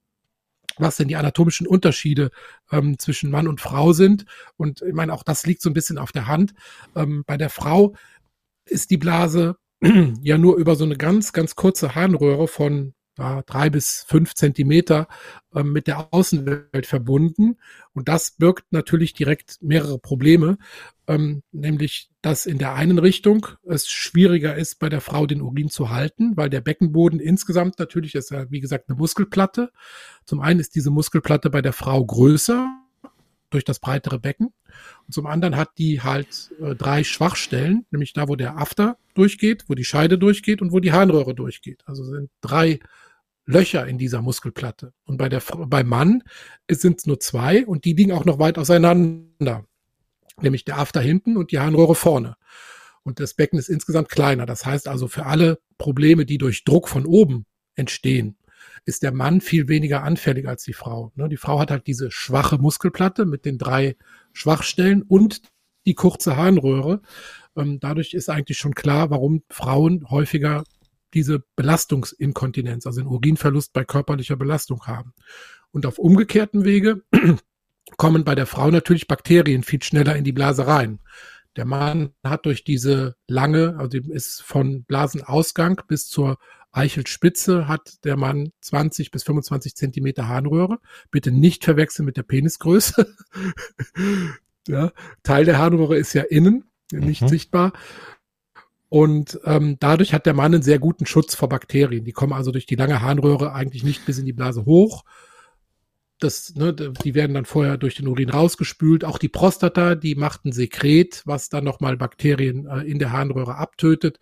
was 0.80 0.96
denn 0.96 1.08
die 1.08 1.16
anatomischen 1.16 1.66
Unterschiede 1.66 2.30
ähm, 2.72 2.98
zwischen 2.98 3.30
Mann 3.30 3.48
und 3.48 3.60
Frau 3.60 3.92
sind. 3.92 4.24
Und 4.56 4.82
ich 4.82 4.94
meine, 4.94 5.12
auch 5.12 5.22
das 5.22 5.46
liegt 5.46 5.62
so 5.62 5.70
ein 5.70 5.74
bisschen 5.74 5.98
auf 5.98 6.12
der 6.12 6.26
Hand. 6.26 6.54
Ähm, 6.96 7.22
bei 7.26 7.36
der 7.36 7.50
Frau 7.50 7.94
ist 8.64 8.90
die 8.90 8.96
Blase 8.96 9.56
ja 10.22 10.38
nur 10.38 10.56
über 10.56 10.76
so 10.76 10.84
eine 10.84 10.96
ganz, 10.96 11.32
ganz 11.32 11.54
kurze 11.54 11.94
Harnröhre 11.94 12.48
von 12.48 12.94
ja, 13.20 13.42
drei 13.42 13.70
bis 13.70 14.04
fünf 14.08 14.34
Zentimeter 14.34 15.06
ähm, 15.54 15.72
mit 15.72 15.86
der 15.86 16.12
Außenwelt 16.12 16.86
verbunden. 16.86 17.58
Und 17.92 18.08
das 18.08 18.32
birgt 18.32 18.72
natürlich 18.72 19.12
direkt 19.12 19.58
mehrere 19.60 19.98
Probleme, 19.98 20.58
ähm, 21.06 21.42
nämlich, 21.52 22.10
dass 22.22 22.46
in 22.46 22.58
der 22.58 22.74
einen 22.74 22.98
Richtung 22.98 23.46
es 23.66 23.88
schwieriger 23.88 24.56
ist, 24.56 24.78
bei 24.78 24.88
der 24.88 25.00
Frau 25.00 25.26
den 25.26 25.42
Urin 25.42 25.68
zu 25.68 25.90
halten, 25.90 26.36
weil 26.36 26.48
der 26.48 26.62
Beckenboden 26.62 27.20
insgesamt 27.20 27.78
natürlich 27.78 28.14
ist 28.14 28.30
ja, 28.30 28.50
wie 28.50 28.60
gesagt, 28.60 28.88
eine 28.88 28.96
Muskelplatte. 28.96 29.70
Zum 30.24 30.40
einen 30.40 30.60
ist 30.60 30.74
diese 30.74 30.90
Muskelplatte 30.90 31.50
bei 31.50 31.62
der 31.62 31.74
Frau 31.74 32.04
größer 32.04 32.68
durch 33.50 33.64
das 33.64 33.80
breitere 33.80 34.18
Becken. 34.18 34.52
Und 35.06 35.12
zum 35.12 35.26
anderen 35.26 35.56
hat 35.56 35.70
die 35.78 36.00
halt 36.00 36.52
äh, 36.60 36.74
drei 36.74 37.04
Schwachstellen, 37.04 37.84
nämlich 37.90 38.12
da, 38.12 38.28
wo 38.28 38.36
der 38.36 38.56
After 38.56 38.96
durchgeht, 39.14 39.64
wo 39.68 39.74
die 39.74 39.84
Scheide 39.84 40.16
durchgeht 40.16 40.62
und 40.62 40.72
wo 40.72 40.80
die 40.80 40.92
Harnröhre 40.92 41.34
durchgeht. 41.34 41.82
Also 41.86 42.04
sind 42.04 42.30
drei 42.40 42.78
Löcher 43.50 43.86
in 43.86 43.98
dieser 43.98 44.22
Muskelplatte. 44.22 44.92
Und 45.04 45.18
bei 45.18 45.28
der, 45.28 45.42
beim 45.66 45.88
Mann 45.88 46.22
sind 46.70 47.00
es 47.00 47.06
nur 47.06 47.20
zwei 47.20 47.66
und 47.66 47.84
die 47.84 47.94
liegen 47.94 48.12
auch 48.12 48.24
noch 48.24 48.38
weit 48.38 48.58
auseinander. 48.58 49.64
Nämlich 50.40 50.64
der 50.64 50.78
After 50.78 51.00
hinten 51.00 51.36
und 51.36 51.50
die 51.50 51.58
Harnröhre 51.58 51.94
vorne. 51.94 52.36
Und 53.02 53.20
das 53.20 53.34
Becken 53.34 53.58
ist 53.58 53.68
insgesamt 53.68 54.08
kleiner. 54.08 54.46
Das 54.46 54.64
heißt 54.64 54.88
also 54.88 55.08
für 55.08 55.26
alle 55.26 55.58
Probleme, 55.78 56.26
die 56.26 56.38
durch 56.38 56.64
Druck 56.64 56.88
von 56.88 57.06
oben 57.06 57.46
entstehen, 57.74 58.36
ist 58.84 59.02
der 59.02 59.12
Mann 59.12 59.40
viel 59.40 59.68
weniger 59.68 60.02
anfällig 60.02 60.48
als 60.48 60.64
die 60.64 60.72
Frau. 60.72 61.12
Ne, 61.14 61.28
die 61.28 61.36
Frau 61.36 61.58
hat 61.58 61.70
halt 61.70 61.86
diese 61.86 62.10
schwache 62.10 62.58
Muskelplatte 62.58 63.26
mit 63.26 63.44
den 63.44 63.58
drei 63.58 63.96
Schwachstellen 64.32 65.02
und 65.02 65.42
die 65.86 65.94
kurze 65.94 66.36
Harnröhre. 66.36 67.02
Ähm, 67.56 67.80
dadurch 67.80 68.14
ist 68.14 68.30
eigentlich 68.30 68.58
schon 68.58 68.74
klar, 68.74 69.10
warum 69.10 69.42
Frauen 69.50 70.08
häufiger 70.10 70.64
diese 71.14 71.42
Belastungsinkontinenz, 71.56 72.86
also 72.86 73.00
den 73.00 73.08
Urinverlust 73.08 73.72
bei 73.72 73.84
körperlicher 73.84 74.36
Belastung 74.36 74.86
haben. 74.86 75.12
Und 75.70 75.86
auf 75.86 75.98
umgekehrten 75.98 76.64
Wege 76.64 77.02
kommen 77.96 78.24
bei 78.24 78.34
der 78.34 78.46
Frau 78.46 78.70
natürlich 78.70 79.08
Bakterien 79.08 79.62
viel 79.62 79.82
schneller 79.82 80.16
in 80.16 80.24
die 80.24 80.32
Blase 80.32 80.66
rein. 80.66 81.00
Der 81.56 81.64
Mann 81.64 82.10
hat 82.24 82.46
durch 82.46 82.62
diese 82.62 83.16
lange, 83.26 83.76
also 83.78 83.98
ist 83.98 84.42
von 84.42 84.84
Blasenausgang 84.84 85.82
bis 85.88 86.08
zur 86.08 86.38
Eichelspitze 86.72 87.66
hat 87.66 88.04
der 88.04 88.16
Mann 88.16 88.52
20 88.60 89.10
bis 89.10 89.24
25 89.24 89.74
Zentimeter 89.74 90.28
Harnröhre. 90.28 90.78
Bitte 91.10 91.32
nicht 91.32 91.64
verwechseln 91.64 92.04
mit 92.04 92.16
der 92.16 92.22
Penisgröße. 92.22 93.12
ja, 94.68 94.92
Teil 95.22 95.44
der 95.44 95.58
Harnröhre 95.58 95.96
ist 95.96 96.12
ja 96.12 96.22
innen, 96.22 96.64
nicht 96.92 97.22
mhm. 97.22 97.28
sichtbar. 97.28 97.72
Und 98.90 99.38
ähm, 99.44 99.76
dadurch 99.78 100.12
hat 100.12 100.26
der 100.26 100.34
Mann 100.34 100.52
einen 100.52 100.64
sehr 100.64 100.80
guten 100.80 101.06
Schutz 101.06 101.36
vor 101.36 101.48
Bakterien. 101.48 102.04
Die 102.04 102.12
kommen 102.12 102.32
also 102.32 102.50
durch 102.50 102.66
die 102.66 102.74
lange 102.74 103.00
Harnröhre 103.00 103.52
eigentlich 103.54 103.84
nicht 103.84 104.04
bis 104.04 104.18
in 104.18 104.26
die 104.26 104.32
Blase 104.32 104.66
hoch. 104.66 105.04
Das, 106.18 106.54
ne, 106.56 106.74
die 106.74 107.14
werden 107.14 107.32
dann 107.32 107.44
vorher 107.44 107.78
durch 107.78 107.94
den 107.94 108.08
Urin 108.08 108.30
rausgespült. 108.30 109.04
Auch 109.04 109.18
die 109.18 109.28
Prostata, 109.28 109.94
die 109.94 110.16
macht 110.16 110.44
ein 110.44 110.50
Sekret, 110.50 111.22
was 111.24 111.48
dann 111.48 111.62
nochmal 111.62 111.96
Bakterien 111.96 112.66
äh, 112.66 112.80
in 112.80 112.98
der 112.98 113.12
Harnröhre 113.12 113.54
abtötet. 113.54 114.18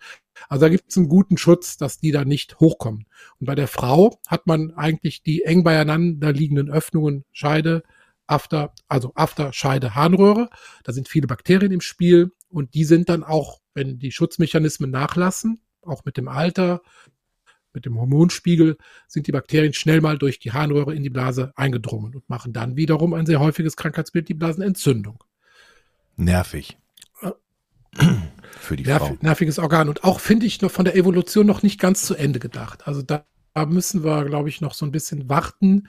Also 0.49 0.65
da 0.65 0.69
gibt 0.69 0.85
es 0.87 0.97
einen 0.97 1.09
guten 1.09 1.37
Schutz, 1.37 1.77
dass 1.77 1.97
die 1.97 2.11
da 2.11 2.23
nicht 2.23 2.59
hochkommen. 2.59 3.07
Und 3.39 3.47
bei 3.47 3.55
der 3.55 3.67
Frau 3.67 4.19
hat 4.27 4.45
man 4.45 4.71
eigentlich 4.73 5.23
die 5.23 5.45
eng 5.45 5.63
beieinander 5.63 6.31
liegenden 6.31 6.69
Öffnungen, 6.69 7.25
Scheide, 7.31 7.81
After, 8.27 8.75
also 8.87 9.13
After, 9.15 9.51
Scheide, 9.51 9.95
Harnröhre. 9.95 10.51
Da 10.83 10.93
sind 10.93 11.09
viele 11.09 11.25
Bakterien 11.25 11.71
im 11.71 11.81
Spiel 11.81 12.31
und 12.49 12.75
die 12.75 12.85
sind 12.85 13.09
dann 13.09 13.23
auch 13.23 13.58
wenn 13.73 13.99
die 13.99 14.11
Schutzmechanismen 14.11 14.91
nachlassen, 14.91 15.61
auch 15.81 16.05
mit 16.05 16.17
dem 16.17 16.27
Alter, 16.27 16.81
mit 17.73 17.85
dem 17.85 17.99
Hormonspiegel, 17.99 18.77
sind 19.07 19.27
die 19.27 19.31
Bakterien 19.31 19.73
schnell 19.73 20.01
mal 20.01 20.17
durch 20.17 20.39
die 20.39 20.51
Harnröhre 20.51 20.95
in 20.95 21.03
die 21.03 21.09
Blase 21.09 21.53
eingedrungen 21.55 22.15
und 22.15 22.29
machen 22.29 22.53
dann 22.53 22.75
wiederum 22.75 23.13
ein 23.13 23.25
sehr 23.25 23.39
häufiges 23.39 23.75
Krankheitsbild, 23.75 24.27
die 24.27 24.33
Blasenentzündung. 24.33 25.23
Nervig. 26.15 26.77
Für 28.59 28.75
die 28.75 28.83
Nerv, 28.83 28.99
Frau. 28.99 29.17
Nerviges 29.21 29.59
Organ. 29.59 29.89
Und 29.89 30.03
auch 30.03 30.19
finde 30.19 30.45
ich 30.45 30.61
noch 30.61 30.71
von 30.71 30.85
der 30.85 30.95
Evolution 30.95 31.45
noch 31.45 31.63
nicht 31.63 31.79
ganz 31.79 32.03
zu 32.03 32.15
Ende 32.15 32.39
gedacht. 32.39 32.87
Also 32.87 33.01
da, 33.01 33.25
da 33.53 33.65
müssen 33.65 34.03
wir, 34.03 34.25
glaube 34.25 34.49
ich, 34.49 34.61
noch 34.61 34.73
so 34.73 34.85
ein 34.85 34.91
bisschen 34.91 35.29
warten, 35.29 35.87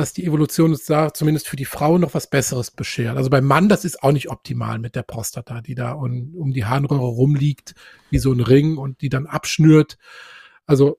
dass 0.00 0.12
die 0.12 0.24
Evolution 0.24 0.70
uns 0.72 0.86
da 0.86 1.12
zumindest 1.12 1.46
für 1.46 1.56
die 1.56 1.64
Frau 1.64 1.98
noch 1.98 2.14
was 2.14 2.28
Besseres 2.28 2.70
beschert. 2.70 3.16
Also 3.16 3.30
beim 3.30 3.44
Mann, 3.44 3.68
das 3.68 3.84
ist 3.84 4.02
auch 4.02 4.12
nicht 4.12 4.30
optimal 4.30 4.78
mit 4.78 4.94
der 4.94 5.02
Prostata, 5.02 5.60
die 5.60 5.74
da 5.74 5.92
um, 5.92 6.34
um 6.34 6.52
die 6.52 6.64
Harnröhre 6.64 7.06
rumliegt, 7.06 7.74
wie 8.10 8.18
so 8.18 8.32
ein 8.32 8.40
Ring 8.40 8.76
und 8.76 9.02
die 9.02 9.08
dann 9.08 9.26
abschnürt. 9.26 9.98
Also 10.66 10.98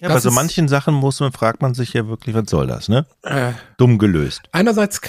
Ja, 0.00 0.08
bei 0.08 0.20
so 0.20 0.30
manchen 0.30 0.68
Sachen 0.68 0.94
muss 0.94 1.20
man, 1.20 1.32
fragt 1.32 1.60
man 1.62 1.74
sich 1.74 1.92
ja 1.92 2.06
wirklich, 2.06 2.34
was 2.34 2.48
soll 2.48 2.66
das, 2.66 2.88
ne? 2.88 3.06
Äh, 3.22 3.52
Dumm 3.76 3.98
gelöst. 3.98 4.42
Einerseits, 4.52 5.00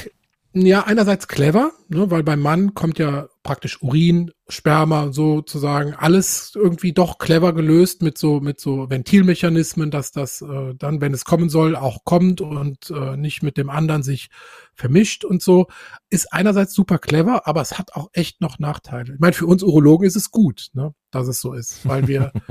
ja, 0.53 0.85
einerseits 0.85 1.27
clever, 1.27 1.71
ne, 1.89 2.09
weil 2.09 2.23
beim 2.23 2.39
Mann 2.39 2.73
kommt 2.73 2.97
ja 2.97 3.27
praktisch 3.43 3.81
Urin, 3.83 4.31
Sperma 4.47 5.11
sozusagen, 5.11 5.93
alles 5.93 6.53
irgendwie 6.55 6.91
doch 6.91 7.19
clever 7.19 7.53
gelöst 7.53 8.01
mit 8.01 8.17
so, 8.17 8.39
mit 8.39 8.59
so 8.59 8.89
Ventilmechanismen, 8.89 9.91
dass 9.91 10.11
das 10.11 10.41
äh, 10.41 10.73
dann, 10.75 11.01
wenn 11.01 11.13
es 11.13 11.23
kommen 11.23 11.49
soll, 11.49 11.75
auch 11.75 12.03
kommt 12.03 12.41
und 12.41 12.89
äh, 12.89 13.15
nicht 13.15 13.43
mit 13.43 13.57
dem 13.57 13.69
anderen 13.69 14.01
sich 14.01 14.29
vermischt 14.73 15.23
und 15.23 15.43
so. 15.43 15.67
Ist 16.09 16.33
einerseits 16.33 16.73
super 16.73 16.97
clever, 16.97 17.47
aber 17.47 17.61
es 17.61 17.77
hat 17.77 17.93
auch 17.93 18.09
echt 18.13 18.41
noch 18.41 18.57
Nachteile. 18.57 19.13
Ich 19.13 19.19
meine, 19.19 19.33
für 19.33 19.45
uns 19.45 19.61
Urologen 19.61 20.07
ist 20.07 20.15
es 20.15 20.31
gut, 20.31 20.69
ne, 20.73 20.93
dass 21.11 21.27
es 21.27 21.39
so 21.41 21.53
ist, 21.53 21.87
weil 21.87 22.07
wir 22.07 22.31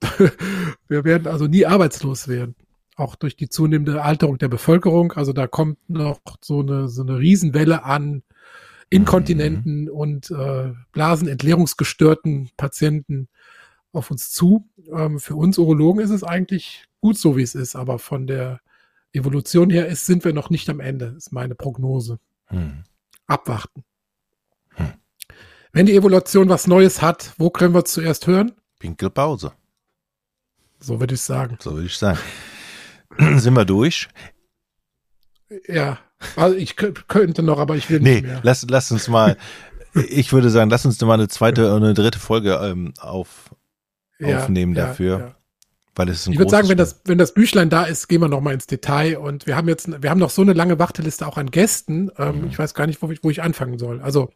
wir 0.88 1.04
werden 1.04 1.26
also 1.26 1.46
nie 1.46 1.66
arbeitslos 1.66 2.28
werden. 2.28 2.54
Auch 2.96 3.14
durch 3.14 3.36
die 3.36 3.48
zunehmende 3.48 4.02
Alterung 4.02 4.38
der 4.38 4.48
Bevölkerung. 4.48 5.12
Also 5.12 5.32
da 5.32 5.46
kommt 5.46 5.78
noch 5.88 6.20
so 6.40 6.60
eine, 6.60 6.88
so 6.88 7.02
eine 7.02 7.18
Riesenwelle 7.18 7.84
an 7.84 8.22
Inkontinenten 8.88 9.84
mhm. 9.84 9.90
und 9.90 10.30
äh, 10.30 10.72
Blasenentleerungsgestörten 10.92 12.50
Patienten 12.56 13.28
auf 13.92 14.10
uns 14.10 14.30
zu. 14.30 14.68
Ähm, 14.92 15.18
für 15.18 15.34
uns 15.34 15.58
Urologen 15.58 16.02
ist 16.02 16.10
es 16.10 16.24
eigentlich 16.24 16.84
gut 17.00 17.18
so, 17.18 17.36
wie 17.36 17.42
es 17.42 17.54
ist, 17.54 17.76
aber 17.76 17.98
von 17.98 18.26
der 18.26 18.60
Evolution 19.12 19.70
her 19.70 19.86
ist, 19.88 20.06
sind 20.06 20.24
wir 20.24 20.32
noch 20.32 20.50
nicht 20.50 20.68
am 20.68 20.80
Ende, 20.80 21.14
ist 21.16 21.32
meine 21.32 21.54
Prognose. 21.54 22.18
Mhm. 22.50 22.84
Abwarten. 23.26 23.84
Mhm. 24.78 24.92
Wenn 25.72 25.86
die 25.86 25.96
Evolution 25.96 26.48
was 26.48 26.66
Neues 26.66 27.02
hat, 27.02 27.34
wo 27.38 27.50
können 27.50 27.74
wir 27.74 27.84
zuerst 27.84 28.26
hören? 28.26 28.52
Pinkelpause. 28.78 29.52
So 30.78 31.00
würde 31.00 31.14
ich 31.14 31.22
sagen. 31.22 31.56
So 31.60 31.72
würde 31.72 31.86
ich 31.86 31.96
sagen. 31.96 32.18
Sind 33.36 33.54
wir 33.54 33.64
durch? 33.64 34.08
Ja, 35.68 35.98
also 36.34 36.56
ich 36.56 36.76
könnte 36.76 37.42
noch, 37.42 37.58
aber 37.58 37.76
ich 37.76 37.88
will 37.88 38.00
nee, 38.00 38.16
nicht 38.16 38.24
mehr. 38.24 38.40
Lass, 38.42 38.66
lass 38.68 38.90
uns 38.90 39.08
mal, 39.08 39.36
ich 40.08 40.32
würde 40.32 40.50
sagen, 40.50 40.70
lass 40.70 40.84
uns 40.86 41.00
mal 41.00 41.14
eine 41.14 41.28
zweite 41.28 41.66
oder 41.66 41.76
eine 41.76 41.94
dritte 41.94 42.18
Folge 42.18 42.58
ähm, 42.62 42.94
auf, 42.98 43.54
ja, 44.18 44.38
aufnehmen 44.38 44.74
ja, 44.74 44.86
dafür. 44.86 45.18
Ja. 45.18 45.34
Weil 45.94 46.10
es 46.10 46.20
ist 46.20 46.26
ein 46.26 46.32
ich 46.34 46.38
würde 46.38 46.50
sagen, 46.50 46.68
wenn 46.68 46.76
das, 46.76 47.00
wenn 47.06 47.16
das 47.16 47.32
Büchlein 47.32 47.70
da 47.70 47.84
ist, 47.84 48.08
gehen 48.08 48.20
wir 48.20 48.28
noch 48.28 48.42
mal 48.42 48.52
ins 48.52 48.66
Detail. 48.66 49.18
Und 49.18 49.46
wir 49.46 49.56
haben 49.56 49.66
jetzt, 49.66 50.02
wir 50.02 50.10
haben 50.10 50.20
noch 50.20 50.30
so 50.30 50.42
eine 50.42 50.52
lange 50.52 50.78
Warteliste 50.78 51.26
auch 51.26 51.38
an 51.38 51.50
Gästen. 51.50 52.10
Ähm, 52.18 52.42
mhm. 52.42 52.48
Ich 52.48 52.58
weiß 52.58 52.74
gar 52.74 52.86
nicht, 52.86 53.00
wo 53.00 53.10
ich, 53.10 53.24
wo 53.24 53.30
ich 53.30 53.42
anfangen 53.42 53.78
soll. 53.78 54.02
Also, 54.02 54.30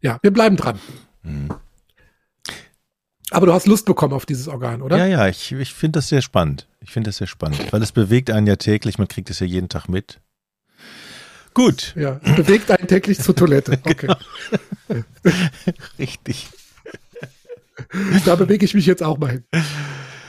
ja, 0.00 0.18
wir 0.22 0.32
bleiben 0.32 0.56
dran. 0.56 0.78
Mhm. 1.22 1.48
Aber 3.34 3.46
du 3.46 3.52
hast 3.52 3.66
Lust 3.66 3.84
bekommen 3.84 4.14
auf 4.14 4.26
dieses 4.26 4.46
Organ, 4.46 4.80
oder? 4.80 4.96
Ja, 4.96 5.06
ja, 5.06 5.28
ich, 5.28 5.50
ich 5.50 5.74
finde 5.74 5.98
das 5.98 6.08
sehr 6.08 6.22
spannend. 6.22 6.68
Ich 6.80 6.92
finde 6.92 7.08
das 7.08 7.16
sehr 7.16 7.26
spannend, 7.26 7.72
weil 7.72 7.82
es 7.82 7.90
bewegt 7.90 8.30
einen 8.30 8.46
ja 8.46 8.56
täglich, 8.56 8.96
man 8.98 9.08
kriegt 9.08 9.28
es 9.28 9.40
ja 9.40 9.46
jeden 9.46 9.68
Tag 9.68 9.88
mit. 9.88 10.20
Gut. 11.52 11.94
Ja, 11.96 12.20
bewegt 12.36 12.70
einen 12.70 12.86
täglich 12.86 13.20
zur 13.20 13.34
Toilette. 13.34 13.78
Okay. 13.84 14.06
Genau. 14.06 14.16
Richtig. 15.98 16.48
Da 18.24 18.36
bewege 18.36 18.64
ich 18.64 18.74
mich 18.74 18.86
jetzt 18.86 19.02
auch 19.02 19.18
mal 19.18 19.30
hin. 19.30 19.44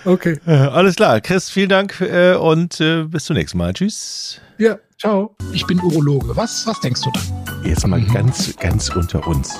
Okay. 0.04 0.40
Äh, 0.46 0.52
alles 0.52 0.96
klar. 0.96 1.22
Chris, 1.22 1.50
vielen 1.50 1.70
Dank 1.70 2.00
äh, 2.02 2.36
und 2.36 2.80
äh, 2.80 3.04
bis 3.04 3.26
zum 3.26 3.36
nächsten 3.36 3.58
Mal. 3.58 3.74
Tschüss. 3.74 4.40
Ja, 4.58 4.78
ciao. 5.00 5.36
Ich 5.52 5.66
bin 5.66 5.80
Urologe. 5.80 6.36
Was, 6.36 6.66
was 6.66 6.80
denkst 6.80 7.02
du 7.02 7.12
da? 7.12 7.22
Jetzt 7.64 7.86
mal 7.86 8.00
mhm. 8.00 8.14
ganz, 8.14 8.56
ganz 8.58 8.90
unter 8.90 9.28
uns 9.28 9.60